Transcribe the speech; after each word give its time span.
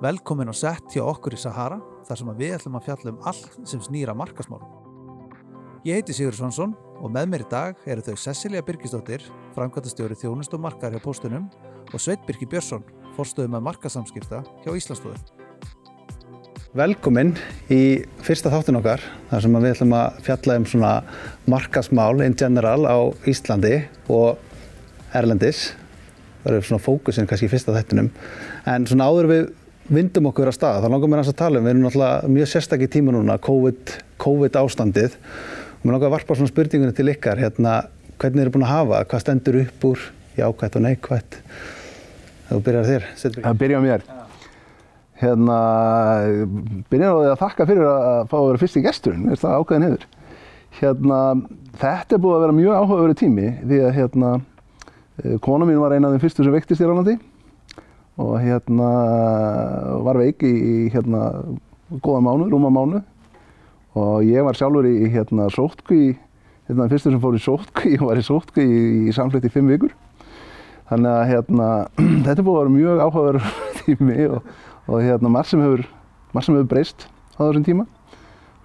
Velkomin 0.00 0.48
og 0.48 0.56
sett 0.56 0.94
hjá 0.94 1.02
okkur 1.04 1.34
í 1.36 1.38
Sahara 1.40 1.76
þar 2.08 2.16
sem 2.16 2.28
við 2.38 2.54
ætlum 2.56 2.76
að 2.78 2.86
fjalla 2.86 3.10
um 3.12 3.18
allt 3.28 3.56
sem 3.68 3.82
snýra 3.84 4.14
markasmálum. 4.16 4.70
Ég 5.84 5.98
heiti 5.98 6.14
Sigur 6.16 6.32
Svansson 6.38 6.72
og 7.02 7.12
með 7.12 7.28
mér 7.28 7.44
í 7.44 7.48
dag 7.52 7.82
eru 7.84 8.04
þau 8.06 8.16
Cecilia 8.22 8.64
Birgisdóttir, 8.64 9.26
framkvæmtastjóri 9.52 10.16
þjónust 10.16 10.56
og 10.56 10.62
markar 10.64 10.96
hjá 10.96 11.02
postunum 11.04 11.50
og 11.92 12.00
Sveit 12.00 12.24
Birki 12.24 12.48
Björnsson, 12.48 12.80
forstöðum 13.18 13.58
að 13.60 13.66
markasamskipta 13.68 14.40
hjá 14.64 14.72
Íslandsstofu. 14.72 15.20
Velkomin 16.80 17.34
í 17.68 18.00
fyrsta 18.24 18.48
þáttun 18.54 18.80
okkar 18.80 19.04
þar 19.28 19.44
sem 19.44 19.60
við 19.60 19.70
ætlum 19.74 19.96
að 20.00 20.24
fjalla 20.30 20.60
um 20.62 20.68
svona 20.72 20.96
markasmál 21.44 22.24
in 22.24 22.40
general 22.40 22.88
á 22.88 22.96
Íslandi 23.28 23.82
og 24.08 24.40
Erlendis. 25.12 25.74
Það 26.40 26.54
eru 26.54 26.68
svona 26.70 26.88
fókusin 26.88 27.28
kannski 27.28 27.50
í 27.50 27.52
fyrsta 27.52 27.76
þættunum. 27.76 28.14
En 28.64 28.88
svona 28.88 29.12
áður 29.12 29.34
við 29.34 29.48
vindum 29.90 30.28
okkur 30.30 30.50
að 30.50 30.56
staða, 30.56 30.84
þá 30.84 30.92
langar 30.92 31.10
mér 31.10 31.22
að 31.24 31.36
tala 31.38 31.58
um, 31.58 31.66
við 31.66 31.72
erum 31.72 31.84
náttúrulega 31.86 32.30
mjög 32.30 32.48
sérstakki 32.52 32.88
tíma 32.90 33.14
núna, 33.14 33.36
COVID, 33.42 33.94
COVID 34.22 34.58
ástandið. 34.60 35.16
Og 35.80 35.84
mér 35.84 35.96
langar 35.96 36.10
að 36.10 36.14
varpa 36.14 36.36
svona 36.38 36.52
spurningunni 36.52 36.94
til 36.96 37.10
ykkar, 37.10 37.40
hérna, 37.42 37.74
hvernig 38.20 38.44
eru 38.44 38.54
búin 38.54 38.66
að 38.66 38.72
hafa, 38.74 39.02
hvað 39.10 39.24
stendur 39.24 39.58
upp 39.64 39.86
úr, 39.90 40.04
jákvætt 40.38 40.78
og 40.78 40.84
neikvætt. 40.86 41.38
Þú 42.50 42.60
byrjar 42.66 42.88
þér, 42.90 43.08
Setbjörn. 43.18 43.46
Það 43.48 43.60
byrja 43.64 43.80
á 43.80 43.86
mér. 43.86 44.06
Hérna, 45.20 45.56
byrja 46.92 47.10
á 47.10 47.16
því 47.16 47.32
að 47.32 47.40
þakka 47.42 47.66
fyrir 47.68 47.90
að 47.90 48.20
fá 48.30 48.36
að 48.38 48.46
vera 48.46 48.62
fyrst 48.62 48.78
í 48.78 48.84
gesturinn, 48.84 49.26
veist 49.30 49.44
það 49.44 49.56
ákveðin 49.58 49.88
hefur. 49.88 50.06
Hérna, 50.80 51.18
þetta 51.82 52.16
er 52.16 52.22
búið 52.22 52.36
að 52.36 52.44
vera 52.46 52.56
mjög 52.60 52.78
áhugaverið 52.78 53.18
tími 53.20 53.50
því 53.64 53.82
að 53.84 53.96
hérna, 53.98 54.30
kona 55.44 55.66
mín 55.68 55.82
var 55.82 55.96
eina 55.96 56.08
af 56.08 56.14
þeim 56.14 56.22
fyrstu 56.22 56.46
sem 56.46 56.54
veiktist 56.54 56.80
í 56.80 56.88
Rálandi 56.88 57.18
og 58.18 58.40
hérna 58.42 58.88
var 60.04 60.18
veik 60.18 60.42
í, 60.42 60.88
hérna 60.92 61.30
góða 62.02 62.22
mánu, 62.24 62.48
rúma 62.50 62.70
mánu 62.70 63.02
og 63.98 64.22
ég 64.22 64.44
var 64.46 64.54
sjálfur 64.54 64.86
í 64.86 65.08
hérna 65.10 65.48
sótkví, 65.50 66.14
hérna 66.68 66.88
fyrstu 66.90 67.10
sem 67.10 67.22
fór 67.22 67.38
í 67.38 67.42
sótkví 67.42 67.96
og 67.98 68.06
var 68.10 68.20
í 68.20 68.26
sótkví 68.26 68.66
í, 68.66 68.82
í 69.10 69.14
samfleytt 69.14 69.48
í 69.48 69.52
fimm 69.52 69.70
vikur. 69.70 69.94
Þannig 70.90 71.10
að 71.14 71.24
hérna, 71.30 71.70
þetta 72.26 72.44
búið 72.46 72.58
að 72.58 72.60
vera 72.60 72.74
mjög 72.76 73.02
áhugaverð 73.06 73.48
tími 73.80 74.28
og, 74.28 74.52
og 74.86 75.02
hérna 75.06 75.32
margt 75.32 75.52
sem 75.52 75.64
hefur, 75.64 75.86
hefur 76.34 76.70
breyst 76.70 77.08
á 77.38 77.40
þessum 77.42 77.66
tíma. 77.66 77.88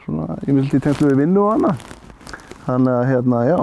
Svona, 0.05 0.37
ég 0.45 0.53
myndi 0.53 0.77
í 0.77 0.83
tegnslu 0.85 1.09
við 1.09 1.23
vinnu 1.23 1.41
og 1.47 1.55
annað. 1.55 1.89
Þannig 2.65 2.93
að 2.93 3.09
hérna, 3.09 3.41
já, 3.45 3.59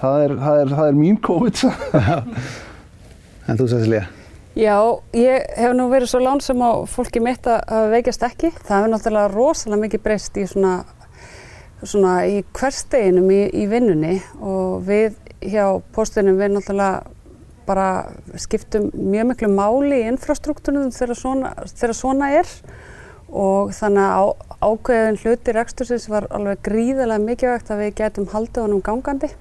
það 0.00 0.26
er, 0.26 0.36
það 0.42 0.60
er, 0.64 0.76
það 0.76 0.90
er 0.90 1.00
mín 1.04 1.22
COVID. 1.22 1.64
en 3.48 3.58
þú 3.58 3.68
Cecilia? 3.72 4.06
Já, 4.52 4.76
ég 5.16 5.46
hef 5.56 5.72
nú 5.72 5.86
verið 5.88 6.10
svo 6.12 6.20
lánsam 6.20 6.60
á 6.60 6.84
fólki 6.84 7.22
mitt 7.24 7.46
að 7.48 7.86
veikjast 7.94 8.26
ekki. 8.26 8.50
Það 8.58 8.74
hefur 8.76 8.90
náttúrulega 8.92 9.30
rosalega 9.32 9.80
mikið 9.86 10.02
breyst 10.04 10.36
í 10.36 10.44
svona, 10.50 10.72
svona 11.80 12.18
í 12.28 12.42
hversteginum 12.52 13.30
í, 13.32 13.40
í 13.48 13.64
vinnunni 13.70 14.18
og 14.44 14.82
við 14.84 15.16
hjá 15.40 15.80
postunum 15.96 16.36
við 16.36 16.52
náttúrulega 16.58 17.00
bara 17.66 17.86
skiptum 18.42 18.90
mjög 18.92 19.30
miklu 19.30 19.48
máli 19.54 20.02
í 20.02 20.10
infrastruktúrunum 20.10 20.92
þegar 20.92 21.16
svona, 21.16 21.54
þegar 21.72 21.96
svona 21.96 22.28
er 22.42 22.52
og 23.32 23.72
þannig 23.72 24.04
að 24.04 24.32
ákveðin 24.60 25.18
hluti 25.22 25.56
rekstursins 25.56 26.10
var 26.12 26.28
alveg 26.34 26.60
gríðarlega 26.66 27.24
mikilvægt 27.24 27.72
að 27.72 27.86
við 27.86 27.96
getum 28.02 28.28
haldið 28.34 28.66
honum 28.66 28.84
gangandi. 28.84 29.32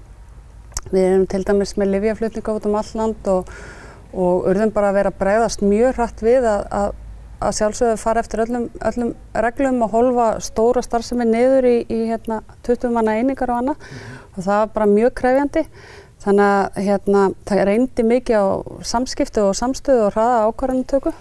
Við 0.91 1.03
erum 1.03 1.27
til 1.29 1.43
dæmis 1.45 1.75
með 1.75 1.97
livjaflutninga 1.97 2.55
út 2.55 2.67
um 2.69 2.79
all 2.79 2.95
land 2.95 3.31
og 3.35 3.51
og 4.13 4.49
urðum 4.51 4.73
bara 4.75 4.91
að 4.91 4.99
vera 4.99 5.13
að 5.13 5.21
bregðast 5.21 5.63
mjög 5.65 5.95
hratt 5.97 6.23
við 6.25 6.47
að, 6.49 6.65
að, 6.77 6.91
að 7.41 7.55
sjálfsögðu 7.59 8.01
fara 8.01 8.23
eftir 8.23 8.43
öllum, 8.45 8.67
öllum 8.91 9.13
reglum 9.47 9.81
og 9.85 9.95
holfa 9.95 10.27
stóra 10.43 10.83
starfsemi 10.85 11.27
niður 11.29 11.69
í, 11.69 11.77
í 11.87 11.99
hérna, 12.11 12.41
20 12.67 12.93
manna 12.95 13.17
einingar 13.19 13.53
og 13.53 13.63
annað. 13.63 13.89
Mm. 13.89 14.21
og 14.31 14.45
það 14.45 14.61
var 14.61 14.71
bara 14.75 14.93
mjög 14.93 15.17
krefjandi. 15.21 15.65
Þannig 16.21 16.45
að 16.45 16.79
hérna, 16.85 17.25
það 17.49 17.65
reyndi 17.71 18.03
mikið 18.05 18.37
á 18.37 18.45
samskiptu 18.85 19.43
og 19.47 19.57
samstöðu 19.57 20.05
og 20.05 20.15
hraða 20.15 20.41
ákvarðanutöku 20.51 21.13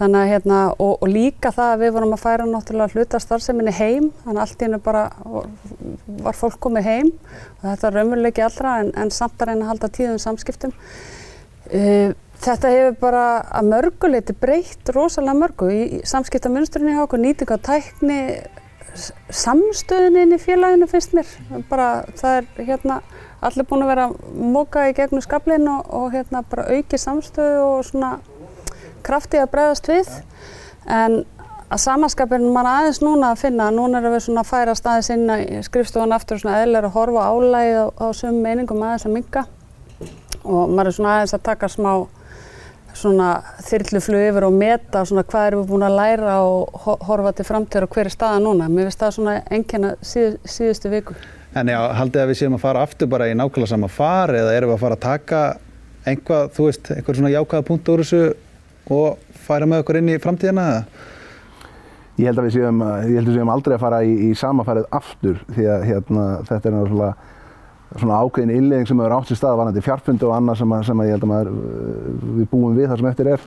þannig 0.00 0.22
að 0.22 0.30
hérna 0.30 0.58
og, 0.80 0.92
og 0.96 1.08
líka 1.12 1.50
það 1.52 1.70
að 1.74 1.82
við 1.82 1.94
vorum 1.96 2.14
að 2.16 2.22
færa 2.22 2.46
náttúrulega 2.48 2.96
hluta 2.96 3.20
starfseminni 3.20 3.72
heim. 3.76 4.10
Þannig 4.24 4.38
að 4.38 4.44
allt 4.44 4.62
í 4.62 4.66
hennu 4.66 4.80
bara 4.84 5.02
var 6.24 6.38
fólk 6.38 6.60
komið 6.64 6.88
heim. 6.88 7.10
Og 7.58 7.66
þetta 7.66 7.88
er 7.88 7.96
raunveruleiki 7.98 8.44
allra 8.46 8.76
en, 8.84 8.92
en 8.96 9.12
samt 9.12 9.40
að 9.40 9.52
reyna 9.52 9.66
að 9.66 9.72
halda 9.74 9.90
tíðum 9.98 10.22
samskiptum 10.22 10.72
Uh, 11.70 12.14
þetta 12.40 12.72
hefur 12.72 12.96
bara 13.02 13.24
að 13.54 13.68
mörguleiti 13.70 14.34
breytt 14.34 14.90
rosalega 14.94 15.36
mörgu 15.38 15.68
í, 15.70 15.82
í 15.98 16.00
samskiptamunsturinn 16.08 16.94
í 16.94 16.98
okkur, 17.02 17.22
nýting 17.22 17.52
á 17.52 17.58
tækni, 17.62 18.20
samstöðunin 19.30 20.34
í 20.34 20.40
félaginu 20.42 20.88
finnst 20.90 21.14
mér. 21.14 21.28
Bara 21.70 21.90
það 22.18 22.40
er 22.40 22.70
hérna 22.72 23.00
allir 23.40 23.68
búin 23.68 23.84
að 23.84 23.92
vera 23.92 24.08
móka 24.34 24.88
í 24.90 24.96
gegnum 24.96 25.22
skablin 25.24 25.68
og, 25.70 25.86
og 25.94 26.10
hérna 26.16 26.42
bara 26.50 26.66
auki 26.74 26.98
samstöðu 27.00 27.60
og 27.68 27.84
svona 27.88 28.16
krafti 29.06 29.40
að 29.40 29.52
breyðast 29.54 29.92
við. 29.92 30.10
En 30.90 31.22
að 31.70 31.84
samanskapin 31.84 32.50
mann 32.50 32.66
aðeins 32.66 32.98
núna 33.04 33.30
að 33.30 33.44
finna, 33.44 33.70
núna 33.70 34.00
erum 34.00 34.16
við 34.16 34.26
svona 34.26 34.42
að 34.42 34.50
færa 34.50 34.74
staðis 34.74 35.12
inn 35.14 35.30
í 35.30 35.62
skrifstofan 35.64 36.16
aftur 36.16 36.40
og 36.40 36.42
svona 36.42 36.64
eðlar 36.64 36.88
að 36.88 36.96
horfa 36.98 37.30
álægið 37.30 37.78
á, 37.78 37.86
á 37.94 38.06
sömum 38.10 38.42
meiningum 38.42 38.82
aðeins 38.82 39.06
að 39.06 39.16
minga 39.20 39.46
og 40.44 40.72
maður 40.72 40.90
er 40.90 40.96
svona 40.96 41.14
aðeins 41.18 41.36
að 41.36 41.46
taka 41.50 41.68
smá 41.70 41.92
svona 42.96 43.28
þyrluflug 43.64 44.24
yfir 44.30 44.46
og 44.48 44.56
meta 44.56 45.04
svona 45.06 45.24
hvað 45.28 45.46
erum 45.50 45.62
við 45.62 45.72
búin 45.72 45.86
að 45.86 45.98
læra 45.98 46.38
og 46.42 46.86
horfa 47.06 47.32
til 47.36 47.46
framtíður 47.46 47.86
og 47.86 47.94
hver 47.94 48.10
er 48.10 48.14
staða 48.14 48.40
núna. 48.42 48.68
Mér 48.70 48.88
finnst 48.88 49.02
það 49.02 49.14
svona 49.16 49.36
engjana 49.52 49.92
síð, 50.02 50.40
síðustu 50.44 50.90
viku. 50.92 51.16
En 51.54 51.70
já, 51.70 51.78
haldið 51.98 52.22
að 52.22 52.30
við 52.30 52.40
séum 52.40 52.56
að 52.58 52.64
fara 52.64 52.82
aftur 52.86 53.10
bara 53.10 53.30
í 53.30 53.36
nákvæmlega 53.38 53.72
sama 53.72 53.90
far 53.90 54.34
eða 54.34 54.54
erum 54.54 54.72
við 54.72 54.76
að 54.76 54.84
fara 54.84 54.98
að 54.98 55.06
taka 55.06 55.40
einhvað, 56.06 56.52
þú 56.56 56.66
veist, 56.68 56.92
einhver 56.94 57.18
svona 57.18 57.32
jákvæða 57.34 57.66
punkt 57.68 57.90
úr 57.90 58.04
þessu 58.04 58.20
og 58.90 59.40
færa 59.46 59.68
með 59.70 59.82
okkur 59.84 60.00
inn 60.00 60.12
í 60.12 60.20
framtíðina 60.22 60.68
eða? 60.74 61.08
Ég 62.20 62.28
held 62.28 62.40
að 62.42 62.46
við 62.48 62.56
séum, 62.58 62.80
ég 62.84 63.16
held 63.16 63.26
að 63.26 63.32
við 63.32 63.38
séum 63.38 63.52
aldrei 63.54 63.74
að 63.76 63.82
fara 63.82 64.00
í, 64.04 64.14
í 64.28 64.30
sama 64.36 64.64
farið 64.66 64.88
aftur 64.98 65.38
því 65.54 65.68
að 65.72 65.84
hérna, 65.88 66.24
þetta 66.48 66.68
er 66.68 66.74
náttúrulega 66.76 67.12
svona 67.96 68.20
ákveðin 68.22 68.54
innlegging 68.54 68.88
sem 68.88 69.02
hefur 69.02 69.16
átt 69.16 69.30
sér 69.30 69.40
stað 69.40 69.58
varandi 69.58 69.82
fjarfundu 69.82 70.28
og 70.28 70.36
annað 70.36 70.60
sem, 70.60 70.74
sem 70.86 71.02
ég 71.06 71.14
held 71.16 71.26
að 71.26 71.30
maður, 71.32 71.60
við 72.38 72.48
búum 72.52 72.78
við 72.78 72.90
þar 72.90 73.02
sem 73.02 73.10
eftir 73.10 73.30
er. 73.34 73.46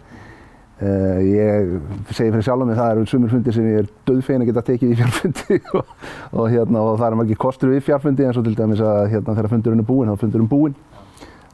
Uh, 0.84 1.20
ég 1.24 1.76
segi 2.10 2.32
fyrir 2.34 2.44
sjálf 2.44 2.66
mig 2.68 2.76
það 2.76 2.96
eru 2.96 3.04
sumur 3.08 3.32
fundir 3.32 3.56
sem 3.56 3.68
ég 3.70 3.84
er 3.84 3.92
döðfein 4.10 4.42
að 4.42 4.50
geta 4.50 4.64
tekið 4.68 4.90
í 4.92 4.98
fjarfundi 5.00 5.60
og, 5.78 5.94
og, 6.34 6.48
hérna, 6.50 6.82
og 6.82 6.98
það 6.98 7.06
er 7.08 7.18
margir 7.20 7.40
kostur 7.40 7.72
við 7.72 7.86
fjarfundi 7.86 8.26
eins 8.26 8.40
og 8.42 8.48
til 8.48 8.56
dæmis 8.58 8.82
að 8.84 9.06
hérna, 9.14 9.36
þegar 9.38 9.52
fundurinn 9.54 9.84
er 9.84 9.88
búinn, 9.88 10.10
þá 10.10 10.18
er 10.18 10.24
fundurinn 10.26 10.50
búinn 10.52 10.76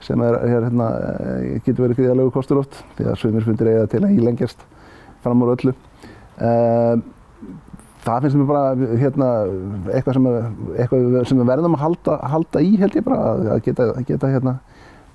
sem 0.02 0.24
er, 0.24 0.40
hérna, 0.50 0.88
getur 1.68 1.84
verið 1.84 2.00
gríðarlegu 2.00 2.34
kostur 2.34 2.64
oft 2.64 2.80
því 2.98 3.10
að 3.12 3.20
sumur 3.22 3.46
fundir 3.46 3.70
eiga 3.74 3.86
til 3.92 4.02
að 4.08 4.16
ílengjast 4.16 4.66
fram 5.26 5.44
úr 5.44 5.54
öllu. 5.58 5.76
Uh, 6.40 6.96
það 8.04 8.26
finnst 8.26 8.40
mér 8.40 8.50
bara 8.50 8.92
hérna, 9.00 9.30
eitthvað, 9.94 10.18
sem, 10.18 10.28
eitthvað 10.76 11.08
sem 11.30 11.42
við 11.42 11.50
verðum 11.52 11.76
að 11.78 11.84
halda, 11.84 12.20
halda 12.34 12.64
í 12.64 12.76
held 12.80 12.96
ég 12.96 13.08
bara 13.08 13.34
að 13.56 13.64
geta, 13.66 13.90
geta 14.08 14.32
hérna, 14.32 14.56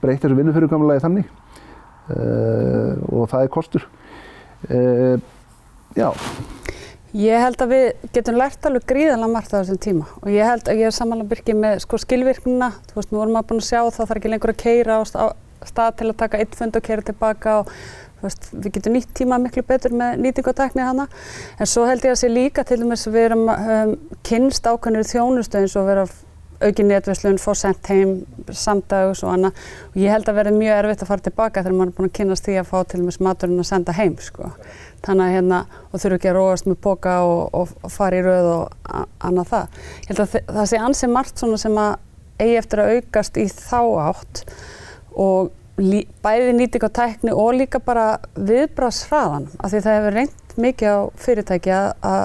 breytt 0.03 0.25
þessu 0.25 0.39
vinnufyrirkomulagi 0.41 1.05
þannig 1.05 1.31
uh, 2.13 2.93
og 3.09 3.31
það 3.33 3.47
er 3.47 3.55
kostur. 3.55 3.87
Uh, 4.69 5.17
já. 5.97 6.11
Ég 7.15 7.39
held 7.39 7.63
að 7.63 7.71
við 7.71 7.85
getum 8.17 8.39
lært 8.41 8.67
alveg 8.67 8.87
gríðanlega 8.91 9.31
margt 9.31 9.53
á 9.55 9.61
þessum 9.61 9.81
tíma 9.85 10.07
og 10.19 10.31
ég 10.35 10.49
held 10.51 10.67
að 10.67 10.81
ég 10.83 10.91
er 10.91 10.97
samanlega 10.97 11.31
byrkið 11.31 11.61
með 11.63 11.83
sko, 11.85 12.01
skilvirknina, 12.03 12.73
þú 12.91 12.99
veist, 12.99 13.13
nú 13.13 13.21
vorum 13.21 13.39
að 13.39 13.51
búin 13.53 13.63
að 13.63 13.69
sjá 13.69 13.81
það 13.85 13.99
þarf 14.01 14.19
ekki 14.19 14.33
lengur 14.33 14.53
að 14.53 14.63
keira 14.65 14.97
á 14.99 15.03
stað 15.65 15.95
til 16.01 16.09
að 16.11 16.19
taka 16.21 16.41
eitt 16.43 16.57
fund 16.59 16.75
og 16.77 16.85
keira 16.85 17.07
tilbaka 17.07 17.55
og 17.63 17.71
Veist, 18.25 18.51
við 18.53 18.79
getum 18.79 18.97
nýtt 18.97 19.15
tíma 19.17 19.39
miklu 19.43 19.65
betur 19.69 19.95
með 19.97 20.21
nýtingotekni 20.25 20.85
hana 20.85 21.09
en 21.59 21.71
svo 21.71 21.87
held 21.89 22.05
ég 22.07 22.15
að 22.15 22.23
sé 22.23 22.31
líka 22.33 22.65
til 22.67 22.81
dæmis 22.81 23.07
við 23.09 23.29
erum 23.29 23.49
um, 23.53 23.97
kynst 24.27 24.67
ákveðnir 24.67 25.09
þjónustu 25.11 25.61
eins 25.61 25.77
og 25.77 25.91
vera 25.91 26.07
aukin 26.65 26.89
netverslun, 26.89 27.39
fór 27.43 27.59
sendt 27.59 27.89
heim 27.91 28.15
samdags 28.55 29.25
og 29.25 29.33
annað 29.35 29.59
og 29.91 29.99
ég 30.01 30.13
held 30.15 30.29
að 30.31 30.39
verði 30.39 30.55
mjög 30.57 30.79
erfitt 30.79 31.05
að 31.05 31.11
fara 31.11 31.25
tilbaka 31.27 31.65
þegar 31.65 31.77
maður 31.77 31.91
er 31.91 31.97
búin 31.99 32.09
að 32.09 32.15
kynast 32.19 32.49
því 32.49 32.57
að 32.61 32.71
fá 32.71 32.77
til 32.85 33.01
dæmis 33.01 33.21
maturinn 33.27 33.63
að 33.63 33.69
senda 33.71 33.97
heim 33.97 34.15
sko. 34.23 34.51
þannig 35.05 35.25
að 35.27 35.35
hérna 35.35 35.59
og 35.91 36.01
þurfu 36.01 36.19
ekki 36.19 36.31
að 36.31 36.39
róast 36.39 36.69
með 36.71 36.79
boka 36.87 37.17
og, 37.27 37.43
og, 37.59 37.75
og 37.85 37.93
fara 37.93 38.21
í 38.21 38.25
rauð 38.25 38.51
og 38.55 39.03
annað 39.21 39.51
það. 39.51 39.83
Ég 40.01 40.09
held 40.13 40.23
að 40.25 40.37
það 40.55 40.71
sé 40.71 40.81
ansið 40.87 41.13
margt 41.13 41.45
sem 41.45 41.83
að 41.83 41.93
eigi 42.41 42.57
eftir 42.63 42.83
að 42.83 42.95
aukast 42.95 43.37
í 43.39 43.45
þá 43.53 43.81
átt 44.09 44.45
og 45.13 45.53
bæði 45.77 46.55
nýting 46.55 46.87
á 46.87 46.91
tækni 46.95 47.35
og 47.35 47.57
líka 47.59 47.81
bara 47.83 48.21
viðbrásfraðan 48.39 49.49
af 49.59 49.73
því 49.73 49.81
það 49.83 49.97
hefur 49.99 50.17
reynd 50.19 50.57
mikið 50.65 50.95
á 50.95 50.99
fyrirtæki 51.19 51.75
að, 51.75 51.89
að 52.07 52.25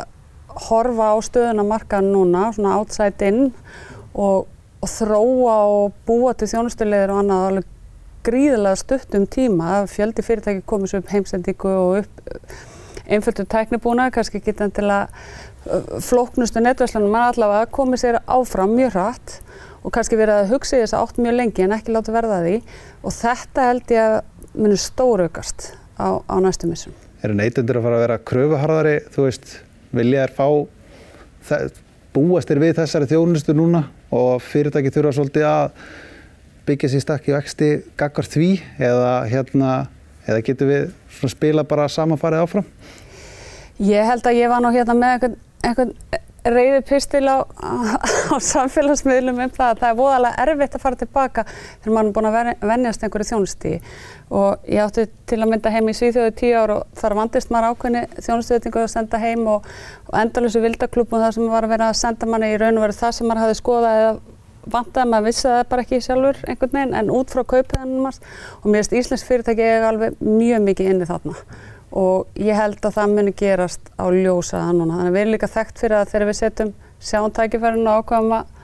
horfa 0.69 1.09
á 1.13 1.17
stöðuna 1.25 1.65
markaðan 1.65 2.11
núna, 2.13 2.45
svona 2.53 2.77
outside 2.77 3.25
in 3.25 3.41
og, 4.13 4.45
og 4.81 4.93
þróa 4.93 5.57
og 5.73 5.99
búa 6.05 6.35
til 6.37 6.49
þjónustulegir 6.51 7.13
og 7.13 7.23
annað 7.23 7.45
alveg 7.49 7.75
gríðilega 8.29 8.77
stuttum 8.77 9.25
tíma. 9.31 9.79
Að 9.79 9.93
fjöldi 9.95 10.25
fyrirtæki 10.25 10.65
komið 10.69 10.91
svo 10.91 11.01
upp 11.01 11.13
heimsendingu 11.13 11.71
og 11.71 12.01
upp 12.01 12.33
einföldu 13.09 13.45
tæknibúna, 13.49 14.09
kannski 14.13 14.41
geta 14.43 14.67
til 14.69 14.89
að 14.93 15.09
flóknustu 16.05 16.61
netværslanum 16.61 17.11
mann 17.13 17.31
allavega 17.31 17.69
komið 17.73 18.03
sér 18.03 18.19
áfram 18.29 18.75
mjög 18.77 18.93
hratt 18.95 19.39
og 19.89 19.95
kannski 19.95 20.17
verið 20.19 20.43
að 20.43 20.51
hugsa 20.53 20.77
í 20.77 20.83
þess 20.83 20.93
að 20.93 21.03
átt 21.07 21.19
mjög 21.23 21.35
lengi 21.39 21.63
en 21.65 21.73
ekki 21.73 21.93
láta 21.95 22.13
verða 22.13 22.39
því 22.43 22.55
og 23.01 23.13
þetta 23.15 23.63
held 23.65 23.93
ég 23.95 24.03
að 24.03 24.17
munir 24.53 24.81
stóraukast 24.83 25.71
á, 25.97 26.21
á 26.21 26.35
næstum 26.45 26.73
missum. 26.73 26.93
Eru 27.25 27.33
neytundur 27.35 27.79
að 27.79 27.87
fara 27.87 27.97
að 27.97 28.03
vera 28.05 28.17
kröfuharðari, 28.29 28.93
þú 29.15 29.25
veist, 29.25 29.55
vilja 29.97 30.27
þær 30.27 30.35
fá, 30.37 30.45
búast 32.13 32.51
þér 32.51 32.61
við 32.61 32.75
þessari 32.83 33.09
þjónustu 33.09 33.57
núna 33.57 33.83
og 34.13 34.45
fyrirtæki 34.45 34.93
þurfa 34.93 35.15
svolítið 35.17 35.49
að 35.49 35.83
byggja 36.69 36.93
sér 36.93 37.05
stakki 37.07 37.33
vexti 37.33 37.73
gaggar 37.97 38.29
því 38.29 38.53
eða 38.77 39.11
hérna, 39.31 39.73
eða 40.29 40.45
getur 40.45 40.69
við 40.69 41.29
spila 41.33 41.65
bara 41.65 41.89
samanfarið 41.89 42.45
áfram? 42.45 42.71
Ég 43.81 44.05
held 44.05 44.27
að 44.27 44.37
ég 44.37 44.53
var 44.53 44.61
nú 44.61 44.69
hérna 44.75 44.93
með 45.01 45.15
einhvern, 45.15 45.37
einhvern 45.65 45.93
reyði 46.45 46.79
pistil 46.87 47.25
á, 47.27 47.43
á 47.43 48.35
samfélagsmiðlum 48.51 49.41
um 49.43 49.51
það 49.53 49.73
að 49.73 49.81
það 49.81 49.89
er 49.89 49.97
voðalega 49.99 50.45
erfitt 50.45 50.77
að 50.77 50.83
fara 50.85 50.99
tilbaka 50.99 51.45
þegar 51.49 51.95
mann 51.95 52.09
er 52.09 52.15
búin 52.15 52.29
að 52.29 52.37
vennjast 52.71 53.03
einhverju 53.03 53.29
þjónustíði 53.31 53.79
og 54.39 54.69
ég 54.69 54.83
átti 54.85 55.05
til 55.29 55.39
að 55.41 55.51
mynda 55.51 55.73
heim 55.73 55.89
í 55.89 55.95
Svíþjóðu 55.97 56.33
tíu 56.37 56.55
ár 56.55 56.73
og 56.77 56.97
þar 56.99 57.17
vandist 57.19 57.53
maður 57.53 57.73
ákveðni 57.73 58.03
þjónustíðetningu 58.19 58.83
að 58.83 58.91
senda 58.93 59.21
heim 59.21 59.47
og, 59.49 59.69
og 60.09 60.19
endalösu 60.21 60.61
vildaklubum 60.63 61.23
það 61.23 61.37
sem 61.37 61.49
var 61.49 61.65
að 61.65 61.73
vera 61.75 61.89
að 61.89 62.01
senda 62.03 62.29
manni 62.29 62.53
í 62.53 62.59
raun 62.61 62.77
og 62.77 62.85
veru 62.85 62.99
það 62.99 63.15
sem 63.17 63.29
maður 63.29 63.45
hafi 63.47 63.57
skoðað 63.59 64.03
eða 64.03 64.13
vantaði 64.69 65.09
maður 65.09 65.27
vissi 65.29 65.47
það 65.47 65.63
bara 65.71 65.85
ekki 65.85 66.01
sjálfur 66.03 66.39
einhvern 66.45 66.75
veginn 66.75 66.95
en 66.99 67.11
út 67.15 67.33
frá 67.33 67.43
kaupiðanum 67.47 68.09
og 68.09 68.67
mér 68.69 68.83
finnst 68.83 68.95
Íslands 68.99 69.25
fyrirtæki 69.25 69.65
eiga 69.65 69.89
alveg 69.89 70.19
mjög 70.21 70.65
mikið 70.67 70.93
inni 70.93 71.09
þarna 71.09 71.35
og 71.91 72.39
ég 72.39 72.57
held 72.57 72.83
að 72.85 72.95
það 72.99 73.15
muni 73.15 73.33
gerast 73.37 73.91
á 73.97 74.05
ljósaða 74.13 74.75
núna. 74.77 74.99
Þannig 74.99 75.09
að 75.09 75.17
við 75.17 75.23
erum 75.23 75.35
líka 75.35 75.51
þekkt 75.55 75.83
fyrir 75.83 75.97
að 75.99 76.13
þegar 76.13 76.29
við 76.29 76.39
setjum 76.39 76.71
sjántækifærinu 77.09 77.89
og 77.89 78.03
ákvæmum 78.03 78.55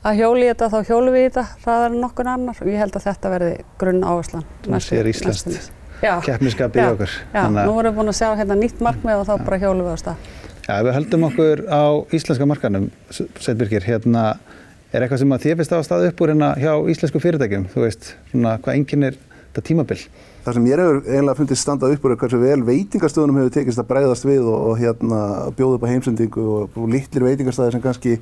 að 0.00 0.20
hjóli 0.20 0.46
í 0.46 0.50
þetta 0.50 0.70
þá 0.72 0.78
hjólum 0.88 1.16
við 1.16 1.26
í 1.26 1.28
þetta 1.28 1.44
hraðar 1.64 1.90
en 1.90 2.00
nokkur 2.04 2.30
annar 2.30 2.62
og 2.62 2.70
ég 2.70 2.80
held 2.80 2.96
að 2.96 3.06
þetta 3.08 3.32
verði 3.34 3.52
grunn 3.80 4.06
áherslan. 4.06 4.46
Það 4.64 4.84
sér 4.86 5.10
Íslands 5.10 5.70
keppniskapið 6.00 6.80
í 6.80 6.86
okkur. 6.94 7.16
Já, 7.34 7.42
Þannig... 7.42 7.66
nú 7.66 7.74
erum 7.80 7.90
við 7.90 7.98
búin 7.98 8.12
að 8.12 8.18
sjá 8.20 8.28
hérna 8.38 8.56
nýtt 8.56 8.80
markmið 8.84 9.20
og 9.20 9.26
þá 9.28 9.34
já. 9.34 9.44
bara 9.48 9.58
hjólum 9.60 9.84
við 9.84 9.92
á 9.92 9.98
stað. 10.00 10.30
Já, 10.64 10.74
við 10.86 10.96
höldum 10.96 11.26
okkur 11.28 11.62
á 11.66 11.84
íslenska 12.16 12.46
markanum, 12.48 12.88
Setbyrkir, 13.10 13.84
hérna 13.84 14.24
er 14.90 15.04
eitthvað 15.04 15.22
sem 15.22 15.34
að 15.34 15.44
þið 15.44 15.60
finnst 15.60 15.74
á 15.74 15.80
stað 15.86 16.06
upp 16.08 16.22
úr 16.22 16.32
hérna 16.32 16.50
hjá 16.60 16.72
íslensku 16.92 17.22
fyrirtækjum, 17.22 17.66
þú 17.72 17.84
veist, 17.84 18.12
svona 18.30 18.56
hvað 18.62 18.78
enginn 18.78 19.08
er 19.10 19.18
þetta 19.50 19.64
tímabill? 19.66 20.00
Það 20.40 20.56
sem 20.56 20.68
ég 20.70 20.80
hefur 20.80 20.98
eiginlega 21.04 21.36
fundið 21.36 21.58
standað 21.60 21.94
upp 21.94 22.04
úr 22.06 22.12
er 22.14 22.20
hversu 22.22 22.38
vel 22.40 22.62
veitingarstöðunum 22.64 23.40
hefur 23.42 23.52
tekist 23.58 23.80
að 23.82 23.88
breyðast 23.90 24.24
við 24.24 24.46
og, 24.48 24.70
og 24.70 24.78
hérna 24.80 25.18
bjóða 25.58 25.76
upp 25.76 25.84
á 25.84 25.92
heimsendingu 25.92 26.44
og, 26.54 26.78
og 26.80 26.86
litlir 26.88 27.26
veitingarstæðir 27.26 27.76
sem 27.76 27.82
kannski 27.84 28.14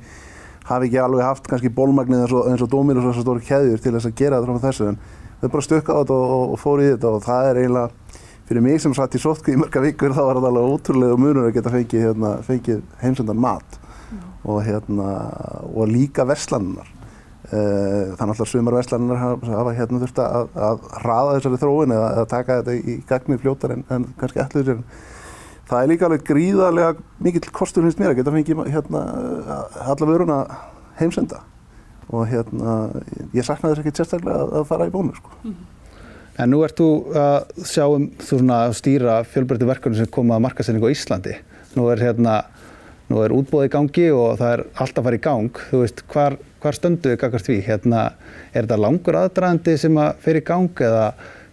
hafi 0.67 0.89
ekki 0.89 0.99
alveg 0.99 1.23
haft 1.23 1.47
kannski 1.47 1.71
bólmagnið 1.71 2.25
eins 2.25 2.35
og, 2.35 2.49
og 2.51 2.71
Dominos 2.73 3.05
og 3.05 3.13
þessar 3.13 3.25
stóri 3.25 3.45
keðjur 3.47 3.83
til 3.85 3.95
þess 3.95 4.09
að 4.11 4.17
gera 4.19 4.41
þetta 4.41 4.57
frá 4.57 4.67
þessu 4.67 4.89
en 4.89 4.99
þau 5.39 5.47
bara 5.55 5.67
stökka 5.69 5.95
á 5.95 5.99
þetta 6.01 6.19
og 6.35 6.59
fóru 6.59 6.83
í 6.83 6.91
þetta 6.91 7.15
og 7.15 7.23
það 7.23 7.49
er 7.53 7.61
eiginlega 7.63 8.19
fyrir 8.49 8.65
mig 8.67 8.83
sem 8.83 8.95
satt 8.97 9.15
í 9.15 9.23
sótkví 9.23 9.55
í 9.55 9.63
mörga 9.63 9.85
vikur 9.87 10.13
þá 10.17 10.21
var 10.25 10.41
þetta 10.41 10.51
alveg 10.51 10.75
ótrúlega 10.75 11.23
munur 11.23 11.47
að 11.47 11.55
geta 11.55 11.73
fengið, 11.73 12.07
hérna, 12.09 12.35
fengið 12.43 12.83
heimsendan 12.99 13.39
mat 13.47 13.79
og, 14.43 14.59
hérna, 14.67 15.13
líka 15.87 16.27
verslannar 16.27 16.98
þannig 17.49 18.41
að 18.43 18.49
sumar 18.51 18.75
verslanir 18.77 19.21
hafa 19.21 19.75
hérna 19.77 20.01
þurft 20.03 20.19
að, 20.21 20.49
að 20.69 20.83
hraða 21.01 21.37
þessari 21.37 21.61
þróin 21.63 21.95
eða 21.95 22.09
að 22.11 22.27
taka 22.33 22.59
þetta 22.59 22.75
í 22.77 22.97
gagnið 23.09 23.41
fljótar 23.45 23.73
en, 23.75 23.85
en 23.89 24.05
kannski 24.19 24.43
allir 24.43 24.67
sér. 24.67 24.83
Það 25.69 25.81
er 25.81 25.89
líka 25.91 26.05
alveg 26.07 26.27
gríðarlega 26.27 26.93
mikill 27.25 27.53
kostur 27.53 27.85
finnst 27.85 28.01
mér 28.01 28.13
að 28.13 28.21
geta 28.21 28.33
fengið 28.33 28.61
hérna, 28.73 29.01
alla 29.85 30.09
vöruna 30.09 30.37
heimsenda 30.99 31.43
og 32.09 32.25
hérna 32.29 32.77
ég 33.37 33.45
sakna 33.45 33.73
þess 33.73 33.83
ekki 33.83 33.97
sérstaklega 33.97 34.45
að, 34.45 34.55
að 34.61 34.69
fara 34.69 34.89
í 34.89 34.93
bónu 34.93 35.13
sko. 35.17 35.33
Mm 35.43 35.51
-hmm. 35.51 35.75
En 36.39 36.53
nú 36.53 36.61
ert 36.63 36.77
þú 36.79 36.89
að 37.19 37.65
sjá 37.67 37.83
um 37.91 38.05
þú 38.15 38.37
svona 38.37 38.61
að 38.69 38.77
stýra 38.79 39.17
fjölbreytti 39.27 39.67
verkefni 39.67 39.97
sem 39.99 40.07
koma 40.07 40.37
að 40.37 40.45
markasendingu 40.45 40.87
á 40.87 40.95
Íslandi. 40.95 41.35
Nú 41.75 41.89
er 41.91 41.99
hérna 41.99 42.43
nú 43.09 43.23
er 43.25 43.33
útbóð 43.35 43.65
í 43.67 43.71
gangi 43.73 44.05
og 44.15 44.37
það 44.39 44.53
er 44.53 44.63
alltaf 44.79 45.01
að 45.01 45.07
fara 45.09 45.19
í 45.19 45.23
gang. 45.25 45.59
Þú 45.71 45.81
veist, 45.81 46.03
hvar, 46.13 46.37
hvar 46.63 46.77
stöndu 46.77 47.11
þið 47.11 47.19
kakast 47.21 47.49
því? 47.49 47.57
Hérna, 47.65 48.05
er 48.53 48.65
þetta 48.65 48.79
langur 48.79 49.17
aðdraðandi 49.19 49.75
sem 49.79 49.99
að 49.99 50.23
fer 50.23 50.39
í 50.39 50.43
gang 50.45 50.83
eða 50.89 51.05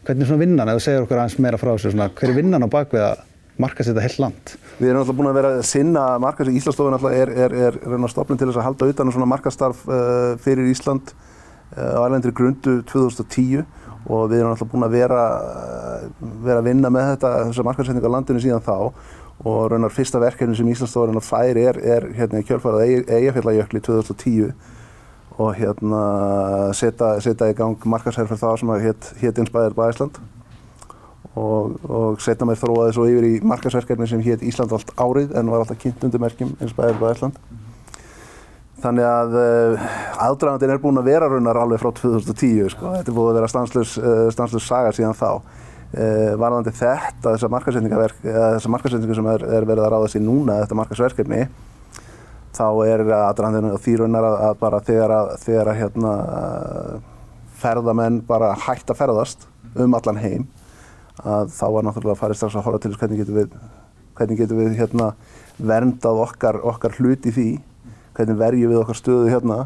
hvernig 0.07 0.25
er 0.25 0.31
svona 0.31 0.43
vinnan? 0.43 0.71
Ef 0.71 0.79
þú 0.79 0.85
segir 0.87 1.07
okkur 1.07 1.23
aðeins 1.23 1.41
meira 1.43 1.61
frá 1.61 1.73
þessu, 1.73 1.93
svona, 1.95 2.11
hver 2.15 2.33
er 2.33 2.39
vinnan 2.39 2.67
á 2.67 2.69
bakvið 2.71 3.07
að 3.07 3.25
markast 3.63 3.91
þetta 3.91 4.05
heilt 4.05 4.21
land? 4.23 4.53
Við 4.77 4.91
erum 4.91 5.03
alltaf 5.03 5.17
búin 5.19 5.31
að 5.31 5.39
vera 5.39 5.53
að 5.57 5.65
sinna 5.71 6.05
markast 6.23 6.53
í 6.53 6.59
Íslandstofun 6.61 6.97
alltaf 6.99 7.17
er, 7.17 7.33
er, 7.33 7.57
er, 7.69 7.79
er 7.81 8.13
stofnum 8.13 8.39
til 8.41 8.51
þess 8.51 8.61
að 8.61 8.69
halda 8.69 8.91
utan 8.93 9.09
um 9.09 9.17
svona 9.17 9.31
markastarf 9.31 9.83
uh, 9.89 10.35
fyrir 10.45 10.69
Ísland 10.71 11.13
uh, 11.15 11.97
á 11.97 12.01
erlendri 12.05 12.35
grundu 12.37 12.81
2010 12.91 13.65
og 14.07 14.29
við 14.31 14.43
erum 14.43 14.53
alltaf 14.53 14.71
búin 14.71 14.87
að 14.87 14.99
vera, 14.99 15.23
uh, 15.41 16.27
vera 16.45 16.61
að 16.61 16.69
vinna 16.69 16.93
með 16.93 17.15
þetta, 17.15 17.33
þessa 17.49 17.67
markastsetning 17.71 18.07
á 18.07 18.15
landinu 18.17 18.45
síðan 18.45 18.67
þá 18.67 18.77
og 19.47 19.67
raunar 19.73 19.93
fyrsta 19.93 20.21
verkefni 20.21 20.57
sem 20.57 20.69
Íslandsstofurinn 20.73 21.25
fær 21.25 21.59
er, 21.61 21.81
er 21.81 22.09
hérna 22.17 22.41
í 22.41 22.47
kjölfarað 22.49 23.09
Eyjafjallajökli 23.17 23.83
2010 23.85 24.53
og 25.37 25.53
hérna 25.59 26.73
setja, 26.77 27.17
í 27.21 27.57
gang 27.57 27.85
markasherfer 27.85 28.41
það 28.41 28.57
sem 28.63 28.73
hétt 28.87 29.11
hét 29.21 29.41
Inspired 29.43 29.77
by 29.77 29.91
Iceland. 29.93 30.19
Og, 31.37 31.77
og 31.85 32.23
setja 32.25 32.49
mér 32.49 32.57
þróaði 32.57 32.95
svo 32.97 33.05
yfir 33.11 33.27
í 33.29 33.35
markasverkefni 33.45 34.09
sem 34.09 34.23
hétt 34.25 34.45
Ísland 34.47 34.73
allt 34.73 34.95
árið 34.97 35.35
en 35.37 35.53
var 35.53 35.65
alltaf 35.65 35.83
kynnt 35.83 36.07
undir 36.07 36.23
merkjum 36.23 36.55
Inspired 36.65 36.97
by 37.03 37.13
Iceland. 37.13 37.37
Þannig 38.81 39.07
að 39.09 39.37
uh, 39.41 39.85
aðdragandin 40.25 40.73
er 40.73 40.81
búin 40.81 41.01
að 41.01 41.11
vera 41.11 41.29
raunar 41.33 41.61
alveg 41.61 41.81
frá 41.81 41.91
2010 41.97 42.73
sko, 42.73 42.91
þetta 42.97 43.13
er 43.13 43.17
búin 43.17 43.31
að 43.33 43.39
vera 43.41 43.53
stanslös, 43.53 43.95
uh, 44.01 44.27
stanslös 44.33 44.69
saga 44.69 44.93
síðan 44.97 45.17
þá. 45.17 45.31
Uh, 45.97 46.33
varðandi 46.41 46.73
þetta, 46.77 47.37
þessar 47.37 47.53
markasetningu 47.53 49.17
sem 49.17 49.31
er, 49.33 49.47
er 49.59 49.69
verið 49.69 49.85
að 49.87 49.93
ráðast 49.95 50.19
í 50.19 50.25
núna, 50.25 50.61
þetta 50.63 50.79
markasverkefni, 50.81 51.47
þá 52.57 52.67
er 52.87 53.05
aðdraðandinu 53.05 53.77
þýrunar 53.85 54.27
að, 54.29 54.51
bara 54.61 54.81
þegar 54.85 55.15
að, 55.17 55.31
þegar 55.43 55.71
að 55.73 55.81
hérna, 55.83 56.13
ferðamenn 57.61 58.21
bara 58.29 58.53
hægt 58.67 58.91
að 58.93 59.01
ferðast 59.01 59.47
um 59.77 59.97
allan 59.97 60.21
heim, 60.21 60.47
að 61.25 61.53
þá 61.57 61.67
var 61.75 61.87
náttúrulega 61.87 62.17
að 62.17 62.23
fara 62.23 62.37
strax 62.37 62.57
að 62.57 62.67
horfa 62.67 62.83
til 62.83 62.93
þess 62.93 63.03
hvernig 63.03 63.23
getum 63.23 63.39
við, 63.41 63.57
hvernig 64.17 64.43
getum 64.43 64.61
við 64.63 64.77
hérna, 64.81 65.13
verndað 65.57 66.21
okkar, 66.27 66.61
okkar 66.73 66.97
hlut 67.01 67.29
í 67.29 67.33
því, 67.33 67.49
hvernig 68.17 68.41
verjum 68.41 68.73
við 68.73 68.83
okkar 68.83 69.01
stöðu 69.01 69.33
hérna 69.33 69.63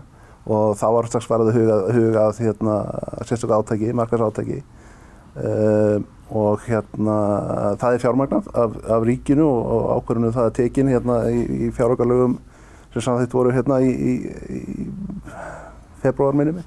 og 0.51 0.79
þá 0.81 0.87
var 0.97 1.09
strax 1.11 1.29
farið 1.31 1.51
að 1.51 1.59
huga, 1.59 1.81
huga 1.95 2.29
hérna, 2.39 2.77
sérstaklega 3.27 3.61
átæki, 3.61 3.91
markasátæki. 3.99 4.63
Uh, 5.31 6.01
og 6.35 6.63
hérna 6.67 7.17
það 7.79 7.95
er 7.95 8.03
fjármagnað 8.03 8.49
af, 8.55 8.75
af 8.95 9.05
ríkinu 9.07 9.45
og, 9.47 9.61
og 9.75 9.85
ákvörðinu 9.99 10.33
það 10.35 10.49
er 10.49 10.57
tekin 10.59 10.91
hérna 10.91 11.17
í, 11.31 11.41
í 11.67 11.69
fjáraukarlögum 11.75 12.37
sem 12.93 13.05
samþýtt 13.07 13.37
voru 13.37 13.55
hérna 13.55 13.81
í, 13.85 13.91
í, 13.91 14.15
í 14.51 14.61
februar 16.03 16.37
minnum 16.39 16.61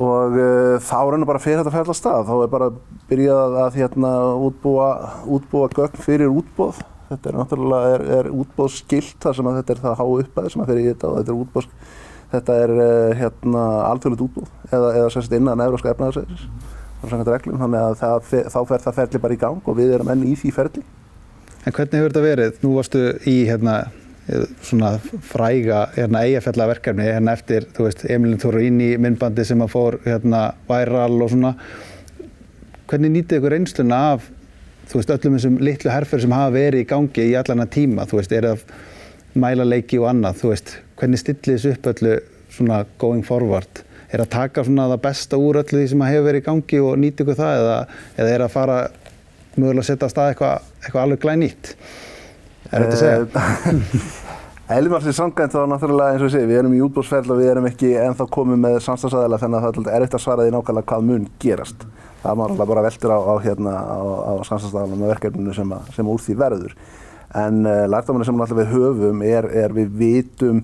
og 0.00 0.36
uh, 0.38 0.76
þá 0.80 0.96
er 1.00 1.14
henni 1.16 1.28
bara 1.28 1.42
fyrir 1.42 1.60
þetta 1.60 1.72
að 1.72 1.78
ferla 1.78 1.96
stað. 1.98 2.28
Þá 2.28 2.34
er 2.44 2.52
bara 2.52 2.68
byrjað 3.10 3.56
að 3.64 3.78
hérna 3.80 4.12
útbúa, 4.48 4.90
útbúa 5.38 5.70
gögn 5.74 6.00
fyrir 6.00 6.30
útbóð 6.30 6.80
þetta 7.10 7.30
er 7.30 7.38
náttúrulega 7.40 7.94
er, 7.96 8.04
er 8.20 8.30
útbóðskilt 8.30 9.18
þar 9.22 9.36
sem 9.36 9.50
að 9.50 9.58
þetta 9.60 9.74
er 9.74 9.82
það 9.82 9.96
há 9.98 10.04
uppæði 10.06 10.52
sem 10.52 10.62
að 10.62 10.70
fyrir 10.70 10.84
í 10.84 10.90
þetta 10.92 11.08
og 11.08 11.16
þetta 11.18 11.32
er 11.32 11.40
útbóðsk 11.44 11.86
þetta 12.30 12.58
er 12.64 12.72
uh, 12.76 13.14
hérna 13.18 13.64
alþjóðilegt 13.88 14.26
útbóð 14.28 14.52
eða, 14.70 14.92
eða 15.00 15.08
sérst 15.16 15.34
innan 15.34 15.64
Európska 15.64 15.94
efnaðarsæðis 15.94 16.44
þannig 17.00 17.80
að 17.80 17.94
það, 18.00 18.30
þá 18.52 18.60
fer 18.68 18.84
það 18.84 18.98
ferli 19.00 19.22
bara 19.24 19.34
í 19.34 19.40
gang 19.40 19.68
og 19.72 19.78
við 19.78 19.94
erum 19.96 20.10
enn 20.12 20.26
í 20.28 20.34
því 20.38 20.52
ferli. 20.52 20.82
En 21.64 21.74
hvernig 21.76 21.96
hefur 21.96 22.12
þetta 22.12 22.24
verið? 22.24 22.58
Nú 22.64 22.74
varstu 22.76 23.02
í 23.28 23.36
hérna, 23.48 23.76
svona 24.62 24.92
fræga 25.26 25.84
hérna, 25.96 26.24
eigafjallaverkefni 26.26 27.06
hérna 27.06 27.34
eftir, 27.36 27.66
veist, 27.78 28.04
Emilin 28.10 28.40
Tóraini 28.40 28.92
myndbandi 29.00 29.44
sem 29.46 29.62
að 29.64 29.72
fór 29.74 29.98
hérna 30.04 30.42
væral 30.68 31.16
og 31.20 31.32
svona. 31.32 31.54
Hvernig 32.90 33.14
nýtið 33.16 33.40
ykkur 33.40 33.56
einsluna 33.58 34.00
af, 34.14 34.30
veist, 34.92 35.12
öllum 35.16 35.38
þessum 35.38 35.60
litlu 35.62 35.92
herfur 35.94 36.22
sem 36.22 36.34
hafa 36.34 36.54
verið 36.56 36.84
í 36.84 36.88
gangi 36.94 37.28
í 37.30 37.36
allana 37.38 37.68
tíma, 37.70 38.08
þú 38.10 38.20
veist, 38.20 38.34
er 38.34 38.48
það 38.50 38.64
mæla 39.40 39.68
leiki 39.68 40.00
og 40.00 40.10
annað, 40.10 40.40
þú 40.42 40.54
veist, 40.54 40.74
hvernig 40.98 41.22
stillið 41.22 41.54
þessu 41.54 41.76
upp 41.76 41.92
öllu 41.94 42.18
svona 42.50 42.82
going 42.98 43.26
forward? 43.26 43.84
er 44.10 44.24
að 44.24 44.32
taka 44.32 44.64
svona 44.66 44.88
það 44.90 45.02
besta 45.04 45.38
úr 45.38 45.60
öllu 45.60 45.78
því 45.78 45.88
sem 45.92 46.04
hefur 46.06 46.26
verið 46.26 46.42
í 46.42 46.46
gangi 46.46 46.80
og 46.82 46.96
nýta 46.98 47.24
ykkur 47.24 47.38
það 47.38 47.58
eða, 47.60 47.76
eða 48.16 48.32
er 48.34 48.44
að 48.44 48.54
fara 48.54 48.78
mögulega 49.54 49.84
að 49.84 49.88
setja 49.88 50.06
að 50.06 50.14
stað 50.14 50.30
eitthvað 50.32 50.70
eitthva 50.84 51.04
alveg 51.04 51.22
glæð 51.24 51.38
nýtt? 51.44 51.70
Er 52.70 52.84
þetta 52.86 52.96
að 52.96 53.00
segja? 53.02 54.00
Eðlumarsið 54.76 55.14
samkvæmt 55.16 55.54
þá 55.56 55.62
náttúrulega 55.66 56.14
eins 56.14 56.22
og 56.22 56.28
ég 56.28 56.34
segi, 56.36 56.46
við 56.46 56.58
erum 56.60 56.74
í 56.76 56.82
útbúrsferð 56.84 57.32
og 57.34 57.40
við 57.40 57.48
erum 57.50 57.64
ekki 57.66 57.88
ennþá 57.98 58.26
komið 58.30 58.60
með 58.62 58.76
samstagsæðala 58.84 59.38
þannig 59.42 59.58
að 59.58 59.78
það 59.80 59.88
er 59.90 60.04
eftir 60.06 60.18
að 60.20 60.22
svara 60.22 60.44
því 60.46 60.52
nákvæmlega 60.54 60.88
hvað 60.92 61.08
mun 61.08 61.24
gerast. 61.42 61.82
Það 62.20 62.30
er 62.30 62.42
alltaf 62.44 62.70
bara 62.70 62.84
veldur 62.86 63.14
á, 63.16 63.18
á, 63.18 63.34
hérna, 63.42 63.72
á, 63.74 63.98
á 63.98 64.32
samstagsæðalanum 64.46 65.02
og 65.02 65.10
verkefninu 65.10 65.54
sem, 65.56 65.74
sem 65.96 66.12
úr 66.14 66.22
því 66.22 66.36
verður. 66.44 66.76
En 67.40 67.58
uh, 67.66 67.80
lærtámanir 67.90 68.30
sem 68.30 68.60
við 68.60 68.70
höfum 68.76 69.24
er, 69.26 69.50
er 69.64 69.74
við 69.74 69.90
vitum 70.04 70.62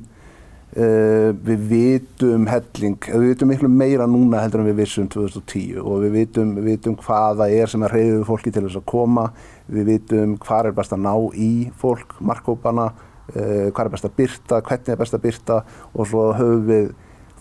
Uh, 0.76 1.30
við 1.40 1.62
vitum 1.70 2.42
helling, 2.50 2.98
við 3.00 3.30
vitum 3.30 3.48
miklu 3.48 3.68
meira 3.72 4.04
núna 4.04 4.42
heldur 4.42 4.60
en 4.60 4.66
við 4.68 4.82
vissum 4.82 5.06
2010 5.08 5.78
og 5.80 6.02
við 6.02 6.12
vitum, 6.18 6.50
við 6.58 6.66
vitum 6.68 6.98
hvaða 7.00 7.46
er 7.48 7.72
sem 7.72 7.86
er 7.86 7.94
reyðið 7.96 8.26
fólki 8.28 8.52
til 8.52 8.66
þess 8.66 8.76
að 8.82 8.84
koma, 8.92 9.24
við 9.72 9.88
vitum 9.94 10.34
hvað 10.42 10.68
er 10.68 10.76
best 10.76 10.92
að 10.92 11.00
ná 11.06 11.14
í 11.32 11.48
fólk, 11.80 12.12
markkópana, 12.20 12.90
uh, 12.92 13.70
hvað 13.70 13.82
er 13.86 13.92
best 13.96 14.10
að 14.10 14.14
byrta, 14.20 14.60
hvernig 14.68 14.92
er 14.92 15.00
best 15.00 15.16
að 15.16 15.24
byrta 15.24 15.58
og 15.94 16.12
svo 16.12 16.28
höfum 16.42 16.68
við 16.68 16.92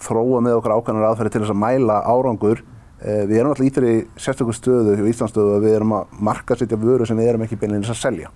þróa 0.08 0.42
með 0.48 0.62
okkar 0.62 0.78
ákvæmlega 0.78 1.12
aðferði 1.12 1.36
til 1.36 1.44
þess 1.44 1.58
að 1.58 1.62
mæla 1.66 2.02
árangur. 2.08 2.66
Uh, 3.04 3.22
við 3.28 3.38
erum 3.42 3.52
alltaf 3.52 3.68
í 3.68 3.76
þeirri 3.82 4.02
sérstökum 4.16 4.56
stöðu 4.56 4.96
hjá 4.96 5.12
Íslandstöðu 5.12 5.60
að 5.60 5.68
við 5.68 5.80
erum 5.82 6.00
að 6.00 6.20
markasetja 6.32 6.80
vöru 6.80 7.12
sem 7.12 7.20
við 7.20 7.34
erum 7.34 7.44
ekki 7.50 7.60
beinleginis 7.60 7.98
að 7.98 8.06
selja. 8.08 8.32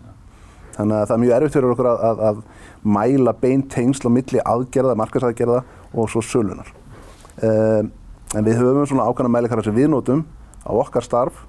Þannig 0.80 0.96
að 0.96 1.06
það 1.10 1.16
er 1.16 1.22
mjög 1.26 1.36
erfitt 1.36 1.56
fyrir 1.58 1.74
okkur 1.74 1.90
að, 1.92 2.04
að, 2.08 2.20
að 2.30 2.42
mæla 2.96 3.36
beint 3.42 3.70
tengsl 3.74 4.08
á 4.08 4.12
milli 4.16 4.44
aðgerða, 4.48 4.96
markasaðgerða 5.02 5.62
og 5.92 6.12
svo 6.12 6.24
sölunar. 6.24 6.72
Um, 7.44 7.92
en 8.38 8.46
við 8.48 8.62
höfum 8.62 8.88
svona 8.88 9.08
ákvæmna 9.10 9.34
mælikara 9.34 9.66
sem 9.66 9.76
við 9.76 9.90
notum 9.92 10.24
á 10.64 10.72
okkar 10.72 11.04
starf 11.04 11.44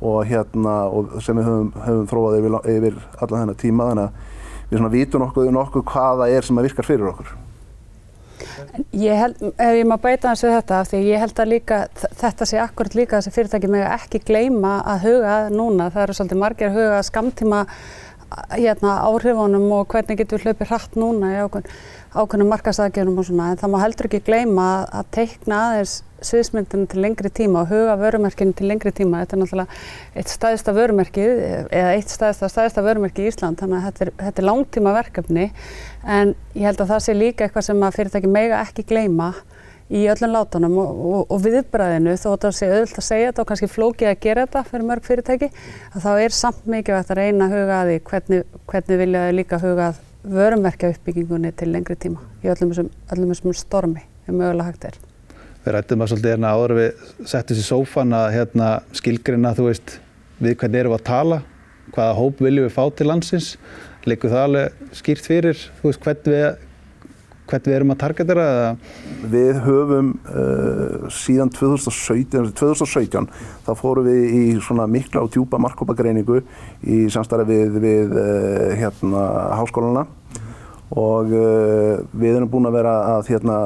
og, 0.00 0.22
hérna, 0.24 0.88
og 0.88 1.20
sem 1.24 1.36
við 1.36 1.48
höfum, 1.50 1.70
höfum 1.84 2.08
þróað 2.08 2.38
yfir, 2.40 2.58
yfir 2.72 2.98
alla 3.20 3.42
þennan 3.42 3.60
tíma 3.60 3.90
þannig 3.90 4.08
að 4.08 4.40
við 4.70 4.80
svona 4.80 4.92
vitum 4.94 5.24
nokkuð, 5.24 5.52
nokkuð 5.58 5.86
hvaða 5.90 6.28
er 6.32 6.46
sem 6.46 6.64
virkar 6.64 6.88
fyrir 6.88 7.12
okkur. 7.12 7.32
Ég 8.96 9.18
held, 9.18 9.40
ef 9.60 9.74
ég 9.76 9.88
má 9.88 9.96
beita 10.00 10.30
hans 10.30 10.42
við 10.44 10.54
þetta, 10.54 10.78
af 10.80 10.90
því 10.90 11.00
ég 11.04 11.20
held 11.20 11.40
að 11.42 11.50
líka, 11.50 11.80
þetta 12.22 12.46
sé 12.48 12.60
akkurat 12.62 12.96
líka 12.96 13.18
þessi 13.18 13.34
fyrirtæki 13.34 13.70
með 13.72 13.84
að 13.84 13.96
ekki 13.98 14.20
gleyma 14.30 14.78
að 14.88 15.04
huga 15.08 15.34
núna, 15.52 15.90
það 15.92 16.04
eru 16.06 16.16
svolítið 16.16 16.40
margir 16.40 16.70
að 16.70 16.78
huga 16.78 17.02
skamtíma 17.04 17.60
hérna, 18.54 18.98
áhrifunum 19.08 19.66
og 19.74 19.88
hvernig 19.90 20.20
getur 20.20 20.38
við 20.38 20.50
hlaupið 20.50 20.70
hratt 20.70 20.98
núna 20.98 21.32
í 21.32 21.40
ákveðin, 21.40 21.74
ákveðinum 22.14 22.52
markastæðgjörnum 22.54 23.18
og 23.18 23.26
svona 23.26 23.48
en 23.50 23.60
það 23.60 23.72
má 23.72 23.76
heldur 23.82 24.08
ekki 24.08 24.22
gleyma 24.26 24.68
að, 24.86 25.10
teikna 25.16 25.60
aðeins 25.70 25.96
sviðsmyndinu 26.20 26.88
til 26.90 27.00
lengri 27.00 27.30
tíma 27.32 27.62
og 27.62 27.70
huga 27.72 27.94
vörumerkinu 27.96 28.52
til 28.56 28.68
lengri 28.68 28.92
tíma. 28.92 29.22
Þetta 29.22 29.36
er 29.36 29.40
náttúrulega 29.40 30.20
eitt 30.20 30.32
staðista 30.32 30.74
vörumerkið 30.76 31.30
eða 31.72 31.94
eitt 31.94 32.12
staðista, 32.12 32.50
staðista 32.52 32.84
vörumerkið 32.84 33.24
í 33.24 33.30
Ísland 33.32 33.62
þannig 33.62 33.78
að 33.78 33.86
þetta 33.88 34.04
er, 34.04 34.12
þetta 34.26 34.42
er 34.42 34.48
langtíma 34.50 34.96
verkefni 34.98 35.46
en 36.18 36.34
ég 36.52 36.68
held 36.68 36.84
að 36.84 36.92
það 36.92 37.06
sé 37.06 37.16
líka 37.16 37.46
eitthvað 37.46 37.70
sem 37.70 37.86
að 37.86 37.96
fyrirtæki 37.96 38.34
mega 38.36 38.60
ekki 38.66 38.84
gleyma 38.92 39.30
í 39.90 40.04
öllum 40.10 40.34
látunum 40.34 40.76
og, 40.78 41.00
og, 41.10 41.22
og 41.34 41.40
viðbræðinu 41.44 42.14
þó 42.20 42.28
að 42.30 42.44
það 42.44 42.56
sé 42.58 42.68
auðvilt 42.70 43.00
að 43.00 43.06
segja 43.06 43.30
þetta 43.30 43.42
og 43.42 43.48
kannski 43.50 43.70
flókið 43.70 44.10
að 44.10 44.20
gera 44.22 44.44
þetta 44.46 44.62
fyrir 44.68 44.86
mörg 44.86 45.08
fyrirtæki 45.08 45.48
að 45.90 46.04
þá 46.04 46.10
er 46.12 46.36
samt 46.36 46.70
mikilvægt 46.70 47.10
að 47.10 47.20
reyna 47.20 47.48
að 47.48 47.56
huga 47.56 47.80
að 47.80 47.90
því 47.90 47.98
hvernig, 48.10 48.56
hvernig 48.70 49.02
vilja 49.02 49.24
þau 49.24 49.36
líka 49.40 49.60
huga 49.64 49.88
að 49.90 50.00
vörumverkja 50.36 50.92
uppbyggingunni 50.94 51.52
til 51.56 51.70
lengri 51.72 51.96
tíma 51.98 52.22
í 52.44 52.52
öllum 52.52 52.74
þessum, 52.74 53.54
stormi 53.56 54.04
ef 54.26 54.32
mögulega 54.34 54.68
hægt 54.68 54.86
er. 54.90 54.98
Við 55.64 55.74
rættum 55.74 56.04
að 56.04 56.12
svolítið 56.12 56.34
hérna 56.34 56.54
áður 56.54 56.76
við 56.78 57.04
settum 57.28 57.58
sér 57.58 57.66
sófan 57.66 58.16
að 58.16 58.30
hérna, 58.36 58.68
skilgrina 58.96 59.54
þú 59.56 59.66
veist 59.68 59.98
við 60.40 60.56
hvernig 60.60 60.80
erum 60.80 60.94
við 60.94 61.00
að 61.00 61.06
tala, 61.10 61.40
hvaða 61.96 62.18
hóp 62.20 62.40
viljum 62.40 62.68
við 62.68 62.76
fá 62.76 62.84
til 62.96 63.08
landsins, 63.10 63.48
leikur 64.08 64.32
það 64.32 64.46
alveg 64.46 64.96
skýrt 65.00 65.26
fyrir, 65.26 65.64
þú 65.80 65.90
veist 65.90 66.04
hvernig 66.06 66.36
við 66.36 66.46
hvernig 67.50 67.70
við 67.70 67.76
erum 67.76 67.92
að 67.94 67.98
targetera 68.02 68.44
eða? 68.52 68.70
Við 69.32 69.58
höfum 69.66 70.12
uh, 70.30 71.08
síðan 71.14 71.52
2017, 71.56 72.52
2017 72.58 73.28
þá 73.66 73.72
fórum 73.78 74.06
við 74.06 74.22
í 74.30 74.44
svona 74.62 74.86
mikla 74.90 75.24
og 75.24 75.34
djúpa 75.34 75.60
markkópagreiningu 75.62 76.40
í 76.86 77.02
samstarfi 77.12 77.50
við, 77.50 77.76
við 77.82 78.16
uh, 78.16 78.70
hérna, 78.80 79.26
háskólana 79.60 80.06
og 80.90 81.30
uh, 81.34 82.00
við 82.18 82.40
erum 82.40 82.50
búin 82.50 82.70
að 82.70 82.80
vera 82.80 82.96
að 83.16 83.34
hérna, 83.34 83.60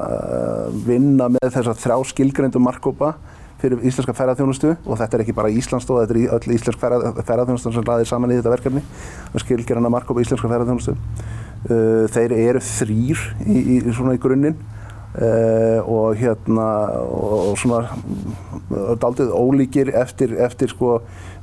vinna 0.84 1.30
með 1.32 1.48
þessar 1.54 1.80
þrjá 1.84 2.12
skilgreindu 2.12 2.60
markkópa 2.60 3.14
fyrir 3.64 3.80
íslenska 3.88 4.12
ferðarþjónustu 4.16 4.74
og 4.84 4.98
þetta 5.00 5.16
er 5.16 5.24
ekki 5.24 5.36
bara 5.36 5.52
Íslandstóð, 5.52 6.02
þetta 6.04 6.16
er 6.18 6.36
öll 6.36 6.56
íslensk 6.56 6.82
ferðarþjónustu 6.82 7.72
sem 7.72 7.86
laðir 7.88 8.10
saman 8.10 8.34
í 8.34 8.38
þetta 8.38 8.52
verkefni 8.52 8.82
og 9.30 9.44
skilgreina 9.44 9.92
markkópa 9.92 10.24
íslenska 10.24 10.50
ferðarþjónustu. 10.50 10.96
Uh, 11.64 12.04
þeir 12.12 12.34
eru 12.36 12.60
þrýr 12.60 13.20
í, 13.48 13.54
í, 13.56 13.76
í 13.80 14.16
grunninn 14.20 14.58
uh, 15.16 15.80
og 15.88 16.18
hérna 16.20 16.66
og 17.00 17.54
svona 17.56 17.86
daldið 19.00 19.32
ólíkir 19.32 19.94
eftir, 19.96 20.34
eftir, 20.44 20.74
sko, 20.74 20.98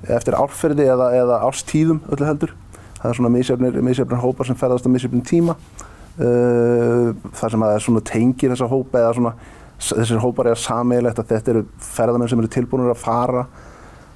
eftir 0.05 0.37
árferði 0.37 0.85
eða, 0.93 1.07
eða 1.17 1.39
árstíðum 1.47 2.03
öllu 2.13 2.27
heldur. 2.29 2.53
Það 2.99 3.07
er 3.09 3.17
svona 3.17 3.33
misjafnir 3.33 4.21
hópar 4.21 4.45
sem 4.45 4.59
ferðast 4.59 4.85
á 4.85 4.93
misjafnir 4.93 5.25
tíma 5.25 5.57
uh, 5.57 7.09
þar 7.39 7.55
sem 7.55 7.65
að 7.65 7.75
það 7.87 8.03
tengir 8.11 8.53
þessa 8.53 8.69
hópa 8.69 9.01
eða 9.01 9.17
svona 9.17 9.33
þessir 9.81 10.21
hópar 10.21 10.51
er 10.51 10.61
sameigilegt 10.61 11.19
að 11.21 11.33
þetta 11.33 11.53
eru 11.55 11.63
ferðamenn 11.81 12.29
sem 12.29 12.41
eru 12.41 12.51
tilbúinir 12.53 12.93
að 12.93 13.01
fara 13.01 13.45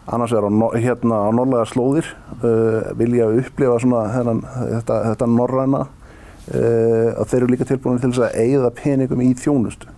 annars 0.05 0.33
er 0.33 0.45
á, 0.45 0.49
hérna 0.77 1.19
á 1.25 1.29
norðlega 1.33 1.65
slóðir 1.69 2.07
uh, 2.43 2.93
vilja 2.97 3.27
upplifa 3.39 3.79
svona 3.81 4.05
þennan, 4.13 4.41
þetta, 4.75 4.99
þetta 5.09 5.27
norræna 5.31 5.81
uh, 5.85 7.09
og 7.17 7.27
þeir 7.31 7.39
eru 7.41 7.51
líka 7.53 7.67
tilbúin 7.69 8.01
til 8.01 8.11
þess 8.11 8.27
að 8.27 8.39
eigða 8.43 8.71
peningum 8.77 9.23
í 9.25 9.31
þjónustu. 9.41 9.89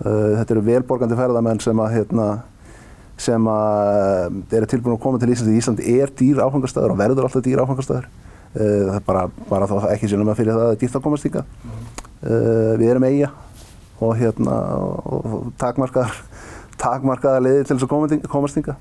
Uh, 0.00 0.38
þetta 0.38 0.56
eru 0.56 0.64
velborgandi 0.68 1.18
ferðamenn 1.18 1.62
sem 1.64 1.82
að 1.84 1.96
hérna, 1.96 2.28
sem 3.20 3.50
að 3.52 4.56
eru 4.60 4.70
tilbúin 4.72 4.96
að 4.96 5.02
koma 5.04 5.20
til 5.20 5.32
Íslandi. 5.32 5.56
Íslandi 5.60 5.96
er 6.00 6.12
dýr 6.20 6.42
áfangastæður 6.44 6.94
og 6.94 7.00
verður 7.00 7.28
alltaf 7.28 7.44
dýr 7.44 7.64
áfangastæður. 7.64 8.08
Það 8.50 8.96
er 8.96 9.04
bara, 9.06 9.28
bara 9.46 9.66
þá 9.70 9.92
ekki 9.92 10.08
sínum 10.10 10.30
að 10.32 10.40
fyrir 10.40 10.56
það 10.56 10.60
að 10.60 10.64
það 10.64 10.72
er 10.74 10.78
dýrt 10.80 10.96
að 10.98 11.02
komast 11.04 11.26
ykkar. 11.28 11.44
Við 12.80 12.88
erum 12.90 13.04
eiga 13.06 13.28
og, 14.00 14.14
hérna, 14.18 14.56
og 15.06 15.52
takmarkaðar 15.60 16.16
takmarkaðar 16.80 17.44
leiðir 17.44 17.68
til 17.68 17.76
þess 17.76 17.86
að 17.86 18.26
komast 18.32 18.58
ykkar. 18.58 18.80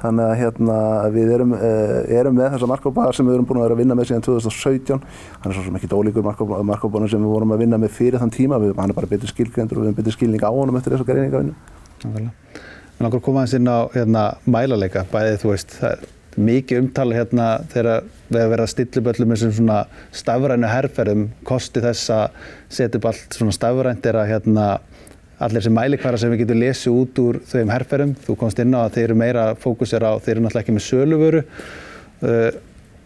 Þannig 0.00 0.24
að 0.26 0.34
hérna, 0.40 0.76
við 1.12 1.32
erum, 1.34 1.54
uh, 1.56 1.96
erum 2.20 2.36
með 2.38 2.54
þessa 2.54 2.68
markkópa 2.70 3.08
sem 3.16 3.26
við 3.28 3.36
erum 3.36 3.48
búin 3.48 3.60
að 3.60 3.66
vera 3.66 3.76
að 3.76 3.82
vinna 3.82 3.96
með 3.98 4.10
síðan 4.10 4.24
2017. 4.26 5.02
Hann 5.42 5.50
er 5.50 5.56
svo 5.58 5.64
sem 5.66 5.76
ekki 5.76 5.90
ólíkur 5.92 6.24
markkópanum 6.24 7.10
sem 7.10 7.20
við 7.20 7.34
vorum 7.34 7.52
að 7.56 7.64
vinna 7.66 7.80
með 7.80 7.92
fyrir 7.98 8.22
þann 8.22 8.32
tíma. 8.34 8.60
Við, 8.62 8.72
hann 8.80 8.94
er 8.94 8.96
bara 8.96 9.10
betur 9.10 9.32
skilgrendur 9.32 9.80
og 9.80 9.84
við 9.84 9.90
erum 9.90 9.98
betur 10.00 10.16
skilning 10.16 10.46
á 10.46 10.50
honum 10.50 10.80
eftir 10.80 10.96
þessu 10.96 11.08
greiningavinnu. 11.10 11.56
Nákvæmlega. 12.00 12.64
En 13.00 13.08
okkur 13.08 13.22
komaðins 13.28 13.56
inn 13.56 13.68
á 13.68 13.88
hérna, 13.94 14.24
mælaleika, 14.44 15.06
bæðið 15.12 15.38
þú 15.40 15.52
veist, 15.54 15.76
það 15.80 15.94
er 15.94 16.08
mikið 16.40 16.82
umtala 16.82 17.16
hérna 17.16 17.46
þegar 17.72 18.04
við 18.28 18.40
erum 18.40 18.52
verið 18.52 18.64
að 18.64 18.72
stilla 18.74 19.00
upp 19.00 19.08
öllum 19.12 19.32
þessum 19.34 19.54
svona 19.56 19.78
stafrænu 20.20 20.70
herrferðum, 20.70 21.24
kosti 21.48 21.82
þess 21.84 22.12
að 22.14 22.42
setja 22.68 23.00
upp 23.00 23.08
allt 23.10 23.38
svona 23.38 23.56
stafrænt 23.56 24.06
er 24.06 24.20
að 24.20 24.30
hérna 24.34 24.66
allir 25.44 25.64
sem 25.64 25.74
mælikvara 25.74 26.20
sem 26.20 26.32
við 26.34 26.44
getum 26.44 26.60
lesið 26.60 26.96
út 27.00 27.20
úr 27.22 27.38
þeim 27.48 27.72
herrferðum. 27.72 28.14
Þú 28.26 28.36
komst 28.40 28.60
inn 28.62 28.76
á 28.76 28.80
að 28.84 28.96
þeir 28.96 29.06
eru 29.06 29.18
meira 29.22 29.46
fókusir 29.60 30.04
á, 30.04 30.12
þeir 30.20 30.34
eru 30.36 30.44
náttúrulega 30.44 30.64
ekki 30.66 30.76
með 30.76 30.86
söluvöru. 30.86 31.42
Uh, 32.20 32.50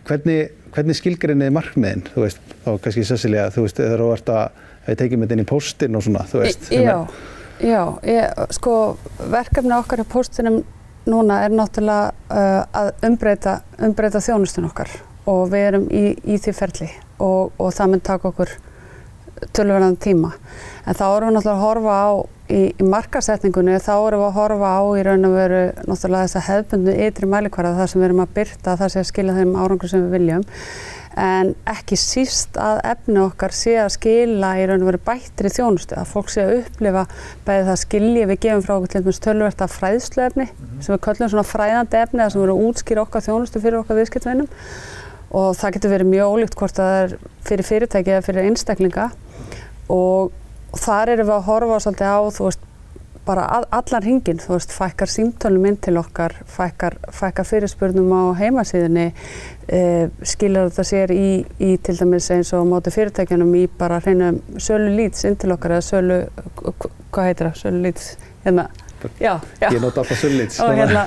hvernig, 0.09 0.53
hvernig 0.75 0.99
skilgrinniði 0.99 1.55
markmiðin? 1.55 2.05
Þú 2.15 2.27
veist, 2.27 2.55
þá 2.65 2.71
kannski 2.85 3.07
Cecilia, 3.09 3.49
þú 3.55 3.67
veist, 3.67 3.81
þegar 3.81 4.05
þú 4.05 4.11
ert 4.17 4.35
að, 4.35 4.63
að 4.85 5.01
tekið 5.03 5.21
með 5.21 5.27
þetta 5.27 5.39
inn 5.39 5.45
í 5.45 5.51
postin 5.55 5.99
og 5.99 6.07
svona, 6.07 6.27
þú 6.31 6.43
veist. 6.43 6.71
Já, 6.75 6.97
já, 7.63 7.83
ég, 8.11 8.45
sko, 8.59 8.77
verkefni 9.33 9.77
okkar 9.79 10.03
á 10.03 10.07
postinum 10.17 10.63
núna 11.09 11.43
er 11.45 11.53
náttúrulega 11.53 12.13
uh, 12.33 12.61
að 12.73 12.93
umbreyta, 13.09 13.59
umbreyta 13.85 14.23
þjónustun 14.25 14.69
okkar 14.71 14.93
og 15.31 15.49
við 15.53 15.67
erum 15.69 15.89
í, 15.93 16.05
í 16.25 16.39
því 16.41 16.55
ferli 16.57 16.89
og, 17.23 17.53
og 17.61 17.73
það 17.77 17.93
mun 17.93 18.05
taka 18.05 18.31
okkur 18.31 18.55
tölverðan 19.53 19.99
tíma. 20.01 20.33
En 20.85 20.97
þá 20.97 21.05
erum 21.09 21.31
við 21.31 21.37
náttúrulega 21.39 21.55
að 21.55 21.65
horfa 21.65 21.99
á 22.01 22.09
í, 22.53 22.61
í 22.77 22.89
markasetningunni, 22.89 23.77
þá 23.83 23.95
erum 23.95 24.25
við 24.25 24.29
að 24.29 24.37
horfa 24.39 24.73
á 24.77 24.83
í 24.99 25.05
raun 25.07 25.29
og 25.29 25.37
veru 25.39 25.63
náttúrulega 25.85 26.27
þess 26.27 26.41
að 26.41 26.49
hefðbundu 26.49 26.97
ytri 27.07 27.31
mælikvarða 27.31 27.79
þar 27.79 27.93
sem 27.93 28.03
við 28.03 28.09
erum 28.11 28.25
að 28.25 28.35
byrta 28.39 28.77
það 28.81 28.93
sé 28.93 29.01
að 29.01 29.09
skilja 29.13 29.39
þeim 29.39 29.57
árangur 29.61 29.93
sem 29.93 30.05
við 30.05 30.19
viljum. 30.19 30.45
En 31.25 31.53
ekki 31.71 31.97
síst 32.01 32.57
að 32.59 32.81
efni 32.91 33.21
okkar 33.23 33.55
sé 33.55 33.77
að 33.79 33.93
skila 33.95 34.49
í 34.59 34.65
raun 34.67 34.83
og 34.83 34.89
veru 34.89 35.01
bættri 35.07 35.53
þjónustu, 35.55 35.95
að 35.95 36.11
fólk 36.11 36.33
sé 36.35 36.43
að 36.43 36.57
upplifa 36.57 37.05
bæði 37.47 37.69
það 37.69 37.79
skilji 37.85 38.25
við 38.33 38.41
gefum 38.43 38.65
frá 38.67 38.75
okkur 38.75 38.91
til 38.91 39.03
dæmis 39.05 39.23
tölverkt 39.23 39.63
af 39.63 39.77
fræðslu 39.79 40.25
efni 40.27 40.49
mm. 40.49 40.81
sem 40.83 40.97
við 40.97 41.05
köllum 41.07 41.31
svona 41.31 41.47
fræðandi 41.47 42.01
efni 42.01 42.25
að 42.25 42.35
sem 42.35 42.43
eru 42.43 42.57
að 42.57 42.67
útskýra 42.67 43.05
okkar 43.07 43.27
þjónustu 43.29 43.63
fyrir 43.63 43.79
okkar 43.85 44.01
viðskiptvinnum 44.01 44.51
og 45.35 45.57
það 45.59 45.77
getur 45.77 45.95
verið 45.95 46.13
mjög 46.13 46.35
ólíkt 46.35 46.59
hvort 46.61 46.79
það 46.79 47.01
er 47.01 47.17
fyrir 47.49 47.69
fyrirtæki 47.71 48.15
eða 48.15 48.27
fyrir 48.29 48.49
einstaklinga. 48.51 49.09
Og 49.93 50.31
þar 50.79 51.17
erum 51.17 51.29
við 51.29 51.35
að 51.37 51.49
horfa 51.49 51.81
svolítið 51.83 52.15
á 52.15 52.21
veist 52.23 52.71
bara 53.25 53.45
all, 53.49 53.65
allan 53.73 54.05
hringin, 54.05 54.41
þú 54.41 54.57
veist, 54.57 54.73
fækkar 54.75 55.09
símtölum 55.09 55.65
inn 55.69 55.79
til 55.81 55.97
okkar, 55.97 56.35
fækkar, 56.51 56.99
fækkar 57.15 57.47
fyrirspurnum 57.49 58.11
á 58.13 58.37
heimasíðinni, 58.37 59.07
eh, 59.69 60.13
skilur 60.23 60.69
þetta 60.69 60.85
sér 60.85 61.15
í, 61.15 61.29
í 61.61 61.71
til 61.81 61.97
dæmis 61.97 62.29
eins 62.35 62.53
og 62.57 62.67
móti 62.69 62.93
fyrirtækjanum 62.93 63.55
í 63.57 63.65
bara 63.81 64.01
hreinum 64.05 64.43
sölu 64.61 64.93
lýts 64.99 65.25
inn 65.25 65.39
til 65.41 65.55
okkar 65.57 65.79
eða 65.79 65.89
sölu, 65.89 66.19
hvað 67.15 67.31
heitir 67.31 67.49
það, 67.49 67.61
sölu 67.63 67.83
lýts, 67.87 68.11
hérna, 68.45 68.69
Já, 69.21 69.35
já. 69.61 69.69
Ég 69.69 69.81
nota 69.83 70.03
alltaf 70.03 70.21
sullits. 70.21 70.61
Og 70.65 70.73
hérna, 70.79 71.05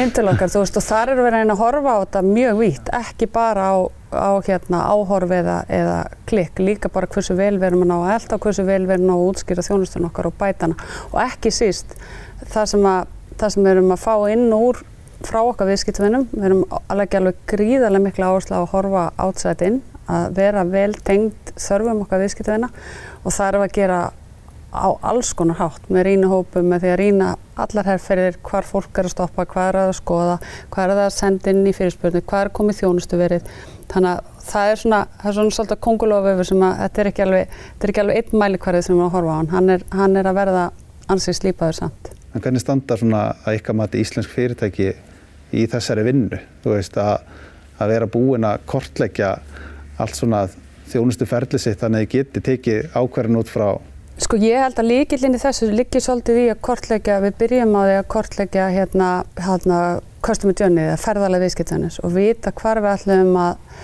inn 0.00 0.12
til 0.14 0.26
okkar, 0.30 0.52
þú 0.52 0.62
veist, 0.64 0.78
og 0.80 0.86
þar 0.86 1.12
eru 1.14 1.26
við 1.26 1.36
að 1.42 1.60
horfa 1.60 1.94
á 1.94 1.98
þetta 2.04 2.22
mjög 2.28 2.60
vítt, 2.60 2.90
ekki 3.00 3.28
bara 3.34 3.68
á, 3.70 3.76
á 4.14 4.32
hérna, 4.46 4.82
áhorfi 4.94 5.38
eða, 5.40 5.58
eða 5.80 5.98
klikk, 6.30 6.62
líka 6.62 6.92
bara 6.94 7.10
hversu 7.10 7.36
vel 7.38 7.56
við 7.58 7.68
erum 7.70 7.84
að 7.86 7.92
ná 7.92 7.96
að 7.98 8.14
elda 8.16 8.40
hversu 8.46 8.66
vel 8.66 8.80
við 8.86 8.96
erum 8.96 9.06
að 9.06 9.10
ná 9.10 9.14
að 9.16 9.28
útskýra 9.28 9.66
þjónustunum 9.68 10.10
okkar 10.10 10.30
og 10.30 10.36
bætana. 10.40 10.90
Og 11.12 11.20
ekki 11.24 11.54
síst, 11.54 11.96
það 12.44 12.68
sem, 12.74 12.90
að, 12.94 13.14
það 13.40 13.56
sem 13.56 13.66
við 13.66 13.76
erum 13.76 13.94
að 13.96 14.04
fá 14.04 14.14
inn 14.34 14.48
úr 14.54 14.84
frá 15.24 15.40
okkar 15.40 15.70
viðskiptvinnum, 15.70 16.28
við 16.34 16.46
erum 16.50 16.64
alveg 16.92 17.16
alveg 17.18 17.38
gríðarlega 17.48 18.04
miklu 18.04 18.28
áherslu 18.28 18.58
að 18.58 18.70
horfa 18.74 19.04
átsætt 19.24 19.64
inn, 19.64 19.80
að 20.10 20.34
vera 20.36 20.64
vel 20.68 20.92
tengd 21.06 21.54
þörfum 21.56 22.02
okkar 22.04 22.20
viðskiptvinna 22.24 22.68
og 23.24 23.32
það 23.32 23.46
er 23.46 23.58
að 23.60 23.74
gera 23.78 24.00
á 24.74 24.88
alls 25.06 25.30
konar 25.38 25.60
hátt 25.60 25.86
með 25.92 26.08
rínahópum, 26.08 26.66
með 26.68 26.84
því 26.84 26.90
að 26.90 26.98
rína 27.00 27.28
allar 27.62 27.88
herrferðir, 27.92 28.38
hvar 28.42 28.66
fólk 28.66 28.98
er 28.98 29.08
að 29.08 29.14
stoppa, 29.14 29.46
hvað 29.46 29.68
er 29.70 29.78
að 29.84 29.92
skoða, 30.00 30.36
hvað 30.74 30.94
er 30.94 31.02
að 31.04 31.12
senda 31.14 31.52
inn 31.54 31.62
í 31.70 31.74
fyrirspurnu, 31.76 32.22
hvað 32.26 32.46
er 32.46 32.52
komið 32.58 32.80
þjónustu 32.80 33.20
verið. 33.20 33.52
Þannig 33.92 34.10
að 34.10 34.42
það 34.48 34.72
er 34.72 34.80
svona, 34.82 35.00
það 35.20 35.30
er 35.30 35.36
svona 35.38 35.56
svolítið 35.58 35.80
konguloföfur 35.86 36.50
sem 36.50 36.66
að 36.66 36.82
þetta 36.82 37.02
er 37.02 37.10
ekki 37.12 37.24
alveg, 37.24 37.54
þetta 37.68 37.86
er 37.86 37.92
ekki 37.94 38.02
alveg 38.04 38.20
einn 38.20 38.42
mælikvarðið 38.42 38.86
sem 38.86 38.94
við 38.94 38.98
erum 38.98 39.06
að 39.06 39.16
horfa 39.18 39.34
á 39.34 39.38
hann. 39.38 39.52
Hann 39.54 39.74
er, 39.76 39.86
hann 39.94 40.18
er 40.18 40.30
að 40.30 40.38
verða 40.40 40.66
ansið 41.14 41.38
slípaður 41.38 41.78
samt. 41.78 42.12
En 42.34 42.42
hvernig 42.42 42.64
standa 42.64 42.98
svona 42.98 43.22
að 43.46 43.60
ykkar 43.60 43.78
mati 43.78 44.02
íslensk 44.02 44.34
fyrirtæki 44.34 44.90
í 45.54 45.66
þessari 45.70 46.06
vinnu? 46.08 46.40
Þú 46.64 46.74
veist 46.74 46.98
að, 46.98 47.22
að 47.78 47.94
vera 47.94 48.10
búin 48.10 48.48
að 48.48 48.64
kortleggja 48.70 49.36
allt 50.02 50.18
svona 50.18 50.46
þjónustu 50.90 51.26
ferli 51.28 51.60
sitt 51.60 51.80
þannig 51.80 52.00
að 52.00 52.04
þið 52.04 52.14
geti 52.16 52.42
tekið 52.48 52.96
ákverðin 52.98 53.40
út 53.40 53.52
frá 53.52 53.68
Sko 54.14 54.38
ég 54.38 54.60
held 54.62 54.78
að 54.78 54.86
líkillin 54.92 55.34
í 55.34 55.40
þessu 55.42 55.66
líkir 55.74 56.02
svolítið 56.04 56.36
í 56.38 56.46
að 56.52 56.60
kortleggja, 56.62 57.16
við 57.24 57.32
byrjum 57.40 57.72
á 57.74 57.80
því 57.82 57.94
að 57.98 58.10
kortleggja 58.14 58.66
hérna, 58.70 59.08
hérna 59.42 59.78
customer 60.22 60.54
journey 60.54 60.86
eða 60.86 61.00
ferðarlega 61.02 61.42
viðskiptjarnis 61.42 61.98
og 62.06 62.14
vita 62.14 62.52
hvar 62.54 62.78
við 62.84 62.92
ætlum 62.92 63.32
að, 63.42 63.80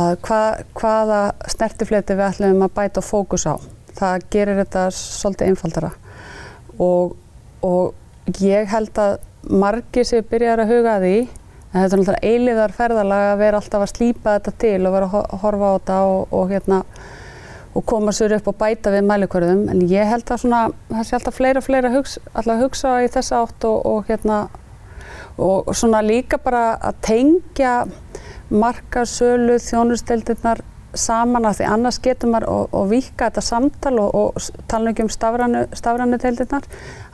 að 0.00 0.14
hvað, 0.24 0.62
hvaða 0.80 1.20
snertifleti 1.52 2.16
við 2.16 2.24
ætlum 2.30 2.64
að 2.64 2.72
bæta 2.78 3.02
og 3.02 3.06
fókus 3.06 3.44
á. 3.44 3.54
Það 3.96 4.24
gerir 4.32 4.60
þetta 4.62 4.86
svolítið 4.96 5.52
einfaldara 5.52 5.92
og, 6.80 7.12
og 7.64 8.40
ég 8.40 8.72
held 8.72 9.02
að 9.02 9.18
margir 9.60 10.08
sem 10.08 10.24
byrjar 10.30 10.64
að 10.64 10.72
huga 10.72 10.96
því 11.04 11.18
en 11.20 11.76
þetta 11.76 11.84
er 11.84 12.00
náttúrulega 12.00 12.32
eiliðar 12.32 12.74
ferðarlega 12.80 13.36
að 13.36 13.44
vera 13.44 13.60
alltaf 13.60 13.84
að 13.84 13.92
slýpa 13.92 14.38
þetta 14.38 14.56
til 14.64 14.80
og 14.80 14.96
vera 14.96 15.12
að 15.20 15.38
horfa 15.44 15.68
á 15.68 15.74
þetta 15.76 16.00
og, 16.08 16.34
og 16.40 16.50
hérna 16.54 16.80
og 17.76 17.84
koma 17.84 18.12
sér 18.16 18.38
upp 18.38 18.48
og 18.48 18.56
bæta 18.60 18.92
við 18.94 19.04
mælikvörðum. 19.08 19.66
En 19.72 19.82
ég 19.90 20.08
held 20.08 20.30
að 20.30 20.44
svona, 20.44 20.62
það 20.92 21.08
sé 21.08 21.16
alltaf 21.18 21.36
fleira 21.36 21.62
fleira 21.64 21.92
hugsa, 21.92 22.22
alltaf 22.32 22.62
hugsa 22.62 22.94
í 23.04 23.10
þessa 23.12 23.42
átt 23.44 23.66
og, 23.68 23.82
og 23.90 24.08
hérna 24.08 24.46
og 25.36 25.68
svona 25.76 26.00
líka 26.00 26.38
bara 26.40 26.78
að 26.80 27.02
tengja 27.04 27.74
markasölu 28.48 29.58
þjónusteldirnar 29.60 30.62
saman 30.96 31.44
að 31.44 31.58
því 31.58 31.66
annars 31.68 31.98
getur 32.00 32.30
maður 32.32 32.48
og, 32.48 32.68
og 32.72 32.86
vika 32.88 33.28
þetta 33.28 33.44
samtal 33.44 33.98
og, 34.00 34.14
og 34.16 34.66
tala 34.70 34.92
ekki 34.94 35.04
um 35.04 35.12
stafrannu 35.12 36.20
teildirnar 36.22 36.64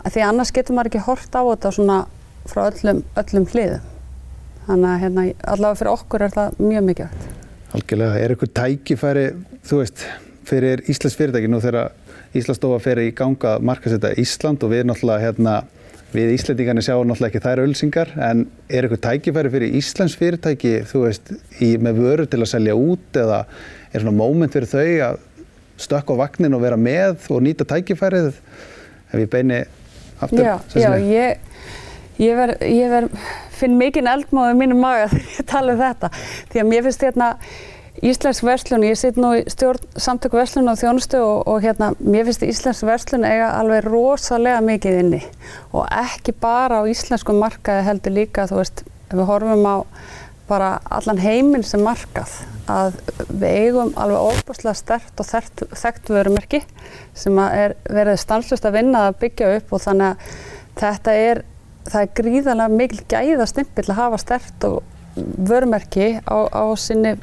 að 0.05 0.15
því 0.15 0.27
annars 0.29 0.53
getur 0.55 0.77
maður 0.77 0.93
ekki 0.93 1.07
hort 1.09 1.35
á 1.35 1.43
þetta 1.43 1.73
svona 1.75 2.01
frá 2.47 2.67
öllum, 2.69 3.03
öllum 3.19 3.47
hliðum. 3.51 3.89
Þannig 4.67 4.91
að 4.93 5.01
hérna, 5.03 5.25
allavega 5.55 5.79
fyrir 5.81 5.93
okkur 5.93 6.23
er 6.23 6.35
það 6.37 6.61
mjög 6.63 6.85
mikilvægt. 6.87 7.31
Algjörlega, 7.73 8.19
er 8.21 8.35
eitthvað 8.35 8.53
tækifæri, 8.59 9.25
þú 9.67 9.81
veist 9.81 10.05
fyrir 10.49 10.83
Íslands 10.91 11.17
fyrirtæki 11.19 11.51
nú 11.51 11.61
þegar 11.63 11.93
Íslandsstofa 12.37 12.81
fer 12.83 13.01
í 13.03 13.11
ganga 13.17 13.59
markasetta 13.63 14.13
Ísland 14.21 14.65
og 14.65 14.73
við 14.73 14.87
náttúrulega 14.89 15.27
hérna 15.27 15.57
við 16.13 16.33
Íslandingarnir 16.35 16.85
sjáum 16.85 17.09
náttúrulega 17.09 17.33
ekki 17.33 17.45
þær 17.45 17.63
ölsingar 17.65 18.15
en 18.21 18.47
er 18.69 18.87
eitthvað 18.87 19.05
tækifæri 19.07 19.53
fyrir 19.53 19.77
Íslands 19.81 20.17
fyrirtæki 20.21 20.73
þú 20.89 21.05
veist 21.07 21.33
í, 21.61 21.75
með 21.81 22.03
vöru 22.03 22.27
til 22.29 22.43
að 22.43 22.51
selja 22.53 22.77
út 22.77 23.21
eða 23.23 23.45
er 23.93 24.03
svona 24.03 24.17
móment 24.17 24.53
fyrir 24.53 24.71
þau 24.73 24.89
að 25.09 25.21
stökka 25.83 26.17
á 26.17 26.21
vagnin 26.25 26.57
og 26.57 26.65
vera 26.65 26.79
með 26.81 27.31
og 27.33 27.43
nýta 27.45 27.67
tækifærið? 27.69 28.35
Ef 29.13 29.21
ég 29.21 29.31
beini 29.33 29.63
aftur 30.23 30.45
Já, 30.45 30.55
já 30.77 30.91
ég, 31.01 31.41
ég 32.23 32.39
verð 32.39 32.63
ver, 32.93 33.09
finn 33.57 33.79
mikinn 33.81 34.11
eldmáð 34.11 34.55
í 34.55 34.59
mínum 34.59 34.83
maga 34.83 35.09
þegar 35.13 35.37
ég 35.39 35.49
tala 35.49 35.77
um 35.77 35.83
þetta. 35.83 36.13
Því 36.53 36.63
að 36.63 36.71
mér 36.71 36.87
finnst 36.89 37.07
hérna 37.07 37.29
Íslensk 38.01 38.41
verslun, 38.47 38.87
ég 38.89 38.97
sitt 38.97 39.19
nú 39.21 39.35
í 39.37 39.43
stjórn 39.53 39.83
samtöku 40.01 40.39
verslun 40.39 40.71
og 40.73 40.79
þjónustu 40.81 41.19
og, 41.21 41.43
og 41.45 41.59
hérna 41.61 41.91
mér 42.01 42.25
finnst 42.25 42.45
íslensk 42.47 42.87
verslun 42.89 43.27
eiga 43.29 43.51
alveg 43.59 43.85
rosalega 43.85 44.63
mikið 44.65 44.97
inni. 45.03 45.21
Og 45.77 45.85
ekki 45.93 46.33
bara 46.41 46.81
á 46.81 46.89
íslensku 46.89 47.37
markaði 47.37 47.85
heldur 47.91 48.17
líka 48.17 48.47
þú 48.49 48.63
veist, 48.63 48.81
ef 49.11 49.13
við 49.19 49.29
horfum 49.29 49.69
á 49.69 49.77
bara 50.49 50.71
allan 50.89 51.21
heiminn 51.21 51.67
sem 51.69 51.85
markað 51.85 52.33
að 52.73 52.97
við 53.29 53.47
eigum 53.51 53.93
alveg 54.01 54.25
óbúslega 54.33 54.75
stert 54.79 55.21
og 55.21 55.29
þekkt, 55.29 55.67
þekkt 55.77 56.11
vörumerki 56.17 56.63
sem 57.19 57.39
er 57.45 57.77
verið 57.93 58.21
stanslust 58.25 58.67
að 58.69 58.79
vinna 58.81 59.07
að 59.11 59.21
byggja 59.27 59.53
upp 59.59 59.77
og 59.77 59.85
þannig 59.85 60.09
að 60.09 60.35
þetta 60.81 61.17
er, 61.29 61.45
það 61.93 62.03
er 62.03 62.13
gríðarlega 62.23 62.81
mikil 62.81 63.01
gæða 63.13 63.49
stimpill 63.53 63.89
að 63.91 64.01
hafa 64.01 64.21
stert 64.23 64.69
og 64.69 64.83
vörumerki 65.53 66.15
á, 66.25 66.39
á 66.49 66.65
sinni 66.81 67.19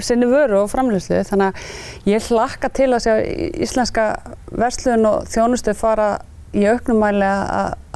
sinni 0.00 0.28
vöru 0.30 0.62
og 0.62 0.70
framlýslu 0.72 1.20
þannig 1.28 1.52
að 1.52 2.10
ég 2.12 2.28
hlakka 2.30 2.70
til 2.72 2.90
að 2.92 3.04
sjá 3.04 3.14
íslenska 3.66 4.08
verslun 4.50 5.08
og 5.08 5.30
þjónustu 5.32 5.74
fara 5.76 6.10
í 6.56 6.66
auknumæli 6.68 7.30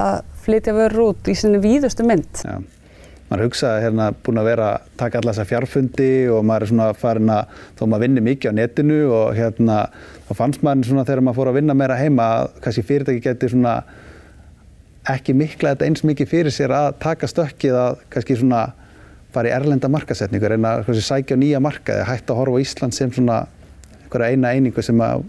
að 0.01 0.23
flytja 0.45 0.73
vörur 0.77 1.11
út 1.11 1.29
í 1.29 1.35
sinni 1.37 1.61
víðustu 1.61 2.05
mynd. 2.07 2.43
Já. 2.45 2.57
Maður 3.27 3.49
hugsaði 3.49 3.83
hérna 3.83 4.05
búin 4.23 4.39
að 4.39 4.47
vera 4.47 4.67
að 4.71 4.83
taka 5.01 5.19
alla 5.19 5.33
þessa 5.33 5.49
fjárfundi 5.49 6.11
og 6.31 6.45
maður 6.47 6.63
er 6.63 6.69
svona 6.71 6.85
farin 6.95 7.31
að 7.33 7.57
þó 7.75 7.81
maður 7.83 8.03
vinnir 8.05 8.23
mikið 8.23 8.53
á 8.55 8.59
netinu 8.61 8.99
og 9.11 9.33
hérna 9.35 9.79
þá 10.29 10.31
fannst 10.39 10.63
maður 10.63 10.87
svona 10.87 11.03
þegar 11.09 11.23
maður 11.27 11.39
fór 11.41 11.51
að 11.51 11.57
vinna 11.59 11.75
meira 11.75 11.97
heima 11.99 12.27
að 12.37 12.53
kannski 12.63 12.85
fyrirtæki 12.87 13.23
geti 13.25 13.49
svona 13.51 13.73
ekki 15.11 15.35
mikla 15.35 15.73
þetta 15.73 15.89
eins 15.89 16.05
mikið 16.07 16.31
fyrir 16.31 16.55
sér 16.55 16.75
að 16.77 16.87
taka 17.03 17.27
stökkið 17.27 17.75
að 17.81 17.99
kannski 18.15 18.39
svona 18.39 18.61
fara 19.37 19.51
í 19.51 19.55
erlenda 19.55 19.89
markasetningu, 19.93 20.51
reyna 20.51 20.75
að 20.81 21.01
sækja 21.05 21.39
nýja 21.39 21.63
markaði, 21.63 22.05
hægt 22.09 22.29
að 22.33 22.41
horfa 22.41 22.59
á 22.59 22.63
Ísland 22.65 22.97
sem 22.97 23.13
svona 23.13 23.39
einhverja 24.03 24.33
eina 24.33 24.53
einingu 24.55 24.83
sem 24.83 25.01
að 25.03 25.25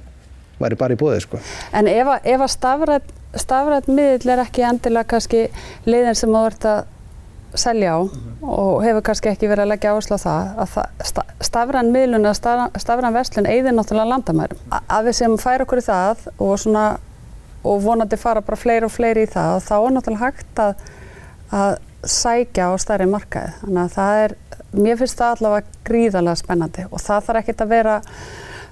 væri 0.59 0.79
bara 0.79 0.95
í 0.95 1.01
bóðið 1.01 1.25
sko. 1.27 1.41
En 1.77 1.89
ef 1.91 2.13
að, 2.15 2.29
að 2.35 2.47
stafrætt, 2.53 3.11
stafrætt 3.39 3.91
miðl 3.91 4.35
er 4.35 4.45
ekki 4.45 4.65
endilega 4.67 5.13
kannski 5.15 5.49
leiðin 5.87 6.19
sem 6.19 6.33
þú 6.33 6.45
ert 6.51 6.69
að 6.69 6.87
selja 7.59 7.95
á 7.97 8.01
mm 8.03 8.09
-hmm. 8.09 8.49
og 8.49 8.85
hefur 8.85 9.03
kannski 9.03 9.29
ekki 9.29 9.49
verið 9.49 9.63
að 9.63 9.69
leggja 9.73 9.93
áherslu 9.93 10.17
á 10.17 10.21
það 10.27 10.49
að 10.63 10.69
það, 10.75 11.25
stafræn 11.41 11.93
miðlun 11.93 12.27
eða 12.27 12.71
stafræn 12.79 13.15
verslun 13.15 13.47
eigðir 13.47 13.73
náttúrulega 13.73 14.09
landamærum. 14.09 14.59
Að 14.89 15.05
við 15.05 15.13
sem 15.13 15.39
fær 15.39 15.63
okkur 15.63 15.79
í 15.79 15.87
það 15.87 16.17
og 16.39 16.59
svona 16.59 16.99
og 17.65 17.83
vonandi 17.83 18.17
fara 18.17 18.41
bara 18.41 18.57
fleiri 18.57 18.85
og 18.85 18.93
fleiri 18.93 19.23
í 19.23 19.31
það 19.31 19.63
þá 19.69 19.77
er 19.77 19.93
náttúrulega 19.93 20.25
hægt 20.25 20.59
að, 20.59 20.75
að 21.51 21.77
sækja 22.07 22.69
á 22.71 22.73
stærri 22.81 23.09
markaði. 23.11 23.55
Þannig 23.63 23.81
að 23.83 23.95
það 23.97 24.21
er, 24.25 24.35
mér 24.77 25.01
finnst 25.01 25.19
það 25.19 25.35
allavega 25.35 25.83
gríðarlega 25.89 26.41
spennandi 26.43 26.87
og 26.89 27.03
það 27.03 27.27
þarf 27.29 27.43
ekki 27.43 27.57
að 27.59 27.73
vera, 27.73 27.97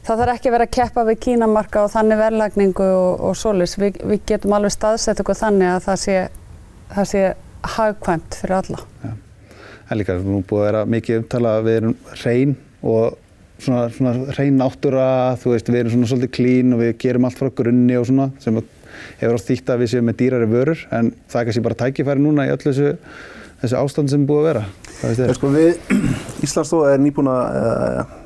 það 0.06 0.22
þarf 0.22 0.34
ekki 0.34 0.50
að 0.50 0.56
vera 0.56 0.68
að 0.68 0.74
keppa 0.78 1.06
við 1.08 1.20
kínamarka 1.26 1.84
og 1.84 1.92
þannig 1.96 2.22
verðlagningu 2.22 2.88
og, 3.00 3.26
og 3.30 3.36
solis. 3.38 3.76
Vi, 3.80 3.92
við 4.02 4.24
getum 4.30 4.56
alveg 4.56 4.74
staðsett 4.76 5.22
okkur 5.24 5.40
þannig 5.42 5.72
að 5.74 5.84
það 5.88 6.02
sé, 6.04 6.18
það 6.94 7.10
sé 7.12 7.24
hagkvæmt 7.76 8.40
fyrir 8.40 8.58
alla. 8.60 8.82
Ja. 9.04 9.14
Er 9.86 10.00
líka 10.00 10.16
nú 10.18 10.40
búið 10.42 10.62
að 10.62 10.66
vera 10.66 10.86
mikið 10.90 11.20
umtala 11.20 11.58
að 11.58 11.68
við 11.68 11.76
erum 11.80 11.98
hrein 12.16 12.56
og 12.82 13.18
svona, 13.62 13.84
svona 13.94 14.14
hrein 14.34 14.58
náttúra, 14.58 15.10
þú 15.40 15.52
veist, 15.54 15.70
við 15.70 15.82
erum 15.82 15.94
svona 15.94 16.10
svolítið 16.10 16.32
klín 16.36 16.74
og 16.74 16.82
við 16.82 16.96
gerum 17.04 17.28
allt 17.28 17.38
frá 17.38 17.52
grunni 17.60 17.98
og 17.98 18.08
svona 18.08 18.30
sem 18.42 18.58
að 18.58 18.72
hefur 19.20 19.38
átt 19.38 19.48
þýtt 19.50 19.72
að 19.72 19.82
við 19.82 19.92
séum 19.92 20.06
með 20.08 20.18
dýrari 20.22 20.50
vörur 20.50 20.84
en 20.94 21.12
það 21.30 21.40
er 21.40 21.48
kannski 21.48 21.64
bara 21.66 21.78
tækifæri 21.82 22.24
núna 22.24 22.46
í 22.48 22.52
öllu 22.54 22.70
þessu, 22.70 22.92
þessu 23.62 23.80
ástand 23.80 24.12
sem 24.12 24.24
er 24.24 24.30
búið 24.30 24.42
að 24.42 24.48
vera. 24.50 25.34
Sko 25.36 25.52
við, 25.54 25.94
Íslandsstofa 26.46 26.94
er 26.94 27.02
nýbúin 27.04 27.30
að 27.32 27.60
uh, 27.60 28.16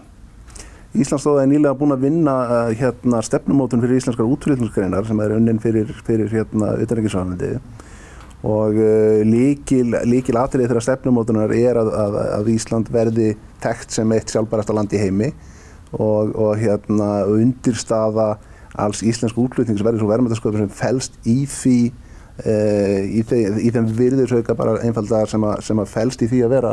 Íslandsstofa 1.00 1.44
er 1.44 1.52
nýlega 1.52 1.76
búin 1.78 1.94
að 1.94 2.08
vinna 2.08 2.36
uh, 2.46 2.72
hérna 2.74 3.22
stefnumótun 3.26 3.84
fyrir 3.84 4.00
íslenskar 4.00 4.26
útflýtningsgreinar 4.26 5.06
sem 5.06 5.22
er 5.22 5.36
unnin 5.36 5.62
fyrir, 5.62 5.92
fyrir 6.06 6.32
hérna 6.32 6.74
utanrækisvæðandi 6.82 7.54
og 8.40 8.76
uh, 8.80 9.20
líkil, 9.28 9.92
líkil 10.08 10.38
atrið 10.40 10.70
þeirra 10.70 10.84
stefnumótunar 10.86 11.52
er 11.52 11.78
að, 11.82 11.92
að, 11.92 12.20
að 12.38 12.52
Ísland 12.54 12.88
verði 12.92 13.34
tekt 13.60 13.92
sem 13.92 14.16
eitt 14.16 14.32
sjálfbærasta 14.32 14.76
land 14.76 14.94
í 14.96 15.00
heimi. 15.02 15.32
Og, 15.90 16.30
og 16.38 16.52
hérna 16.60 17.24
undirstaða 17.26 18.36
alls 18.78 19.02
íslensku 19.06 19.44
útflutning 19.46 19.78
sem 19.78 19.86
verður 19.86 20.04
svo 20.04 20.10
verðmættasköpun 20.12 20.64
sem 20.64 20.72
fælst 20.80 21.18
í 21.28 21.42
því 21.50 21.76
uh, 21.90 23.00
í, 23.02 23.22
þe 23.26 23.42
í 23.58 23.72
þeim 23.74 23.90
virðisauka 23.98 24.56
bara 24.58 24.78
einfalda 24.86 25.24
sem, 25.30 25.46
sem 25.66 25.82
að 25.82 25.92
fælst 25.94 26.24
í 26.24 26.30
því 26.30 26.42
að 26.46 26.54
vera, 26.54 26.72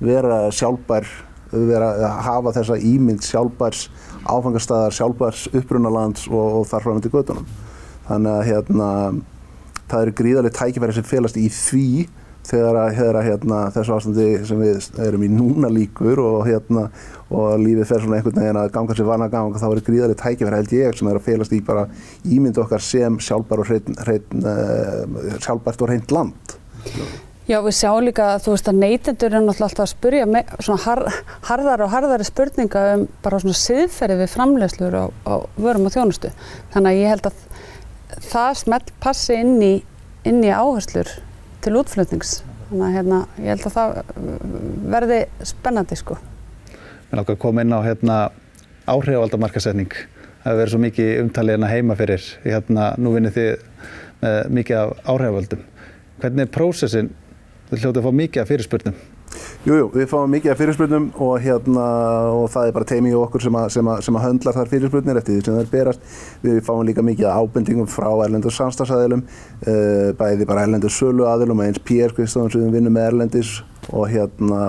vera 0.00 0.40
sjálfbær, 0.54 1.08
vera, 1.52 1.92
að 2.08 2.20
hafa 2.26 2.54
þessa 2.58 2.80
ímynd 2.90 3.24
sjálfbærs 3.26 3.86
áfangastæðar, 4.26 4.96
sjálfbærs 4.96 5.46
upprunalands 5.54 6.26
og, 6.32 6.60
og 6.60 6.68
þar 6.70 6.84
frá 6.84 6.94
með 6.94 7.06
til 7.06 7.14
göttunum. 7.14 7.50
Þannig 8.06 8.32
að 8.32 8.46
hérna, 8.50 8.88
það 9.90 10.04
eru 10.04 10.16
gríðarlega 10.20 10.58
tækifæri 10.60 10.96
sem 10.96 11.06
félast 11.06 11.38
í 11.40 11.48
því 11.52 11.88
þegar 12.46 12.78
að, 12.80 12.88
þegar 12.98 13.18
að 13.20 13.28
hérna, 13.30 13.60
þessu 13.74 13.94
ástandi 13.96 14.26
sem 14.48 14.62
við 14.62 14.88
erum 15.06 15.26
í 15.26 15.30
núna 15.32 15.70
líkur 15.72 16.22
og, 16.22 16.38
hérna, 16.46 16.86
og 17.30 17.58
lífið 17.62 17.90
fer 17.90 18.04
svona 18.04 18.20
einhvern 18.20 18.40
veginn 18.40 18.60
að 18.60 18.72
ganga 18.76 18.96
sér 18.96 19.08
vana 19.10 19.28
gang 19.32 19.58
þá 19.58 19.66
er 19.68 19.82
gríðarlega 19.88 20.22
tækifæri 20.22 20.60
held 20.60 20.74
ég 20.76 20.98
sem 20.98 21.10
er 21.10 21.20
að 21.20 21.26
félast 21.26 21.54
í 21.56 21.60
bara 21.66 21.86
ímyndu 22.24 22.62
okkar 22.62 22.84
sem 22.84 23.20
sjálfbær 23.28 23.62
og 23.62 23.70
hrein, 23.70 24.00
hrein, 24.06 24.42
uh, 24.42 25.38
sjálfbært 25.42 25.82
og 25.82 25.92
hreint 25.92 26.14
land. 26.14 26.56
Já, 27.46 27.60
við 27.62 27.76
sjáum 27.78 28.02
líka 28.02 28.32
að 28.32 28.40
þú 28.42 28.54
veist 28.56 28.68
að 28.70 28.78
neytendur 28.82 29.34
er 29.34 29.42
náttúrulega 29.44 29.66
alltaf 29.68 29.84
að 29.84 29.90
spurja 29.92 30.24
með, 30.26 30.48
svona 30.66 30.82
har, 30.82 31.02
harðar 31.46 31.84
og 31.84 31.92
harðari 31.92 32.26
spurninga 32.26 32.82
um 32.96 33.04
bara 33.22 33.38
svona 33.42 33.58
siðferði 33.60 34.16
við 34.24 34.32
framlegslur 34.32 34.96
á, 34.98 35.04
á 35.30 35.34
vörum 35.54 35.86
og 35.86 35.94
þjónustu. 35.94 36.32
Þannig 36.74 36.90
að 36.90 36.98
ég 36.98 37.14
held 37.14 37.28
að 37.30 37.44
það 38.32 38.58
smelt 38.62 38.90
passi 39.02 39.38
inn 39.38 39.54
í, 39.62 39.72
inn 40.26 40.42
í 40.42 40.50
áherslur 40.50 41.12
til 41.66 41.76
útflutnings. 41.80 42.40
Þannig 42.70 42.86
að 42.86 42.96
hérna, 42.96 43.20
ég 43.42 43.52
held 43.54 43.68
að 43.68 43.76
það 43.76 43.96
uh, 44.00 44.40
verði 44.94 45.20
spennandi 45.46 45.98
sko. 45.98 46.18
Mér 47.10 47.20
langar 47.20 47.36
að 47.36 47.42
koma 47.42 47.62
inn 47.62 47.74
á 47.74 47.80
hérna, 47.84 48.16
áhrifaldamarkasetning. 48.90 49.92
Það 50.42 50.46
hefur 50.46 50.60
verið 50.60 50.74
svo 50.74 50.82
mikið 50.82 51.12
umtalið 51.24 51.56
hérna 51.56 51.70
heima 51.72 51.98
fyrir. 51.98 52.26
Hérna, 52.46 52.88
nú 53.02 53.14
vinnir 53.14 53.34
þið 53.34 53.52
með 54.22 54.40
mikið 54.58 54.80
af 54.80 55.12
áhrifaldum. 55.12 55.64
Hvernig 56.22 56.46
er 56.46 56.54
prósessin? 56.54 57.12
Þið 57.70 57.82
hljótið 57.82 58.00
að 58.00 58.06
fá 58.06 58.18
mikið 58.22 58.42
af 58.42 58.50
fyrirspurnum. 58.52 58.98
Jújú, 59.66 59.88
við 59.90 60.04
fáum 60.06 60.30
mikið 60.30 60.52
af 60.52 60.60
fyrirspurnum 60.60 61.06
og, 61.18 61.32
hérna, 61.42 61.84
og 62.38 62.44
það 62.54 62.68
er 62.68 62.74
bara 62.76 62.86
teimi 62.86 63.10
í 63.10 63.16
okkur 63.18 63.42
sem 63.42 63.56
að, 63.58 63.64
sem 63.74 63.88
að, 63.90 64.02
sem 64.06 64.18
að 64.18 64.22
höndlar 64.22 64.54
þar 64.54 64.68
fyrirspurnir 64.70 65.18
eftir 65.18 65.34
því 65.34 65.42
sem 65.42 65.56
það 65.56 65.64
er 65.64 65.72
berast. 65.72 66.04
Við 66.44 66.60
fáum 66.68 66.84
líka 66.86 67.02
mikið 67.02 67.32
ábendingum 67.34 67.88
frá 67.90 68.06
erlendur 68.28 68.54
samstagsæðilum, 68.54 69.24
uh, 69.26 70.12
bæði 70.20 70.46
bara 70.46 70.68
erlendur 70.68 70.94
sölu 70.94 71.26
aðilum 71.26 71.64
og 71.64 71.66
eins 71.66 71.82
PR 71.82 72.14
skrifstofum 72.14 72.52
sem 72.54 72.62
við 72.62 72.78
vinnum 72.78 72.94
með 72.94 73.08
erlendis 73.10 73.56
og 73.94 74.08
hérna 74.10 74.60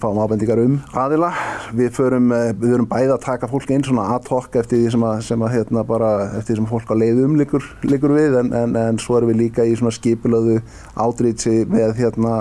fáum 0.00 0.20
ábendingar 0.22 0.60
um 0.62 0.78
aðila. 0.96 1.30
Við 1.76 1.90
förum, 1.98 2.32
við 2.32 2.72
verum 2.72 2.88
bæði 2.88 3.12
að 3.12 3.22
taka 3.26 3.50
fólk 3.50 3.70
inn 3.74 3.84
svona 3.84 4.06
ad 4.14 4.28
hoc 4.32 4.56
eftir 4.56 4.80
því 4.80 4.94
sem 4.94 5.04
að, 5.04 5.20
sem 5.28 5.44
að 5.44 5.54
hérna 5.58 5.84
bara, 5.88 6.10
eftir 6.38 6.54
því 6.54 6.58
sem 6.62 6.70
fólk 6.72 6.92
á 6.92 6.96
leið 6.96 7.22
um 7.26 7.36
líkur, 7.40 7.68
líkur 7.84 8.16
við 8.16 8.38
en, 8.40 8.52
en, 8.56 8.76
en 8.80 9.00
svo 9.02 9.18
erum 9.18 9.32
við 9.34 9.42
líka 9.42 9.66
í 9.68 9.76
svona 9.76 9.92
skipulöðu 9.94 10.60
átrýtsi 10.96 11.64
með 11.70 11.96
hérna 12.00 12.34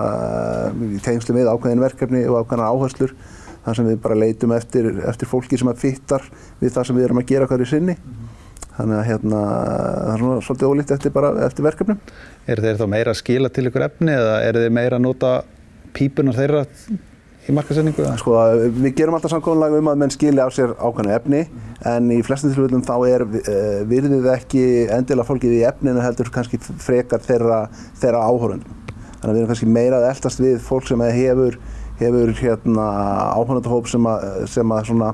í 0.94 1.02
tengslu 1.04 1.36
með 1.36 1.52
ákveðin 1.52 1.84
verkefni 1.84 2.26
og 2.30 2.44
ákveðina 2.44 2.70
áherslur 2.72 3.16
þar 3.64 3.80
sem 3.80 3.90
við 3.90 4.00
bara 4.04 4.20
leitum 4.20 4.54
eftir, 4.56 4.92
eftir 5.08 5.30
fólki 5.30 5.60
sem 5.60 5.72
að 5.72 5.82
fittar 5.84 6.24
við 6.62 6.76
það 6.76 6.88
sem 6.88 7.00
við 7.00 7.08
erum 7.08 7.24
að 7.24 7.30
gera 7.32 7.50
hverju 7.52 7.68
sinni. 7.68 7.98
Þannig 8.74 8.98
að 8.98 9.04
hérna, 9.06 9.40
það 9.46 10.14
er 10.14 10.22
svona 10.22 10.44
svolítið 10.48 10.72
ólíkt 10.72 10.92
eftir, 10.96 11.18
eftir 11.46 11.66
verkefnum. 11.68 12.00
Er 12.50 12.62
þeir 12.64 12.80
þá 12.80 12.88
meira 12.90 13.14
að 13.14 13.20
skila 13.20 13.52
til 13.54 13.68
ykkur 13.70 13.86
efni 13.86 14.16
eða 14.16 14.40
eru 14.48 14.64
þeir 14.64 14.74
meira 14.74 14.98
að 14.98 15.06
nota 15.06 15.34
pípunar 15.95 16.38
þeirra 16.38 16.65
í 17.43 17.53
markasendingu? 17.56 18.06
Sko, 18.19 18.36
við 18.71 18.95
gerum 18.97 19.17
alltaf 19.17 19.34
samkvæmlega 19.34 19.79
um 19.82 19.89
að 19.91 19.99
menn 20.03 20.13
skilja 20.13 20.47
á 20.47 20.49
sér 20.53 20.73
ákvæmlega 20.77 21.19
efni 21.19 21.41
en 21.89 22.10
í 22.15 22.21
flestum 22.23 22.53
tilfellum 22.53 22.86
þá 22.88 22.93
er 23.10 23.25
uh, 23.27 23.82
virðið 23.89 24.29
ekki 24.32 24.63
endilega 24.95 25.27
fólkið 25.27 25.58
í 25.58 25.63
efninu 25.67 26.03
heldur 26.03 26.32
kannski 26.34 26.60
frekar 26.62 27.23
þeirra, 27.23 27.65
þeirra 27.99 28.23
áhórundum. 28.29 28.79
Þannig 29.19 29.29
að 29.29 29.34
við 29.34 29.41
erum 29.41 29.51
kannski 29.53 29.71
meira 29.71 29.99
að 29.99 30.10
eldast 30.12 30.43
við 30.43 30.60
fólk 30.63 30.88
sem 30.88 31.03
hefur, 31.17 31.60
hefur 31.99 32.36
hérna, 32.39 32.88
áhórundahóp 33.36 33.91
sem 33.91 34.08
að, 34.12 34.27
sem 34.51 34.75
að 34.75 34.89
svona, 34.91 35.12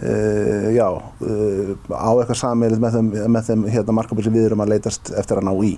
uh, 0.00 0.66
já, 0.72 0.88
uh, 0.88 1.74
á 1.92 2.10
eitthvað 2.14 2.40
sammeilið 2.46 2.82
með 2.84 2.98
þeim, 2.98 3.12
þeim 3.50 3.68
hérna, 3.76 3.98
markabur 4.00 4.28
sem 4.28 4.36
við 4.36 4.48
erum 4.48 4.64
að 4.64 4.74
leitast 4.76 5.12
eftir 5.20 5.40
að 5.40 5.50
ná 5.50 5.54
í. 5.68 5.76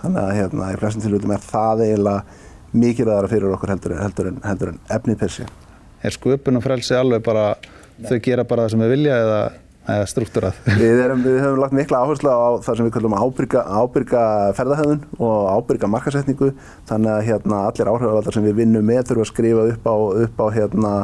Þannig 0.00 0.20
að 0.22 0.34
hérna, 0.40 0.72
í 0.72 0.80
flestum 0.80 1.04
tilfellum 1.04 1.36
er 1.36 1.46
það 1.52 1.86
eiginlega 1.86 2.42
mikilvægara 2.80 3.30
fyrir 3.30 3.52
okkur 3.56 3.72
heldur, 3.74 3.94
heldur, 4.00 4.32
en, 4.32 4.40
heldur 4.46 4.72
en 4.72 4.80
efnið 4.96 5.20
per 5.20 5.32
sé. 5.32 5.46
Er 6.04 6.14
sköpun 6.14 6.58
og 6.58 6.64
frelsi 6.64 6.96
alveg 6.96 7.22
bara, 7.26 7.46
Nei. 7.96 8.08
þau 8.10 8.18
gera 8.24 8.44
bara 8.48 8.66
það 8.66 8.74
sem 8.74 8.84
við 8.84 8.92
vilja 8.94 9.16
eða, 9.24 9.40
eða 9.96 10.10
struktúrað? 10.12 10.60
Við, 10.82 11.02
við 11.24 11.40
höfum 11.44 11.62
lagt 11.62 11.76
mikla 11.78 12.02
áherslu 12.04 12.30
á 12.32 12.48
það 12.66 12.78
sem 12.78 12.88
við 12.88 12.94
kallum 12.98 13.16
ábyrga, 13.16 13.64
ábyrga 13.80 14.22
ferðahöðun 14.58 15.02
og 15.16 15.50
ábyrga 15.56 15.90
markasetningu 15.90 16.52
þannig 16.90 17.12
að 17.14 17.26
hérna, 17.30 17.64
allir 17.70 17.92
áhrifavaldar 17.92 18.36
sem 18.36 18.46
við 18.46 18.60
vinnum 18.62 18.86
með 18.86 19.04
þurfum 19.10 19.26
að 19.26 19.32
skrifa 19.32 19.68
upp 19.72 19.90
á, 19.90 19.96
upp 20.26 20.42
á 20.42 20.46
hérna, 20.56 20.94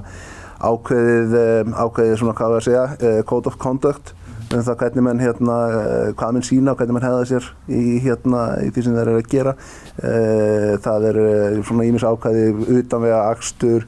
ákveðið, 0.63 1.39
eh, 1.39 1.71
ákveðið 1.75 2.19
svona, 2.21 2.35
hvað 2.39 2.53
við 2.53 2.61
að 2.61 2.67
segja, 2.69 2.85
eh, 3.01 3.23
code 3.27 3.51
of 3.51 3.59
conduct 3.63 4.13
um 4.53 4.65
það 4.65 4.79
hvernig 4.83 5.05
mann 5.07 5.23
hérna, 5.23 5.57
eh, 5.73 6.09
hvað 6.19 6.33
mann 6.37 6.47
sína 6.47 6.73
og 6.73 6.81
hvernig 6.81 6.97
mann 6.97 7.07
hefða 7.07 7.29
sér 7.31 7.47
í, 7.69 7.99
hérna, 8.05 8.43
í 8.62 8.71
því 8.73 8.85
sem 8.85 8.97
þeir 8.97 9.11
eru 9.12 9.21
að 9.21 9.31
gera. 9.33 9.55
Eh, 10.03 10.73
það 10.85 11.07
er 11.11 11.21
eh, 11.23 11.61
svona 11.62 11.87
ímis 11.88 12.07
ákvæði 12.07 12.45
utanvega 12.79 13.23
axtur, 13.31 13.87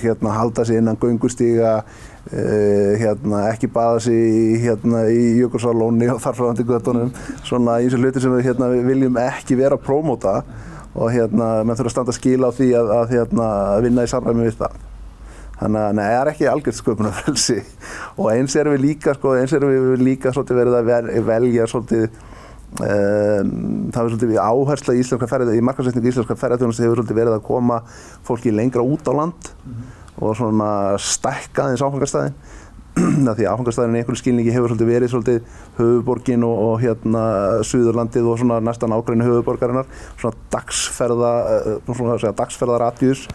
hérna, 0.00 0.32
halda 0.32 0.64
sér 0.64 0.80
innan 0.80 0.96
göngustíga, 0.96 1.82
hérna, 2.32 3.42
ekki 3.50 3.68
baða 3.68 3.98
sér 4.06 4.62
hérna, 4.62 5.04
í 5.12 5.36
jökulsárlóni 5.42 6.08
og 6.14 6.22
þarfrandi 6.24 6.64
göttunum. 6.64 7.12
Svona 7.44 7.80
ímsi 7.84 8.00
hluti 8.00 8.22
sem 8.24 8.32
við 8.38 8.48
hérna, 8.48 8.70
viljum 8.88 9.20
ekki 9.20 9.58
vera 9.60 9.76
að 9.76 9.84
prómóta 9.84 10.38
og 10.94 11.12
hérna, 11.12 11.60
mann 11.64 11.76
þurfa 11.76 11.92
að 11.92 11.96
standa 11.98 12.14
að 12.14 12.22
skila 12.22 12.48
á 12.48 12.56
því 12.56 12.70
að, 12.80 12.94
að, 12.96 13.18
hérna, 13.18 13.50
að 13.74 13.84
vinna 13.88 14.06
í 14.06 14.14
samræmi 14.14 14.48
við 14.48 14.62
það. 14.62 14.80
Þannig 15.60 15.80
að 15.82 15.98
það 16.00 16.14
er 16.16 16.30
ekki 16.32 16.48
algjört 16.48 16.78
sköpunarfrelsi 16.78 17.58
og 18.16 18.26
eins 18.32 18.56
erum 18.56 18.76
við 18.76 18.84
líka, 18.86 19.14
sko, 19.16 19.34
eins 19.36 19.52
erum 19.56 19.72
við 19.74 20.04
líka 20.06 20.32
svolítið 20.32 20.60
verið 20.60 20.76
að 20.78 21.26
velja 21.28 21.66
svolítið, 21.68 22.06
um, 22.80 23.50
það 23.92 24.00
er 24.00 24.14
svolítið 24.14 24.40
áhersla 24.40 24.96
í 24.96 25.02
íslenska 25.02 25.28
ferðar, 25.28 25.58
í 25.58 25.66
markasetningu 25.68 26.12
íslenska 26.14 26.38
ferðarþjónustu 26.40 26.86
hefur 26.86 27.02
svolítið 27.02 27.20
verið 27.20 27.36
að 27.36 27.44
koma 27.50 27.82
fólki 28.26 28.54
lengra 28.54 28.86
út 28.86 29.04
á 29.04 29.12
land 29.12 29.52
mm 29.52 29.74
-hmm. 29.74 30.24
og 30.24 30.36
svona 30.40 30.70
stækka 30.96 31.68
þess 31.74 31.84
áfangastæðin 31.84 32.34
því 33.38 33.46
áfangastæðin 33.48 33.96
í 33.96 34.00
einhverju 34.00 34.20
skilningi 34.20 34.54
hefur 34.54 34.72
svolítið 34.72 34.90
verið 34.90 35.12
svolítið 35.12 35.40
höfuborgin 35.78 36.46
og, 36.46 36.62
og 36.66 36.74
hérna 36.82 37.24
Suðurlandið 37.66 38.28
og 38.30 38.40
svona 38.40 38.60
næstan 38.64 38.94
ágræni 38.94 39.26
höfuborgarinnar 39.26 39.88
svona 40.20 40.36
dagsferða, 40.52 41.32
eh, 41.56 41.76
svona 41.90 42.16
að 42.16 42.24
segja 42.24 42.36
dagsferðaratjús 42.40 43.26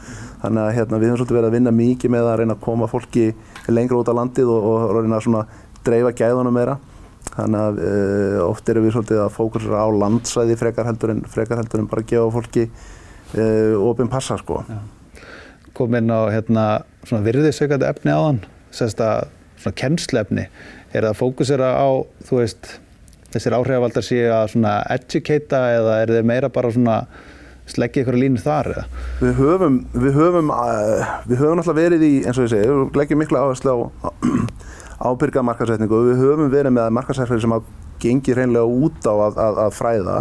þannig 0.41 0.63
að 0.63 0.73
hérna 0.79 0.99
við 1.01 1.11
höfum 1.11 1.21
svolítið 1.21 1.39
verið 1.39 1.49
að 1.49 1.57
vinna 1.57 1.75
mikið 1.75 2.13
með 2.15 2.31
að 2.31 2.41
reyna 2.41 2.57
að 2.57 2.65
koma 2.65 2.89
fólki 2.91 3.29
lengra 3.71 4.01
út 4.01 4.11
á 4.11 4.17
landið 4.19 4.51
og, 4.53 4.67
og 4.71 4.99
reyna 4.99 5.19
að 5.19 5.25
svona 5.27 5.45
dreifa 5.85 6.13
gæðunum 6.17 6.55
meira. 6.55 6.77
Þannig 7.35 7.61
að 7.61 7.79
uh, 7.83 8.41
oft 8.45 8.69
erum 8.69 8.85
við 8.85 8.93
svolítið 8.95 9.21
að 9.23 9.31
fókusera 9.35 9.81
á 9.81 9.87
landsvæði 9.91 10.57
frekar 10.59 10.87
heldur 10.87 11.15
en, 11.15 11.23
frekar 11.29 11.59
heldur 11.59 11.81
en 11.81 11.89
bara 11.91 12.05
gefa 12.07 12.27
fólki 12.31 12.67
uh, 12.69 13.73
ofinn 13.81 14.11
passa 14.11 14.37
sko. 14.39 14.61
Kom 15.75 15.97
inn 15.97 16.13
á 16.13 16.31
hérna 16.31 16.65
svona 17.03 17.25
virðisökandi 17.25 17.89
efni 17.89 18.13
á 18.13 18.19
þann, 18.21 18.39
sérst 18.71 19.01
að 19.03 19.25
svona 19.65 19.79
kennsleefni, 19.81 20.47
er 20.93 21.03
það 21.03 21.11
að 21.11 21.21
fókusera 21.21 21.71
á, 21.75 21.89
þú 22.29 22.41
veist, 22.41 22.75
þessir 23.33 23.55
áhrifavaldar 23.57 24.05
sé 24.05 24.25
að 24.31 24.51
svona 24.53 24.75
educata 24.95 25.63
eða 25.75 26.01
er 26.03 26.13
þeir 26.15 26.27
meira 26.29 26.51
bara 26.53 26.71
svona 26.71 26.99
sleggja 27.69 28.03
ykkur 28.03 28.17
línu 28.21 28.41
þar 28.43 28.69
eða? 28.75 28.83
Við 29.23 29.39
höfum, 29.41 29.79
við 29.97 30.19
höfum, 30.19 30.51
uh, 30.53 31.15
við 31.25 31.41
höfum 31.41 31.61
alltaf 31.63 31.77
verið 31.77 32.05
í, 32.05 32.13
eins 32.23 32.37
og 32.37 32.45
ég 32.45 32.53
segi, 32.53 32.67
við 32.69 32.99
leggjum 33.01 33.23
mikla 33.23 33.41
áherslu 33.41 33.73
á 33.73 33.77
ábyrga 35.09 35.43
markasetningu 35.43 35.97
og 35.97 36.11
við 36.11 36.21
höfum 36.21 36.53
verið 36.53 36.75
með 36.77 36.93
markasetningu 36.95 37.41
sem 37.43 37.55
að 37.57 37.65
gengi 38.03 38.35
hreinlega 38.35 38.69
út 38.85 39.09
á 39.09 39.13
að, 39.13 39.41
að, 39.41 39.59
að 39.65 39.75
fræða 39.75 40.19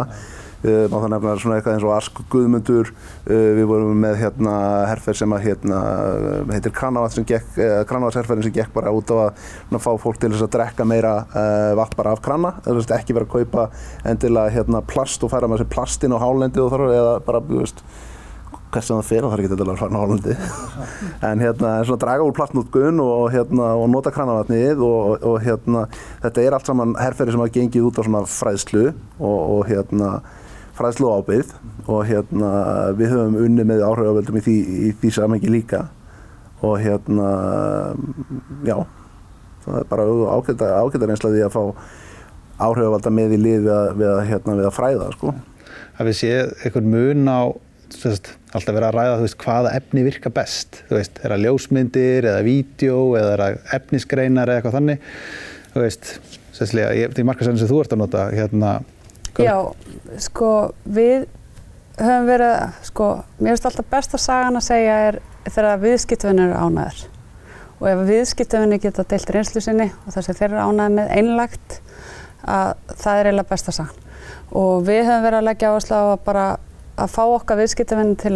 má 0.65 0.97
það 0.97 1.11
nefna 1.13 1.35
svona 1.43 1.59
eitthvað 1.59 1.77
eins 1.77 1.87
og 1.87 1.95
Ask 1.95 2.21
Guðmundur, 2.33 2.93
uh, 3.27 3.51
við 3.59 3.67
vorum 3.69 4.01
með 4.05 4.17
hérna 4.23 4.55
herrferð 4.91 5.21
sem 5.21 5.37
að 5.37 5.45
hérna 5.49 5.81
heitir 6.53 6.75
Kranávat 6.75 7.17
sem 7.17 7.27
gekk, 7.29 7.51
uh, 7.59 7.83
Kranávatsherrferðin 7.91 8.49
sem 8.49 8.57
gekk 8.57 8.73
bara 8.77 8.95
út 8.95 9.13
á 9.13 9.17
að 9.27 9.45
ná, 9.75 9.79
fá 9.83 9.91
fólk 10.01 10.23
til 10.23 10.33
þess 10.33 10.47
að 10.47 10.55
drekka 10.57 10.89
meira 10.89 11.15
vatn 11.77 11.99
bara 11.99 12.15
af 12.15 12.23
krana, 12.25 12.55
þess 12.65 12.89
að 12.89 12.97
ekki 12.99 13.17
vera 13.17 13.29
að 13.29 13.35
kaupa 13.37 13.69
endilega 14.09 14.55
hérna 14.55 14.83
plast 14.87 15.23
og 15.25 15.33
færa 15.33 15.51
með 15.51 15.63
þessi 15.63 15.75
plastinn 15.75 16.17
á 16.17 16.23
hálendið 16.23 16.65
og 16.65 16.75
þar 16.75 16.85
eða 16.89 17.15
bara, 17.27 17.41
þú 17.45 17.61
veist, 17.61 17.85
hvers 18.75 18.89
sem 18.89 18.99
það 18.99 19.09
fyrir, 19.09 19.27
það 19.27 19.35
er 19.35 19.43
ekki 19.43 19.51
endilega 19.55 19.75
að 19.75 19.83
fara 19.83 19.99
á 19.99 20.03
hálendið. 20.03 20.47
En 21.29 21.43
hérna 21.43 21.73
svona 21.87 22.03
draga 22.03 22.27
úr 22.27 22.35
plastnótgun 22.37 23.03
og 23.05 23.27
hérna 23.35 23.71
og 23.79 23.87
nota 23.93 24.13
kranavatnið 24.15 24.83
og, 24.85 25.25
og 25.25 25.37
hérna 25.45 25.85
þetta 26.25 26.45
er 26.45 26.57
allt 26.57 26.71
saman 26.71 26.97
herrferði 26.99 27.35
sem 27.35 27.45
hafa 27.45 27.55
gengið 27.55 27.89
út 27.89 28.01
á 28.01 28.03
svona 28.07 28.25
fræðslu 28.29 28.87
og, 28.91 29.39
og 29.39 29.63
hérna 29.71 30.11
fræðslu 30.79 31.09
og 31.11 31.23
ábyrð 31.23 31.55
og 31.87 32.01
hérna 32.09 32.51
við 32.99 33.15
höfum 33.15 33.39
unni 33.45 33.67
með 33.69 33.85
áhrifavöldum 33.87 34.41
í 34.41 34.45
því, 34.45 34.57
í 34.89 34.93
því 35.01 35.13
samengi 35.19 35.53
líka. 35.53 35.87
Og 36.65 36.79
hérna 36.83 37.29
já 38.67 38.79
það 39.65 39.79
er 39.81 39.91
bara 39.91 40.07
ágættar 40.37 41.13
einslega 41.13 41.35
því 41.35 41.45
að 41.47 41.55
fá 41.55 41.63
áhrifavalda 42.65 43.13
með 43.15 43.37
í 43.37 43.41
lið 43.43 43.65
við 43.65 43.75
að, 43.75 43.91
við 43.99 44.11
að, 44.11 44.21
hérna, 44.31 44.57
við 44.61 44.69
að 44.69 44.77
fræða 44.77 45.11
sko. 45.17 45.35
Hafið 45.99 46.19
séð 46.19 46.53
einhvern 46.65 46.91
mun 46.93 47.31
á 47.31 47.43
sérst, 47.95 48.31
alltaf 48.55 48.75
verið 48.75 48.89
að 48.89 48.97
ræða 48.97 49.19
veist, 49.23 49.37
hvaða 49.43 49.75
efni 49.79 50.05
virka 50.07 50.33
best? 50.35 50.81
Veist, 50.91 51.21
er 51.23 51.35
það 51.35 51.45
ljósmyndir 51.47 52.29
eða 52.31 52.47
vídeo 52.47 52.99
eða 53.19 53.35
er 53.35 53.43
það 53.45 53.77
efnisgreinar 53.79 54.51
eða 54.51 54.61
eitthvað 54.61 54.77
þannig? 54.79 55.07
Þú 55.75 55.85
veist, 55.85 56.11
sérslega 56.55 57.13
því 57.15 57.27
markasæðin 57.29 57.63
sem 57.63 57.71
þú 57.71 57.81
ert 57.83 57.95
að 57.95 58.03
nota 58.03 58.25
hérna, 58.35 58.73
Já, 59.43 59.57
sko 60.23 60.51
við 60.85 61.25
höfum 61.99 62.29
verið, 62.29 62.77
sko 62.87 63.09
mér 63.39 63.55
finnst 63.55 63.67
alltaf 63.71 63.91
besta 63.91 64.21
sagan 64.21 64.59
að 64.59 64.67
segja 64.69 64.99
er 65.09 65.19
þegar 65.49 65.83
viðskiptvinnir 65.83 66.53
eru 66.53 66.69
ánæður 66.69 67.03
og 67.81 67.89
ef 67.91 68.05
viðskiptvinnir 68.09 68.83
geta 68.83 69.05
deilt 69.11 69.33
reynslu 69.35 69.63
sinni 69.65 69.89
og 69.91 70.15
þess 70.15 70.31
að 70.31 70.39
þeir 70.41 70.49
eru 70.53 70.63
ánæði 70.69 70.95
með 70.99 71.13
einlagt 71.19 71.81
að 72.45 72.71
það 72.95 73.19
er 73.19 73.31
eiginlega 73.31 73.51
besta 73.51 73.75
sagan 73.75 74.01
og 74.55 74.87
við 74.87 75.03
höfum 75.09 75.27
verið 75.27 75.41
að 75.41 75.49
leggja 75.49 75.73
áherslu 75.73 75.99
á 75.99 76.05
að 76.05 76.25
bara 76.29 76.47
að 76.95 77.11
fá 77.11 77.23
okkar 77.27 77.59
viðskiptavinn 77.59 78.15
til, 78.23 78.35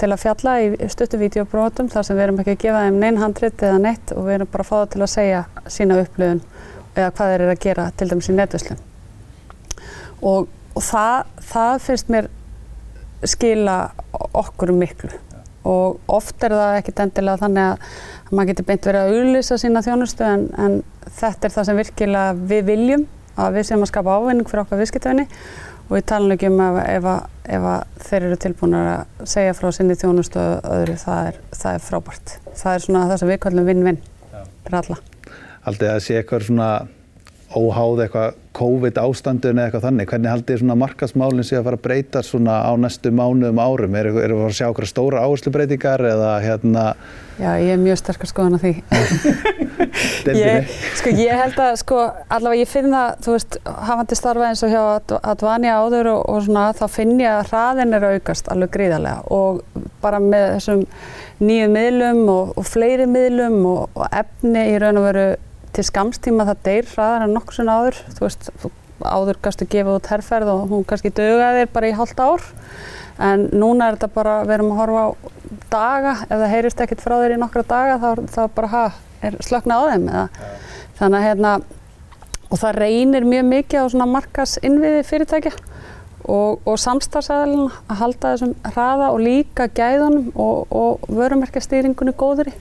til 0.00 0.10
að 0.10 0.22
fjalla 0.24 0.56
í 0.64 0.90
stuttu 0.90 1.20
vídeobrótum 1.20 1.90
þar 1.92 2.06
sem 2.06 2.18
við 2.18 2.26
erum 2.26 2.40
ekki 2.42 2.56
að 2.56 2.62
gefa 2.64 2.86
þeim 2.86 3.02
neinn 3.02 3.20
handrit 3.22 3.62
eða 3.62 3.82
neitt 3.82 4.14
og 4.16 4.26
við 4.26 4.40
erum 4.40 4.54
bara 4.54 4.66
að 4.66 4.72
fá 4.72 4.76
það 4.80 4.88
til 4.94 5.04
að 5.06 5.12
segja 5.14 5.42
sína 5.70 6.00
upplöðun 6.02 6.46
eða 6.96 7.12
hvað 7.12 7.34
þeir 7.34 7.44
eru 7.44 7.52
að 7.54 7.62
gera 7.68 7.92
til 7.96 8.10
dæmis 8.10 8.32
í 8.32 8.34
netvislun. 8.36 8.88
Og, 10.22 10.48
og 10.74 10.86
það, 10.86 11.34
það 11.50 11.74
finnst 11.86 12.12
mér 12.12 12.30
skila 13.26 13.76
okkur 14.34 14.72
miklu 14.74 15.10
og 15.68 16.00
oft 16.10 16.42
er 16.42 16.54
það 16.58 16.76
ekkit 16.80 17.00
endilega 17.04 17.38
þannig 17.38 17.68
að 17.68 18.32
maður 18.34 18.48
getur 18.50 18.66
beint 18.66 18.86
verið 18.88 19.02
að 19.02 19.18
auðlýsa 19.18 19.58
sína 19.62 19.82
þjónustu 19.86 20.24
en, 20.26 20.46
en 20.58 20.78
þetta 21.20 21.46
er 21.46 21.54
það 21.54 21.68
sem 21.68 21.78
virkilega 21.78 22.32
við 22.50 22.64
viljum 22.66 23.04
að 23.38 23.58
við 23.58 23.68
séum 23.68 23.84
að 23.84 23.92
skapa 23.92 24.16
ávinning 24.18 24.48
fyrir 24.50 24.64
okkar 24.64 24.80
viðskiptavinni 24.82 25.28
og 25.86 25.94
við 25.94 26.06
talum 26.08 26.34
ekki 26.34 26.48
um 26.50 26.62
ef, 26.64 27.06
ef 27.52 27.68
að 27.68 28.02
þeir 28.08 28.26
eru 28.28 28.38
tilbúin 28.42 28.76
að 28.78 29.28
segja 29.28 29.54
frá 29.56 29.68
sinni 29.74 29.96
þjónustu 29.98 30.40
öðru, 30.40 30.96
það 31.00 31.30
er, 31.30 31.38
það 31.52 31.78
er 31.78 31.86
frábært. 31.86 32.34
Það 32.56 32.74
er 32.74 32.84
svona 32.86 33.04
það 33.10 33.22
sem 33.22 33.32
við 33.32 33.40
kallum 33.46 33.68
vinn-vinn 33.68 34.00
fyrir 34.32 34.78
alla. 34.80 34.98
Aldrei 35.68 35.88
að 35.92 36.02
sé 36.06 36.18
eitthvað 36.18 36.46
svona 36.48 36.68
óháð 37.56 38.04
eitthvað 38.04 38.38
COVID 38.52 38.98
ástandun 39.00 39.56
eða 39.56 39.68
eitthvað 39.68 39.84
þannig. 39.86 40.08
Hvernig 40.10 40.32
haldið 40.32 40.58
svona 40.60 40.76
markasmálinn 40.82 41.46
sé 41.48 41.56
að 41.56 41.66
fara 41.68 41.78
að 41.78 41.84
breyta 41.86 42.22
svona 42.26 42.56
á 42.68 42.72
næstu 42.76 43.12
mánuðum 43.14 43.60
árum? 43.62 43.96
Er 43.96 44.10
það 44.12 44.42
að 44.44 44.56
sjá 44.58 44.66
okkur 44.68 44.88
stóra 44.90 45.22
áherslu 45.24 45.52
breytingar 45.54 46.04
eða 46.10 46.32
hérna? 46.44 46.84
Já, 47.40 47.48
ég 47.56 47.72
er 47.72 47.80
mjög 47.80 47.96
sterkar 48.02 48.28
skoðan 48.28 48.58
af 48.58 48.66
því. 48.66 48.72
ég, 50.42 50.74
sko, 51.00 51.14
ég 51.16 51.40
held 51.40 51.56
að, 51.64 51.78
sko, 51.80 52.02
allavega 52.28 52.60
ég 52.60 52.70
finn 52.70 52.92
það, 52.92 53.14
þú 53.24 53.36
veist, 53.36 53.56
hafandi 53.88 54.18
starfa 54.18 54.50
eins 54.50 54.64
og 54.66 54.74
hjá 54.74 54.82
Advanja 55.32 55.78
áður 55.80 56.10
og, 56.12 56.20
og 56.28 56.44
svona, 56.46 56.66
þá 56.76 56.84
finn 56.92 57.14
ég 57.22 57.32
að 57.32 57.48
hraðin 57.50 57.96
er 57.96 58.08
aukast 58.12 58.52
alveg 58.52 58.74
gríðarlega 58.76 59.32
og 59.32 59.62
bara 60.04 60.20
með 60.22 60.58
þessum 60.58 60.84
nýju 61.42 61.70
miðlum 61.72 62.22
og, 62.30 62.52
og 62.60 62.68
fleiri 62.68 63.08
miðlum 63.10 63.58
og, 63.70 63.88
og 63.96 64.06
efni 64.12 64.68
í 64.74 64.76
raun 64.82 65.00
og 65.00 65.08
veru 65.08 65.26
til 65.76 65.84
skamstíma 65.88 66.46
það 66.50 66.64
deyr 66.66 66.88
hraðar 66.92 67.26
en 67.26 67.36
nokkur 67.36 67.58
svona 67.58 67.76
áður, 67.80 68.00
þú 68.16 68.26
veist, 68.26 68.50
áður 69.02 69.38
kannski 69.44 69.68
gefa 69.72 69.96
út 69.98 70.10
herrferð 70.12 70.52
og 70.52 70.64
hún 70.70 70.84
kannski 70.88 71.12
dögaðir 71.16 71.70
bara 71.72 71.90
í 71.90 71.94
halvt 71.96 72.20
ár. 72.22 72.44
En 73.22 73.46
núna 73.52 73.88
er 73.88 73.98
þetta 73.98 74.10
bara, 74.14 74.36
við 74.46 74.56
erum 74.56 74.72
að 74.72 74.80
horfa 74.82 75.02
á 75.04 75.08
daga, 75.72 76.14
ef 76.26 76.32
það 76.32 76.52
heyrist 76.54 76.82
ekkert 76.84 77.04
frá 77.04 77.16
þér 77.20 77.36
í 77.36 77.40
nokkra 77.40 77.64
daga 77.68 77.98
þá, 78.00 78.08
þá 78.32 78.42
bara 78.56 78.72
ha, 78.72 78.84
er 79.22 79.36
slöknað 79.44 79.84
á 79.84 79.90
þeim 79.92 80.08
eða? 80.08 80.24
Ja. 80.24 80.50
þannig 80.98 81.18
að 81.18 81.26
hérna 81.28 81.52
og 82.52 82.60
það 82.60 82.78
reynir 82.82 83.26
mjög 83.26 83.46
mikið 83.48 83.84
á 83.84 83.86
svona 83.92 84.08
markas 84.10 84.58
innviði 84.64 85.04
fyrirtækja 85.08 85.52
og, 86.28 86.60
og 86.68 86.76
samstagsæðalina 86.80 87.70
að 87.88 88.00
halda 88.02 88.32
þessum 88.34 88.52
hraða 88.74 89.08
og 89.14 89.22
líka 89.24 89.68
gæðunum 89.72 90.28
og, 90.36 90.68
og 90.68 91.08
vörumerkjastýringunni 91.08 92.14
góðri. 92.18 92.52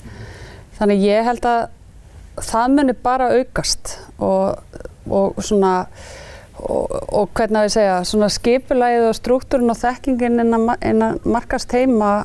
Þannig 0.79 1.05
ég 1.05 1.27
held 1.27 1.45
að 1.45 1.67
það 2.39 2.75
munir 2.75 2.99
bara 3.03 3.31
aukast 3.35 3.97
og, 4.19 4.61
og 5.09 5.39
svona 5.43 5.85
og, 6.61 6.91
og 7.09 7.31
hvernig 7.35 7.61
að 7.61 7.67
ég 7.67 7.73
segja, 7.75 7.95
svona 8.07 8.29
skipulægið 8.31 9.07
og 9.09 9.17
struktúrin 9.17 9.73
og 9.73 9.79
þekkingin 9.79 10.43
innan 10.43 11.21
markast 11.25 11.73
heima 11.75 12.21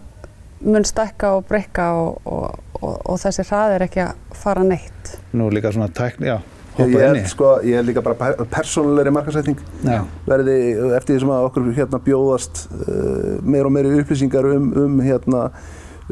mun 0.66 0.85
stekka 0.88 1.37
og 1.37 1.47
breyka 1.49 1.92
og, 1.97 2.59
og 2.83 3.16
þessi 3.21 3.45
hrað 3.47 3.77
er 3.77 3.87
ekki 3.87 4.03
að 4.07 4.37
fara 4.37 4.64
neitt. 4.66 5.16
Nú 5.37 5.49
líka 5.53 5.73
svona 5.75 5.88
tækni, 5.92 6.31
já, 6.31 6.38
hoppa 6.77 6.87
inni. 6.87 7.01
Ég 7.01 7.07
held 7.07 7.31
sko, 7.33 7.51
ég 7.64 7.81
held 7.81 7.90
líka 7.90 8.05
bara 8.05 8.33
persónulegri 8.53 9.14
markasætning 9.14 9.61
verði 10.29 10.59
eftir 10.97 11.14
því 11.16 11.23
sem 11.25 11.35
að 11.37 11.49
okkur 11.51 11.73
hérna 11.77 12.03
bjóðast 12.05 12.62
uh, 12.73 13.35
meir 13.45 13.69
og 13.69 13.77
meiri 13.77 13.97
upplýsingar 14.03 14.49
um, 14.57 14.71
um 14.85 15.01
hérna 15.05 15.49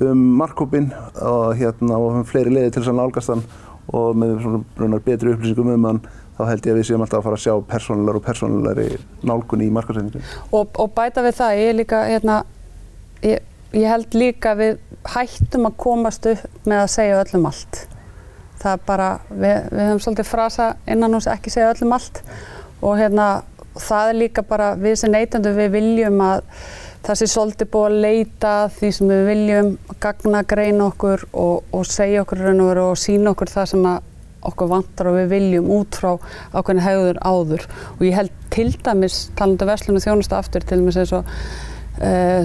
um 0.04 0.24
markkópin 0.40 0.90
og 1.22 1.54
hérna 1.58 1.98
og 2.00 2.20
um 2.20 2.24
fleiri 2.26 2.52
leiði 2.52 2.74
til 2.74 2.82
þess 2.82 2.92
að 2.92 3.00
nálgast 3.00 3.32
hann 3.32 3.44
og 3.92 4.18
með 4.18 4.36
svona 4.44 5.00
betri 5.04 5.34
upplýsingum 5.34 5.72
um 5.74 5.88
hann 5.88 6.04
þá 6.34 6.44
held 6.48 6.66
ég 6.66 6.74
að 6.74 6.78
við 6.80 6.86
séum 6.88 7.04
alltaf 7.04 7.20
að 7.20 7.26
fara 7.28 7.38
að 7.38 7.44
sjá 7.44 7.54
persónulegar 7.70 8.18
og 8.18 8.24
persónulegri 8.26 8.86
nálgun 9.28 9.62
í 9.62 9.70
markasætningu. 9.74 10.22
Og, 10.50 10.70
og 10.82 10.92
bæta 10.96 11.22
við 11.22 11.36
það, 11.38 11.58
ég 11.60 11.76
líka, 11.78 12.00
hérna, 12.10 12.38
ég, 13.22 13.44
ég 13.76 13.90
held 13.92 14.16
líka 14.18 14.54
við 14.58 14.80
hættum 15.14 15.68
að 15.68 15.76
komast 15.84 16.26
upp 16.32 16.66
með 16.66 16.82
að 16.82 16.92
segja 16.96 17.20
öllum 17.22 17.48
allt. 17.50 17.80
Það 18.64 18.70
er 18.72 18.84
bara, 18.88 19.08
við, 19.30 19.56
við 19.70 19.88
höfum 19.90 20.04
svolítið 20.06 20.30
frasa 20.30 20.68
innan 20.90 21.14
hús 21.14 21.28
ekki 21.30 21.52
segja 21.52 21.70
öllum 21.74 21.94
allt 21.94 22.22
og 22.84 22.96
hérna, 22.98 23.28
það 23.78 24.10
er 24.10 24.20
líka 24.24 24.44
bara 24.48 24.72
við 24.80 24.98
sem 25.02 25.14
neytandu 25.14 25.54
við 25.54 25.70
viljum 25.76 26.18
að 26.24 26.42
það 27.04 27.20
sé 27.20 27.28
svolítið 27.28 27.70
búið 27.74 27.86
að 27.86 28.00
leita 28.04 28.54
því 28.78 28.90
sem 28.96 29.12
við 29.12 29.22
viljum, 29.28 29.70
gagna, 30.00 30.42
greina 30.48 30.88
okkur 30.88 31.26
og, 31.32 31.70
og 31.76 31.86
segja 31.88 32.24
okkur 32.24 32.44
raun 32.46 32.64
og 32.64 32.70
veru 32.72 32.88
og 32.92 33.00
sína 33.00 33.34
okkur 33.34 33.52
það 33.52 33.70
sem 33.74 33.86
okkur 34.44 34.70
vantar 34.70 35.08
og 35.10 35.18
við 35.18 35.30
viljum 35.32 35.70
út 35.72 35.98
frá 36.00 36.10
ákveðin 36.52 36.84
hegður 36.84 37.20
áður 37.24 37.68
og 37.96 38.02
ég 38.04 38.18
held 38.18 38.34
til 38.54 38.70
dæmis, 38.84 39.20
talandu 39.38 39.64
um 39.64 39.72
verslunum 39.72 40.04
þjónustu 40.04 40.36
aftur, 40.38 40.64
til 40.64 40.80
dæmis 40.80 41.00
eins 41.00 41.14
og 41.16 41.30
uh, 42.04 42.42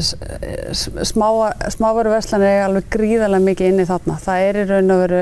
smávaru 1.73 2.13
verslanir 2.13 2.53
er 2.53 2.65
alveg 2.67 2.89
gríðarlega 2.93 3.45
mikið 3.45 3.71
inni 3.73 3.87
þarna. 3.89 4.17
Það 4.23 4.47
er 4.47 4.61
í 4.61 4.65
raun 4.69 4.95
og 4.95 5.03
veru 5.03 5.21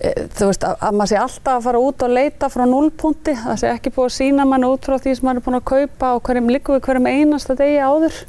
þú 0.00 0.48
veist, 0.48 0.64
að, 0.64 0.76
að 0.80 0.96
maður 0.96 1.10
sé 1.10 1.18
alltaf 1.20 1.54
að 1.54 1.64
fara 1.66 1.80
út 1.84 2.04
og 2.06 2.12
leita 2.16 2.48
frá 2.52 2.64
núlpunti, 2.68 3.34
það 3.36 3.58
sé 3.60 3.72
ekki 3.74 3.92
búið 3.94 4.08
að 4.08 4.14
sína 4.16 4.46
mann 4.48 4.68
út 4.68 4.86
frá 4.88 4.96
því 4.96 5.16
sem 5.16 5.26
maður 5.28 5.40
er 5.40 5.46
búin 5.46 5.58
að 5.58 5.66
kaupa 5.70 6.12
og 6.16 6.22
hverjum 6.28 6.52
líku 6.54 6.76
við 6.76 6.84
hverjum 6.86 7.08
einasta 7.10 7.56
degi 7.58 7.80
áður 7.84 8.20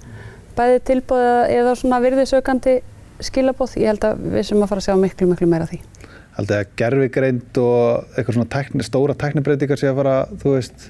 bæði 0.58 0.82
tilbúið 0.90 1.54
eða 1.56 1.76
svona 1.80 2.02
virðisökandi 2.04 2.76
skilabóð, 3.22 3.78
ég 3.80 3.92
held 3.94 4.08
að 4.08 4.24
við 4.34 4.48
sem 4.50 4.62
að 4.62 4.72
fara 4.72 4.84
að 4.84 4.88
sjá 4.88 4.98
miklu, 5.00 5.30
miklu 5.30 5.48
meira 5.50 5.68
því. 5.70 5.80
Haldið 6.36 6.58
að 6.58 6.72
gerfigreind 6.80 7.60
og 7.62 8.16
eitthvað 8.16 8.38
svona 8.38 8.52
tækni, 8.56 8.86
stóra 8.88 9.16
tæknibreitingar 9.20 9.80
sé 9.80 9.92
að 9.92 10.00
fara, 10.00 10.16
þú 10.42 10.56
veist, 10.56 10.88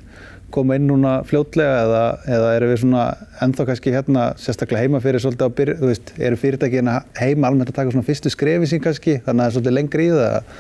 koma 0.54 0.78
inn 0.78 0.88
núna 0.90 1.18
fljótlega 1.28 1.78
eða, 1.86 2.04
eða 2.38 2.52
eru 2.58 2.70
við 2.72 2.82
svona 2.84 3.06
ennþá 3.42 3.68
kannski 3.70 3.94
hérna 3.96 4.28
sérstaklega 4.42 4.84
heima 4.84 5.02
fyrir 5.04 5.24
svolítið 5.24 5.48
á 5.48 5.56
byrju, 5.58 5.78
þú 5.82 5.92
veist, 5.92 6.14
eru 6.20 6.40
fyrirtækina 6.42 6.98
heima 7.20 7.50
almennt 7.50 7.72
að 7.72 7.80
taka 7.80 7.96
svona 7.96 8.08
fyrstu 8.08 8.32
skrefi 8.34 8.70
sín 8.70 8.84
kannski 8.84 9.18
þannig 9.26 9.32
að 9.32 9.42
það 9.42 9.48
er 9.48 9.56
svolítið 9.58 9.78
lengri 9.78 10.08
í 10.08 10.14
það? 10.18 10.58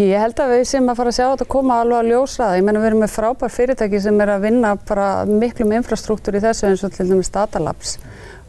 Ég 0.00 0.24
held 0.24 0.44
að 0.44 0.54
við 0.54 0.64
sem 0.70 0.88
að 0.90 1.00
fara 1.00 1.12
að 1.12 1.18
sjá 1.18 1.26
þetta 1.26 1.48
koma 1.54 1.80
alveg 1.82 2.00
að 2.00 2.12
ljósa. 2.12 2.44
Það, 2.44 2.56
ég 2.58 2.66
menna 2.66 2.82
við 2.82 2.90
erum 2.90 3.02
með 3.04 3.12
frábær 3.14 3.52
fyrirtæki 3.54 4.00
sem 4.04 4.20
er 4.20 4.32
að 4.34 4.46
vinna 4.48 4.72
bara 4.88 5.08
miklu 5.28 5.66
með 5.68 5.82
infrastruktúr 5.82 6.38
í 6.38 6.44
þessu 6.44 6.70
eins 6.70 6.84
og 6.86 6.94
til 6.94 7.08
dæmis 7.10 7.32
Datalabs. 7.34 7.98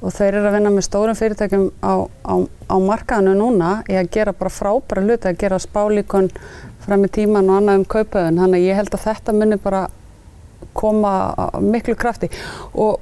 Og 0.06 0.14
þeir 0.14 0.40
eru 0.40 0.50
að 0.50 0.58
vinna 0.58 0.72
með 0.76 0.88
stórum 0.90 1.18
fyrirtækjum 1.18 1.68
á, 1.80 1.94
á, 2.04 2.36
á 2.44 2.76
markaðinu 2.84 3.36
núna 3.40 3.70
í 3.90 3.96
að 3.98 4.12
gera 4.18 4.36
bara 4.36 4.54
frábæra 4.54 5.06
hluti, 5.06 5.30
að 5.30 5.40
gera 5.46 5.62
spálíkon 5.62 6.32
fram 6.86 7.06
í 7.08 7.12
tíman 7.16 7.50
og 7.50 7.62
annað 7.62 7.80
um 7.80 7.86
kaupauðun, 7.96 8.42
þannig 8.44 8.60
að 8.60 8.68
ég 8.68 8.80
held 8.82 8.98
að 8.98 9.06
þetta 9.08 9.38
munir 9.38 9.62
bara 9.64 9.86
koma 10.74 11.12
miklu 11.62 11.96
krafti. 12.00 12.30
Og, 12.74 13.02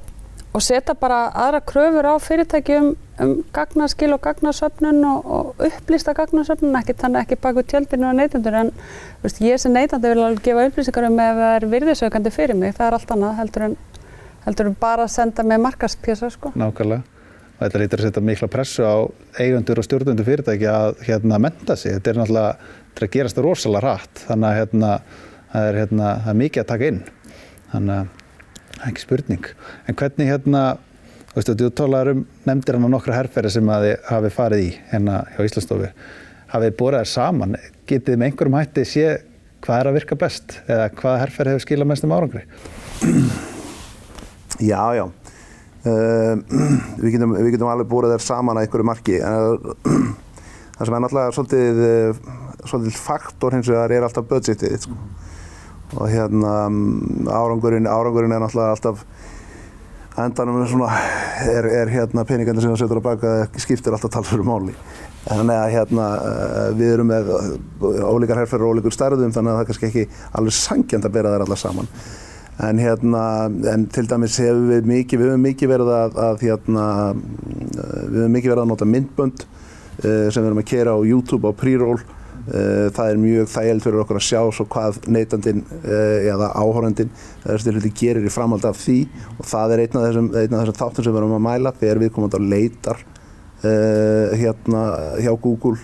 og 0.54 0.62
setja 0.62 0.94
bara 0.98 1.28
aðra 1.46 1.62
kröfur 1.64 2.08
á 2.10 2.14
fyrirtækjum 2.22 2.92
um 3.22 3.44
gagnarskil 3.54 4.12
og 4.12 4.20
gagnarsöfnun 4.26 5.04
og, 5.06 5.26
og 5.26 5.64
upplýsta 5.68 6.14
gagnarsöfnun, 6.18 6.74
ekki 6.80 6.96
þannig 6.98 7.22
ekki 7.22 7.38
bak 7.42 7.56
við 7.60 7.68
tjöldinu 7.70 8.08
og 8.10 8.16
neytundur 8.18 8.58
en 8.58 8.70
veist, 9.22 9.40
ég 9.44 9.60
sem 9.62 9.74
neytandi 9.74 10.10
vil 10.10 10.24
alveg 10.24 10.42
gefa 10.48 10.66
upplýsingar 10.68 11.08
um 11.08 11.20
ef 11.22 11.40
það 11.40 11.56
er 11.56 11.66
virðisökandi 11.76 12.34
fyrir 12.34 12.58
mig, 12.58 12.74
það 12.74 12.88
er 12.88 12.98
allt 12.98 13.14
annað 13.14 13.36
heldur 13.38 13.66
en, 13.68 13.76
heldur 14.48 14.70
en 14.70 14.78
bara 14.80 15.06
að 15.06 15.14
senda 15.14 15.46
með 15.46 15.66
markaspjasa 15.68 16.30
sko. 16.34 16.54
Nákvæmlega. 16.58 17.10
Þetta 17.54 17.80
lítur 17.80 18.00
að 18.00 18.08
setja 18.08 18.22
mikla 18.26 18.48
pressu 18.50 18.82
á 18.82 18.96
eigundur 19.38 19.78
og 19.78 19.86
stjórnundur 19.86 20.26
fyrirtæki 20.26 20.66
að 20.66 21.04
hérna 21.06 21.38
menta 21.38 21.76
sig, 21.78 21.94
þetta 21.94 22.10
er 22.10 22.18
náttúrulega 22.18 22.72
þetta 22.94 23.10
gerast 23.14 23.38
rosalega 23.42 23.84
rætt 23.84 24.24
þannig 24.28 24.48
að 24.48 24.58
hérna, 24.58 24.90
það 25.52 25.68
er, 25.68 25.78
hérna, 25.82 26.08
það 26.24 26.32
er 26.32 26.40
mikið 26.40 26.64
að 26.64 26.68
taka 26.72 26.90
inn 26.90 27.00
þannig 27.74 28.00
að 28.00 28.88
ekki 28.88 29.04
spurning. 29.04 29.46
En 29.88 29.98
hvernig 29.98 30.30
hérna, 30.30 30.64
þú 31.30 31.38
veist, 31.38 31.52
þú 31.60 31.70
talaður 31.80 32.14
um 32.14 32.24
nefndir 32.48 32.78
hann 32.78 32.88
á 32.88 32.94
nokkra 32.94 33.18
herrferði 33.18 33.54
sem 33.56 33.70
að 33.70 33.88
þið 33.88 34.08
hafi 34.10 34.32
farið 34.34 34.64
í 34.64 34.70
hérna 34.92 35.20
hjá 35.34 35.42
Íslandsstofu. 35.48 35.90
Hafið 36.54 36.76
þær 36.80 37.10
saman? 37.10 37.56
Getið 37.88 38.12
þið 38.12 38.20
með 38.20 38.30
einhverjum 38.30 38.58
hætti 38.60 38.86
sé 38.88 39.08
hvað 39.64 39.80
er 39.80 39.88
að 39.88 39.98
virka 39.98 40.18
best 40.20 40.56
eða 40.68 40.88
hvaða 40.92 41.20
herrferð 41.22 41.54
hefur 41.54 41.64
skilað 41.64 41.90
mestum 41.90 42.14
árangri? 42.14 42.44
Já, 44.62 44.82
já. 44.94 45.06
Uh, 45.84 46.40
við, 47.00 47.10
getum, 47.16 47.34
við 47.36 47.50
getum 47.56 47.68
alveg 47.68 47.88
búið 47.90 48.14
þær 48.14 48.24
saman 48.24 48.60
að 48.60 48.66
einhverju 48.66 48.88
marki. 48.88 49.18
Uh, 49.20 49.74
það 50.76 50.88
sem 50.88 50.96
er 50.96 51.04
náttúrulega 51.04 51.34
svolítið, 51.36 51.82
uh, 51.84 52.62
svolítið 52.64 53.00
faktor 53.00 53.56
hins 53.56 53.68
vegar 53.72 53.92
er 53.92 54.06
alltaf 54.06 54.28
budgetið. 54.30 54.78
Sko. 54.86 54.96
Og 55.94 56.10
hérna 56.10 56.54
árangurinn, 57.30 57.86
árangurinn 57.86 58.34
er 58.34 58.42
náttúrulega 58.42 58.74
alltaf 58.74 59.04
endanum 60.18 60.62
svona, 60.70 60.90
er, 61.50 61.66
er 61.82 61.90
hérna 61.90 62.22
peningandi 62.26 62.62
sem 62.62 62.70
það 62.70 62.84
setur 62.84 63.00
á 63.02 63.08
baka 63.08 63.32
skiptir 63.62 63.94
alltaf 63.94 64.12
talsverðu 64.14 64.46
máli. 64.46 64.74
Þannig 65.24 65.56
að 65.56 65.72
hérna 65.72 66.08
við 66.76 66.92
erum 66.92 67.10
með 67.10 67.30
ólíkar 67.80 68.42
herrferðar 68.42 68.68
og 68.68 68.76
ólíkur 68.76 68.94
stærðum 68.94 69.32
þannig 69.34 69.50
að 69.50 69.56
það 69.56 69.64
er 69.64 69.70
kannski 69.70 69.88
ekki 69.90 70.04
alveg 70.38 70.56
sangjand 70.58 71.08
að 71.08 71.16
bera 71.16 71.34
þær 71.34 71.46
alla 71.46 71.58
saman. 71.58 71.90
En 72.64 72.78
hérna, 72.78 73.22
en 73.72 73.86
til 73.90 74.04
dæmis 74.06 74.36
hefur 74.38 74.68
við 74.68 74.86
mikið, 74.86 75.22
við 75.22 75.32
hefum 75.32 75.46
mikið 75.48 75.72
verið 75.72 75.88
að, 75.96 76.18
að 76.28 76.44
hérna, 76.46 76.84
við 77.16 78.20
hefum 78.20 78.36
mikið 78.36 78.52
verið 78.52 78.62
að 78.62 78.70
nota 78.70 78.90
myndbönd 78.90 79.46
sem 80.04 80.38
við 80.38 80.46
erum 80.50 80.62
að 80.62 80.70
kera 80.70 80.94
á 80.94 80.98
YouTube 81.08 81.50
á 81.50 81.52
pre-roll. 81.58 81.98
Uh, 82.44 82.90
það 82.92 83.06
er 83.08 83.20
mjög 83.22 83.46
þægild 83.54 83.82
fyrir 83.86 84.02
okkur 84.02 84.18
að 84.18 84.24
sjá 84.26 84.40
svo 84.52 84.66
hvað 84.68 84.98
neytandinn 85.08 85.62
uh, 85.64 86.18
eða 86.28 86.50
hluti 87.78 87.92
gerir 87.96 88.26
í 88.28 88.32
framhald 88.32 88.66
af 88.68 88.76
því. 88.82 88.98
Og 89.38 89.48
það 89.48 89.72
er 89.72 89.82
einn 89.86 89.96
af 89.96 90.06
þessum, 90.10 90.28
þessum 90.34 90.78
þáttum 90.82 91.06
sem 91.06 91.14
við 91.14 91.20
erum 91.22 91.36
að 91.38 91.44
mæla 91.46 91.72
þegar 91.80 92.02
við 92.02 92.14
komum 92.16 92.34
á 92.36 92.40
leitar 92.44 93.04
hérna 93.64 94.80
hjá 95.24 95.30
Google. 95.40 95.78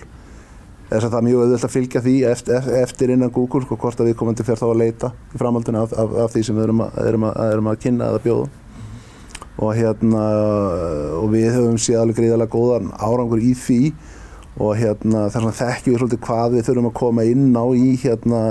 Þess 0.91 1.07
að 1.07 1.13
það 1.13 1.17
er 1.17 1.25
mjög 1.25 1.41
auðvöld 1.41 1.65
að 1.65 1.71
fylgja 1.73 1.99
því 2.05 2.13
eftir, 2.29 2.65
eftir 2.77 3.11
innan 3.15 3.31
Google 3.33 3.63
sko, 3.63 3.77
hvort 3.79 4.01
að 4.03 4.11
við 4.11 4.17
komum 4.19 4.35
til 4.37 4.45
að 4.51 4.73
leita 4.77 5.09
í 5.31 5.39
framhaldinu 5.39 5.81
af, 5.81 5.93
af, 5.97 6.15
af 6.25 6.33
því 6.33 6.43
sem 6.45 6.57
við 6.59 6.65
erum 6.67 6.83
að, 6.85 6.97
erum 7.07 7.25
að, 7.29 7.37
erum 7.55 7.69
að 7.71 7.79
kynna 7.85 8.09
eða 8.11 8.21
bjóða. 8.25 8.49
Og 9.61 9.71
hérna 9.77 10.25
og 11.17 11.29
við 11.31 11.47
höfum 11.55 11.79
séð 11.81 12.03
alveg 12.03 12.19
greiðalega 12.19 12.53
góðan 12.53 12.91
árangur 12.99 13.41
í 13.41 13.55
því 13.57 13.79
og 14.61 14.75
hérna 14.79 15.27
þess 15.27 15.39
vegna 15.39 15.53
þekkjum 15.59 15.93
við 15.93 16.01
svolítið 16.01 16.21
hvað 16.27 16.57
við 16.57 16.67
þurfum 16.67 16.89
að 16.89 16.99
koma 17.01 17.25
inn 17.29 17.47
á 17.57 17.65
í 17.73 17.87
hérna 18.01 18.41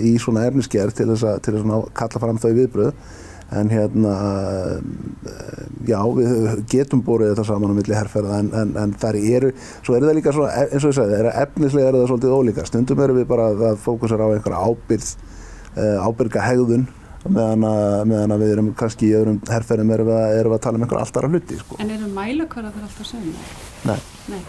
í 0.00 0.14
svona 0.22 0.46
ernisgerð 0.48 0.96
til 0.98 1.10
þess 1.12 1.26
að, 1.28 1.42
til 1.44 1.56
þess 1.56 1.74
að 1.76 1.90
kalla 2.00 2.22
fram 2.24 2.40
þau 2.42 2.52
viðbröð 2.60 2.94
en 3.52 3.68
hérna 3.68 4.12
já, 5.84 5.98
við 6.16 6.62
getum 6.72 7.02
bórið 7.04 7.34
þetta 7.34 7.44
saman 7.50 7.74
á 7.74 7.76
milli 7.76 7.96
herrferða 7.96 8.38
en, 8.40 8.48
en, 8.56 8.72
en 8.80 8.94
þar 9.02 9.18
eru, 9.20 9.52
svo 9.84 9.96
er 9.96 10.06
það 10.06 10.16
líka 10.18 10.32
svona, 10.32 10.64
eins 10.64 10.86
og 10.86 10.94
ég 10.94 10.96
sagði, 10.96 11.20
efnislega 11.42 11.90
er 11.90 11.98
það 11.98 12.08
svolítið 12.14 12.36
ólíka, 12.38 12.64
stundum 12.70 13.04
erum 13.04 13.20
við 13.20 13.28
bara 13.34 13.50
að 13.52 13.76
fókusera 13.84 14.24
á 14.24 14.32
einhverja 14.32 14.72
ábyrð 14.72 15.12
ábyrga 16.06 16.46
hegðun 16.48 16.88
meðan 17.28 17.68
að, 17.68 18.00
meðan 18.10 18.34
að 18.34 18.42
við 18.42 18.56
erum 18.56 18.72
kannski 18.78 19.10
í 19.10 19.14
öðrum 19.18 19.38
herrferðum 19.50 19.92
erum 19.94 20.10
við, 20.10 20.24
erum 20.40 20.54
við 20.54 20.58
að 20.58 20.64
tala 20.64 20.80
um 20.80 20.86
einhverja 20.86 21.04
alltaf 21.06 21.28
hluti 21.30 21.60
sko. 21.60 21.78
En 21.82 21.94
eru 21.94 22.10
mælakvara 22.16 22.72
þar 22.74 22.88
alltaf 22.88 23.12
sögum? 23.12 23.38
Nei. 23.86 23.98
Nei. 24.32 24.42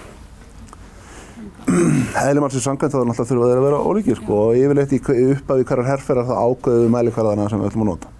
Eðlum 2.23 2.47
alls 2.47 2.57
í 2.57 2.63
sangvænt 2.63 2.93
þá 2.93 2.99
er 3.01 3.07
náttúrulega 3.09 3.29
þurfa 3.29 3.51
þeir 3.51 3.61
að 3.61 3.67
vera 3.67 3.83
ólíkir 3.83 4.19
sko 4.19 4.41
og 4.47 4.57
yfirleitt 4.59 4.93
í 4.93 4.99
upphafi 5.03 5.69
hverjar 5.69 5.89
herrferðar 5.91 6.27
þá 6.29 6.35
ákveðu 6.43 6.91
mælikvarðana 6.93 7.47
sem 7.51 7.63
við 7.63 7.71
ætlum 7.71 7.85
að 7.85 7.91
nota. 7.93 8.11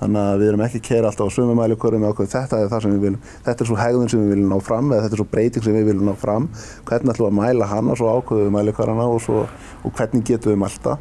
Þannig 0.00 0.20
að 0.30 0.38
við 0.40 0.48
erum 0.48 0.62
ekki 0.64 0.78
að 0.80 0.86
kera 0.86 1.08
alltaf 1.10 1.28
á 1.28 1.34
sömu 1.34 1.54
mælikvörðum 1.58 2.00
með 2.00 2.12
ákveð 2.14 2.30
þetta 2.32 2.60
er 2.60 2.70
það 2.72 2.84
sem 2.84 2.92
við 2.94 3.02
viljum, 3.04 3.24
þetta 3.44 3.64
er 3.64 3.68
svo 3.68 3.76
hegðun 3.76 4.08
sem 4.08 4.22
við 4.22 4.30
viljum 4.32 4.54
ná 4.54 4.62
fram 4.64 4.86
eða 4.94 5.02
þetta 5.04 5.16
er 5.16 5.20
svo 5.20 5.26
breyting 5.34 5.66
sem 5.66 5.76
við 5.76 5.90
viljum 5.90 6.08
ná 6.08 6.14
fram, 6.22 6.46
hvernig 6.88 7.12
ætlum 7.12 7.26
við 7.26 7.32
að 7.34 7.36
mæla 7.40 7.68
hana 7.68 7.96
svo 8.00 8.14
ákveðu 8.14 8.46
við 8.46 8.54
mælikvarðana 8.54 9.08
og, 9.12 9.20
svo, 9.26 9.42
og 9.84 9.94
hvernig 9.98 10.24
getum 10.30 10.54
við 10.54 10.62
mælta, 10.62 10.96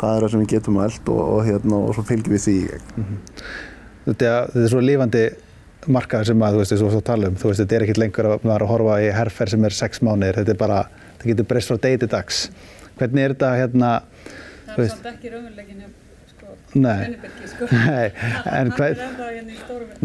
hvað 0.00 0.14
er 0.14 0.24
það 0.24 0.32
sem 0.32 0.44
við 0.44 0.50
getum 0.54 0.78
mælt 0.80 1.12
og, 1.12 1.20
og, 1.26 1.42
hérna, 1.50 1.82
og 1.84 1.92
svo 1.98 2.06
fylgjum 2.08 2.36
við 2.38 2.44
því 2.46 2.56
í 2.56 2.64
gegn. 2.70 2.88
-hmm. 2.96 3.20
Þetta, 4.08 4.32
er 4.56 4.72
svo 4.72 4.80
lífandi 4.88 5.26
markaður 5.86 6.32
sem 6.32 6.42
að 6.44 6.56
þú 6.56 6.62
veist, 6.64 6.76
þú 6.80 7.00
tala 7.06 7.30
um, 7.30 7.38
þú 7.40 7.52
veist, 7.52 7.62
þetta 7.62 7.76
er 7.78 7.86
ekkit 7.86 8.02
lengur 8.02 8.28
að 8.28 8.44
maður 8.44 8.66
að 8.66 8.72
horfa 8.74 8.98
í 9.00 9.08
herrferð 9.16 9.54
sem 9.54 9.64
er 9.64 9.76
sex 9.78 10.02
mánuðir, 10.04 10.40
þetta 10.42 10.54
er 10.54 10.60
bara, 10.60 10.82
þetta 11.14 11.30
getur 11.32 11.48
breyst 11.52 11.72
frá 11.72 11.80
degi 11.86 12.02
til 12.02 12.10
dags. 12.12 12.42
Hvernig 13.00 13.24
er 13.24 13.34
þetta 13.34 13.54
hérna, 13.56 13.94
Það 14.70 14.84
er 14.84 14.92
samt 14.92 15.10
ekki 15.14 15.32
raunveruleikin 15.32 15.88
Nei, 16.70 17.16
sko. 17.50 17.66
Nei, 17.66 18.12
en 18.60 18.68
hvern, 18.76 19.00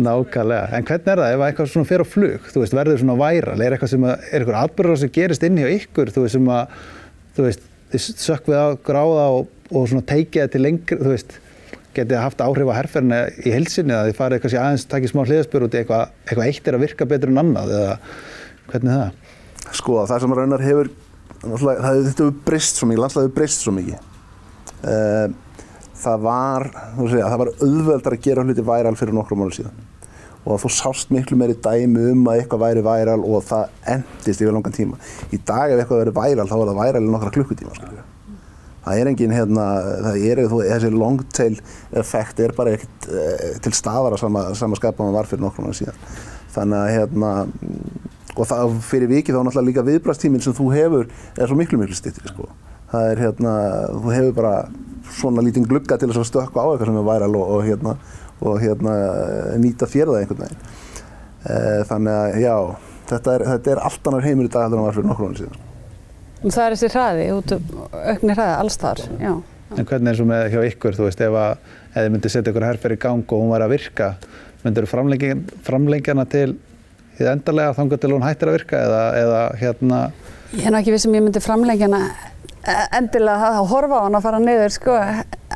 nákvæmlega, 0.02 0.64
en 0.74 0.88
hvernig 0.88 1.12
er 1.14 1.22
það 1.22 1.34
ef 1.36 1.44
eitthvað 1.46 1.70
svona 1.70 1.90
fer 1.90 2.02
á 2.02 2.08
flug, 2.10 2.48
þú 2.50 2.64
veist, 2.64 2.76
verður 2.78 3.02
svona 3.02 3.18
væral, 3.20 3.58
er 3.62 3.76
eitthvað 3.76 3.92
sem 3.92 4.06
að, 4.08 4.26
er 4.32 4.40
eitthvað 4.40 4.58
atbyrðar 4.64 5.00
sem 5.02 5.12
gerist 5.14 5.46
inn 5.46 5.60
hjá 5.62 5.68
ykkur, 5.76 6.12
þú 6.16 6.24
veist, 6.24 6.38
sem 6.38 6.50
að, 6.56 6.80
þú 7.38 7.46
veist, 7.46 7.68
þið 7.94 8.08
sökkuð 8.26 8.58
á 8.58 8.68
gráða 8.90 9.28
og, 9.36 9.52
og 9.70 9.88
svona 9.92 10.08
teikið 10.10 10.42
þetta 10.42 10.56
til 10.56 10.64
lengri, 10.66 11.00
þú 11.04 11.14
veist, 11.14 11.38
getið 11.96 12.22
haft 12.22 12.44
áhrif 12.44 12.72
á 12.72 12.78
herrferðina 12.78 13.22
í 13.42 13.54
hilsinni 13.54 13.96
eða 13.96 14.10
þið 14.10 14.20
farið 14.20 14.48
sem 14.50 14.62
aðeins 14.62 14.88
takkið 14.92 15.12
smá 15.12 15.22
hliðaspur 15.24 15.66
út 15.68 15.76
í 15.76 15.82
eitthvað, 15.82 16.14
eitthvað 16.26 16.50
eitt 16.50 16.70
er 16.70 16.78
að 16.78 16.86
virka 16.86 17.08
betur 17.10 17.32
en 17.32 17.42
annað 17.42 17.74
eða 17.80 17.96
hvernig 18.72 18.92
er 18.92 19.02
það? 19.02 19.34
Sko, 19.80 19.98
það 20.06 20.22
sem 20.24 20.36
raunar 20.40 20.66
hefur, 20.66 20.92
þetta 21.42 21.96
hefur 22.12 22.38
breyst 22.46 22.80
svo 22.80 22.90
mikið, 22.90 23.02
landslaðið 23.06 23.28
hefur 23.30 23.40
breyst 23.40 23.66
svo 23.66 23.76
mikið. 23.76 24.14
Uh, 24.86 25.28
það 26.06 26.24
var, 26.28 26.70
segja, 27.00 27.28
það 27.32 27.42
var 27.42 27.54
auðveldar 27.56 28.18
að 28.18 28.26
gera 28.28 28.46
hluti 28.46 28.66
væral 28.70 28.96
fyrir 29.00 29.18
nokkrum 29.18 29.44
mánu 29.44 29.56
síðan 29.56 29.84
og 30.46 30.60
þú 30.62 30.70
sást 30.70 31.14
miklu 31.14 31.38
meiri 31.40 31.56
dæmi 31.58 32.12
um 32.12 32.28
að 32.30 32.44
eitthvað 32.44 32.62
væri 32.62 32.84
væral 32.86 33.22
og 33.26 33.40
það 33.48 33.72
endist 33.96 34.44
yfir 34.44 34.54
langan 34.54 34.76
tíma. 34.76 35.00
Í 35.34 35.40
dag 35.42 35.74
ef 35.74 35.82
eitthvað 35.82 36.04
verið 36.04 36.20
væral 36.20 36.50
þá 36.52 36.58
er 36.60 36.70
það 36.70 36.82
væral 36.84 37.02
í 37.02 37.10
nokkra 37.10 37.32
klukkutíma. 37.34 37.74
Skilja. 37.80 38.04
Það 38.86 39.02
er 39.02 39.10
engin 39.10 39.34
hérna, 39.34 39.66
það 40.06 40.18
er 40.30 40.42
eitthvað, 40.44 40.68
þessi 40.70 40.90
long 40.94 41.22
tail 41.34 41.56
effekt 42.02 42.42
er 42.46 42.54
bara 42.54 42.76
ekkert 42.78 43.08
e, 43.10 43.24
til 43.66 43.74
staðar 43.74 44.14
að 44.14 44.22
sama, 44.22 44.44
sama 44.58 44.78
skapa 44.78 45.02
maður 45.02 45.18
var 45.18 45.30
fyrir 45.32 45.42
nokkrum 45.42 45.66
mánu 45.66 45.78
síðan. 45.80 45.98
Þannig 46.54 46.84
að 46.84 46.92
hérna, 46.94 47.32
og 48.36 48.50
það 48.52 48.78
fyrir 48.86 49.12
vikið 49.12 49.38
þá 49.38 49.42
náttúrulega 49.42 49.70
líka 49.72 49.86
viðbrastíminn 49.90 50.46
sem 50.46 50.56
þú 50.56 50.70
hefur 50.76 51.10
er 51.10 51.50
svo 51.50 51.58
miklu 51.58 51.82
miklu 51.82 51.98
stýttri 51.98 52.30
sko. 52.30 52.52
Það 52.94 53.10
er 53.10 53.26
hérna, 53.26 53.58
þú 53.96 54.16
hefur 54.20 54.38
bara 54.38 54.56
svona 55.18 55.44
lítinn 55.46 55.66
glugga 55.70 55.98
til 55.98 56.12
þess 56.12 56.22
að 56.22 56.30
stökka 56.30 56.62
á 56.62 56.68
eitthvað 56.70 56.92
sem 56.92 57.02
er 57.02 57.10
væral 57.10 57.34
og, 57.40 57.54
og, 57.58 57.66
hérna, 57.66 57.98
og 58.46 58.60
hérna, 58.62 58.98
nýta 59.62 59.90
það 59.90 60.20
einhvern 60.20 60.46
veginn. 60.46 60.74
Þannig 61.90 62.20
að 62.20 62.42
já, 62.46 62.56
þetta 63.10 63.38
er, 63.38 63.50
þetta 63.56 63.74
er 63.74 63.88
allt 63.90 64.12
annar 64.12 64.30
heimur 64.30 64.46
í 64.46 64.54
dag 64.54 64.68
heldur 64.68 64.82
en 64.84 64.88
var 64.92 65.00
fyrir 65.00 65.10
nokkur 65.10 65.32
ára 65.32 65.42
síðan. 65.42 65.65
Það 66.46 66.62
er 66.66 66.76
þessi 66.76 66.92
hraði, 66.94 67.28
auknir 67.34 68.38
hraði 68.38 68.56
alls 68.60 68.78
þar, 68.82 69.02
já. 69.18 69.34
En 69.76 69.88
hvernig 69.90 70.12
er 70.12 70.20
það 70.20 70.30
með 70.30 70.44
hjá 70.54 70.60
ykkur, 70.70 70.96
þú 70.96 71.08
veist, 71.08 71.24
ef 71.26 71.38
þið 71.96 72.12
myndið 72.14 72.34
setja 72.36 72.52
ykkur 72.54 72.68
herrferð 72.68 72.96
í 72.96 73.02
gang 73.02 73.24
og 73.26 73.42
hún 73.42 73.52
væri 73.56 73.66
að 73.66 73.74
virka, 73.74 74.12
myndir 74.62 74.86
þú 74.86 74.92
framlengjana 75.66 76.26
til 76.30 76.52
því 77.16 77.28
endarlega 77.32 77.76
þangar 77.78 78.02
til 78.04 78.12
hún 78.14 78.26
hættir 78.26 78.52
að 78.52 78.58
virka 78.60 78.80
eða, 78.86 79.02
eða 79.22 79.42
hérna? 79.62 80.00
Ég 80.56 80.68
er 80.68 80.74
náttúrulega 80.76 80.82
ekki 80.84 80.94
við 80.96 81.04
sem 81.06 81.16
ég 81.16 81.26
myndi 81.26 81.44
framlengjana 81.44 82.02
endilega 82.98 83.52
að 83.56 83.68
horfa 83.72 84.00
á 84.02 84.04
hann 84.06 84.18
að 84.18 84.26
fara 84.26 84.42
niður 84.44 84.74
sko, 84.76 84.96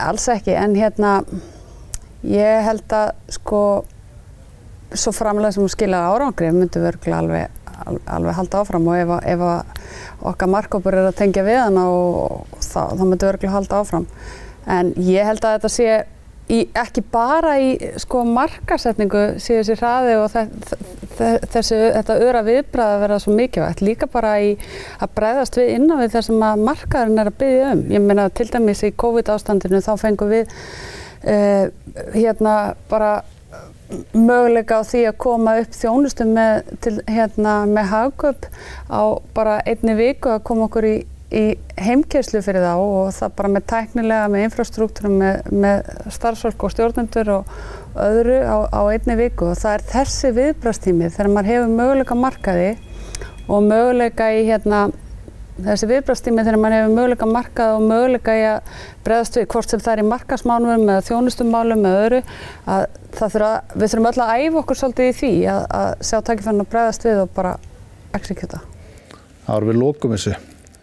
alls 0.07 0.27
ekki, 0.31 0.55
en 0.55 0.75
hérna 0.77 1.13
ég 2.25 2.65
held 2.67 2.95
að 2.95 3.11
sko 3.35 3.61
svo 4.97 5.13
framlega 5.13 5.55
sem 5.55 5.63
hún 5.63 5.73
skilja 5.73 6.01
árangri 6.09 6.51
myndi 6.53 6.81
verklega 6.81 7.21
alveg, 7.21 7.58
alveg 7.87 8.37
halda 8.37 8.61
áfram 8.63 8.87
og 8.91 8.99
ef, 8.99 9.15
ef 9.33 10.27
okkar 10.31 10.53
markkópur 10.53 10.97
er 10.99 11.09
að 11.09 11.19
tengja 11.21 11.45
við 11.47 11.59
hann 11.63 11.81
og 11.81 12.47
þá, 12.59 12.95
þá 12.95 13.03
myndi 13.03 13.29
verklega 13.29 13.55
halda 13.55 13.83
áfram 13.83 14.07
en 14.69 14.93
ég 15.01 15.27
held 15.27 15.45
að 15.45 15.57
þetta 15.57 15.71
sé 15.73 15.91
í, 16.49 16.59
ekki 16.77 17.03
bara 17.11 17.55
í 17.61 17.71
sko 18.01 18.23
markasetningu 18.27 19.23
sé 19.41 19.59
þessi 19.59 19.77
hraði 19.79 20.15
og 20.19 20.29
þessi, 20.33 21.79
þetta 21.95 22.19
öra 22.25 22.43
viðbræð 22.47 22.93
að 22.93 23.03
vera 23.03 23.19
svo 23.21 23.35
mikilvægt, 23.37 23.83
líka 23.85 24.09
bara 24.11 24.35
í 24.43 24.53
að 24.99 25.15
breyðast 25.17 25.59
við 25.59 25.73
innan 25.77 26.01
við 26.01 26.15
þessum 26.17 26.45
að 26.45 26.63
markaðurinn 26.69 27.23
er 27.23 27.31
að 27.31 27.41
byggja 27.43 27.73
um. 27.73 27.83
Ég 27.93 28.05
meina 28.05 28.29
til 28.33 28.47
dæmis 28.51 28.85
í 28.87 28.93
COVID 29.03 29.33
ástandinu 29.35 29.81
þá 29.85 29.91
fengum 30.01 30.31
við 30.31 30.47
uh, 31.25 31.67
hérna 32.15 32.55
bara 32.91 33.19
möguleika 34.13 34.79
á 34.79 34.83
því 34.85 35.05
að 35.09 35.21
koma 35.25 35.55
upp 35.61 35.77
þjónustu 35.77 36.27
með, 36.29 36.73
hérna, 37.09 37.61
með 37.69 37.93
hagköp 37.93 38.49
á 38.91 39.01
bara 39.33 39.61
einni 39.65 39.95
viku 39.97 40.33
að 40.33 40.45
koma 40.49 40.67
okkur 40.69 40.89
í 40.89 40.97
í 41.29 41.43
heimkjærslu 41.77 42.41
fyrir 42.41 42.63
þá 42.65 42.71
og 42.81 43.09
það 43.13 43.33
bara 43.37 43.51
með 43.53 43.65
tæknilega, 43.69 44.29
með 44.33 44.45
infrastruktúrum, 44.47 45.17
með, 45.21 45.51
með 45.53 45.91
starfsfólk 46.15 46.65
og 46.65 46.73
stjórnendur 46.73 47.29
og 47.35 47.51
öðru 48.01 48.39
á, 48.41 48.57
á 48.73 48.81
einni 48.89 49.17
viku. 49.19 49.51
Og 49.51 49.59
það 49.59 49.75
er 49.75 49.85
þessi 49.91 50.31
viðbrastími 50.37 51.11
þegar 51.13 51.31
maður 51.35 51.51
hefur 51.53 51.75
möguleika 51.75 52.17
markaði 52.17 52.71
og 53.49 53.67
möguleika 53.67 54.31
í 54.33 54.41
hérna 54.49 54.87
þessi 55.65 55.89
viðbrastími 55.89 56.45
þegar 56.45 56.59
maður 56.61 56.75
hefur 56.77 56.95
möguleika 56.95 57.29
markaði 57.29 57.77
og 57.77 57.85
möguleika 57.89 58.35
í 58.37 58.45
að 58.49 58.71
bregðast 59.05 59.39
við 59.39 59.47
hvort 59.53 59.73
sem 59.73 59.83
það 59.83 59.93
er 59.93 60.03
í 60.03 60.07
markasmánum 60.09 60.85
eða 60.85 61.05
þjónustumálum 61.09 61.87
eða 61.89 62.05
öðru 62.05 62.21
að 62.75 62.85
þurfa, 63.19 63.51
við 63.73 63.93
þurfum 63.93 64.09
öll 64.11 64.23
að 64.25 64.33
æfa 64.35 64.61
okkur 64.63 64.79
svolítið 64.81 65.11
í 65.11 65.17
því 65.19 65.33
að, 65.53 65.61
að 65.79 65.89
sjá 66.09 66.17
takkifærn 66.29 66.63
að 66.63 66.71
bregðast 66.73 67.07
við 67.09 67.21
og 67.23 67.35
bara 67.35 67.53
executa. 68.19 68.63
Það 69.45 69.53
voru 69.55 69.71
við 69.71 69.81
lókum 69.83 70.15
þessu. 70.15 70.39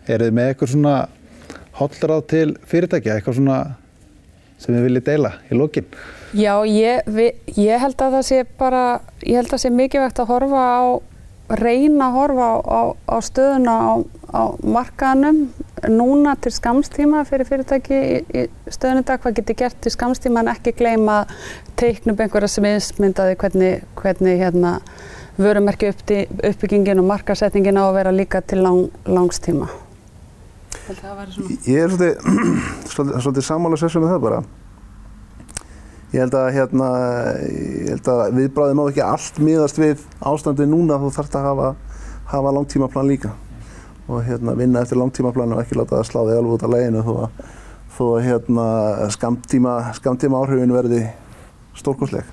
Er 0.06 0.22
þið 0.22 0.36
með 0.38 0.52
eitthvað 0.52 0.72
svona 0.74 0.94
hollráð 1.76 2.22
til 2.32 2.46
fyrirtækja, 2.66 3.18
eitthvað 3.18 3.40
svona 3.40 3.58
sem 4.62 4.76
við 4.76 4.86
viljið 4.88 5.04
deila 5.10 5.32
í 5.50 5.58
lokin? 5.58 5.88
Já, 6.36 6.52
ég, 6.68 7.06
við, 7.12 7.52
ég 7.60 7.80
held 7.80 8.00
að 8.02 8.16
það 8.18 8.24
sé 8.28 8.40
bara, 8.58 8.84
ég 9.22 9.38
held 9.38 9.48
að 9.48 9.54
það 9.54 9.62
sé 9.62 9.72
mikilvægt 9.72 10.22
að 10.22 10.30
horfa 10.32 10.64
á, 10.64 10.80
reyna 11.48 12.08
að 12.08 12.16
horfa 12.16 12.46
á, 12.46 12.56
á, 12.66 12.80
á 13.06 13.16
stöðuna 13.22 13.74
á, 13.78 13.92
á 14.34 14.42
markaðanum 14.66 15.42
núna 15.92 16.34
til 16.42 16.52
skamstíma 16.54 17.22
fyrir 17.28 17.46
fyrirtæki 17.48 17.96
í, 17.96 18.18
í 18.26 18.72
stöðunum 18.72 19.06
dag, 19.06 19.20
hvað 19.22 19.38
getur 19.40 19.58
gert 19.62 19.78
til 19.84 19.92
skamstíma 19.94 20.42
en 20.42 20.52
ekki 20.54 20.74
gleyma 20.78 21.22
teiknum 21.78 22.18
einhverja 22.18 22.50
sem 22.50 22.66
ísmyndaði 22.70 23.38
hvernig, 23.38 23.86
hvernig 24.00 24.42
hérna 24.42 24.76
vörumerki 25.38 25.92
uppbyggingin 25.92 27.02
og 27.02 27.10
markasetningin 27.12 27.78
á 27.78 27.84
að 27.86 27.96
vera 28.00 28.14
líka 28.14 28.40
til 28.42 28.62
lang, 28.64 28.86
langstíma. 29.06 29.68
Ég 31.66 31.82
er 31.82 31.92
svolítið, 31.92 32.22
svolítið, 32.92 33.20
svolítið 33.20 33.46
sammála 33.46 33.78
sérsum 33.80 34.06
með 34.06 34.16
það 34.16 34.24
bara. 34.26 34.44
Ég 36.16 36.22
held 36.24 36.34
að, 36.38 36.46
hérna, 36.54 36.86
að 38.08 38.36
viðbráðið 38.38 38.76
má 38.78 38.82
ekki 38.86 39.02
allt 39.04 39.38
miðast 39.44 39.76
við 39.76 40.04
ástandið 40.24 40.70
núna 40.70 40.96
þú 41.02 41.10
þarfst 41.12 41.34
að 41.36 41.48
hafa, 41.50 41.66
hafa 42.30 42.52
langtímaplan 42.56 43.10
líka. 43.10 43.32
Og 44.08 44.22
hérna, 44.24 44.54
vinna 44.56 44.80
eftir 44.80 44.96
langtímaplan 44.96 45.50
og 45.52 45.60
ekki 45.60 45.76
láta 45.76 45.98
það 45.98 46.06
slá 46.08 46.22
þig 46.22 46.38
alveg 46.38 46.54
út 46.54 46.62
af 46.64 46.72
leginu 46.72 47.02
þó 47.04 47.10
að, 47.18 47.42
að 48.06 48.16
hérna, 48.24 48.68
skamtíma, 49.12 49.74
skamtíma 49.98 50.40
áhrifin 50.40 50.72
verði 50.72 51.02
stórkosleg. 51.76 52.30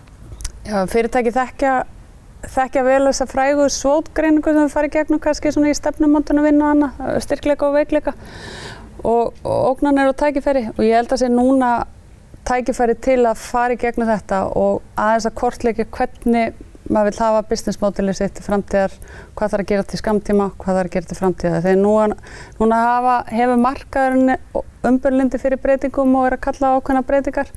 Já, 0.64 0.78
fyrirtæki 0.88 1.34
þekkja 1.36 1.74
þekkja 2.54 2.84
vel 2.88 3.02
þess 3.10 3.26
að 3.26 3.34
frægu 3.34 3.66
svótgreiningu 3.72 4.54
sem 4.56 4.72
farið 4.72 4.96
gegnum 4.96 5.22
kannski 5.26 5.52
svona 5.52 5.74
í 5.74 5.76
stefnumóttunum 5.76 6.48
vinna 6.48 6.72
hana, 6.72 6.90
styrkleika 7.24 7.68
og 7.68 7.76
veikleika. 7.82 8.16
Og, 9.04 9.36
og 9.44 9.68
ógnanir 9.74 10.14
og 10.14 10.16
tækifæri. 10.24 10.70
Og 10.78 10.86
ég 10.88 10.96
held 10.96 11.12
að 11.12 11.26
sé 11.26 11.32
núna 11.32 11.74
tækifæri 12.48 12.96
til 13.04 13.22
að 13.28 13.40
fara 13.40 13.76
í 13.76 13.80
gegnum 13.80 14.10
þetta 14.10 14.44
og 14.60 14.84
aðeins 15.00 15.28
að 15.30 15.36
kortleika 15.40 15.86
hvernig 15.96 16.54
maður 16.92 17.12
vil 17.12 17.22
hafa 17.24 17.44
business 17.48 17.80
modelið 17.82 18.18
sitt 18.20 18.34
til 18.38 18.44
framtíðar, 18.46 18.96
hvað 19.38 19.54
þarf 19.54 19.64
að 19.64 19.70
gera 19.72 19.86
til 19.88 20.00
skamtíma, 20.02 20.50
hvað 20.60 20.80
þarf 20.80 20.90
að 20.90 20.96
gera 20.96 21.10
til 21.10 21.20
framtíðar. 21.20 21.64
Þegar 21.64 21.80
núna, 21.80 22.18
núna 22.60 22.82
hafa, 22.84 23.16
hefur 23.32 23.62
markaðurinn 23.64 24.36
umbörlindi 24.90 25.40
fyrir 25.42 25.62
breytingum 25.64 26.18
og 26.20 26.28
er 26.28 26.38
að 26.38 26.44
kalla 26.50 26.74
ákveðna 26.78 27.06
breytingar 27.08 27.54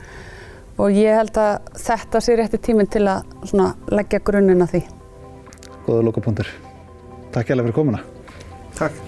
og 0.77 0.95
ég 0.95 1.19
held 1.19 1.41
að 1.41 1.73
þetta 1.81 2.23
sé 2.23 2.39
rétti 2.39 2.63
tíminn 2.69 2.91
til 2.93 3.07
að 3.11 3.27
leggja 3.91 4.23
grunninn 4.23 4.63
að 4.67 4.77
því. 4.77 4.85
Góða 5.89 6.07
lokapunktur. 6.11 6.55
Takk 7.35 7.51
hjálpa 7.51 7.67
fyrir 7.67 7.79
komuna. 7.81 8.05
Takk. 8.79 9.06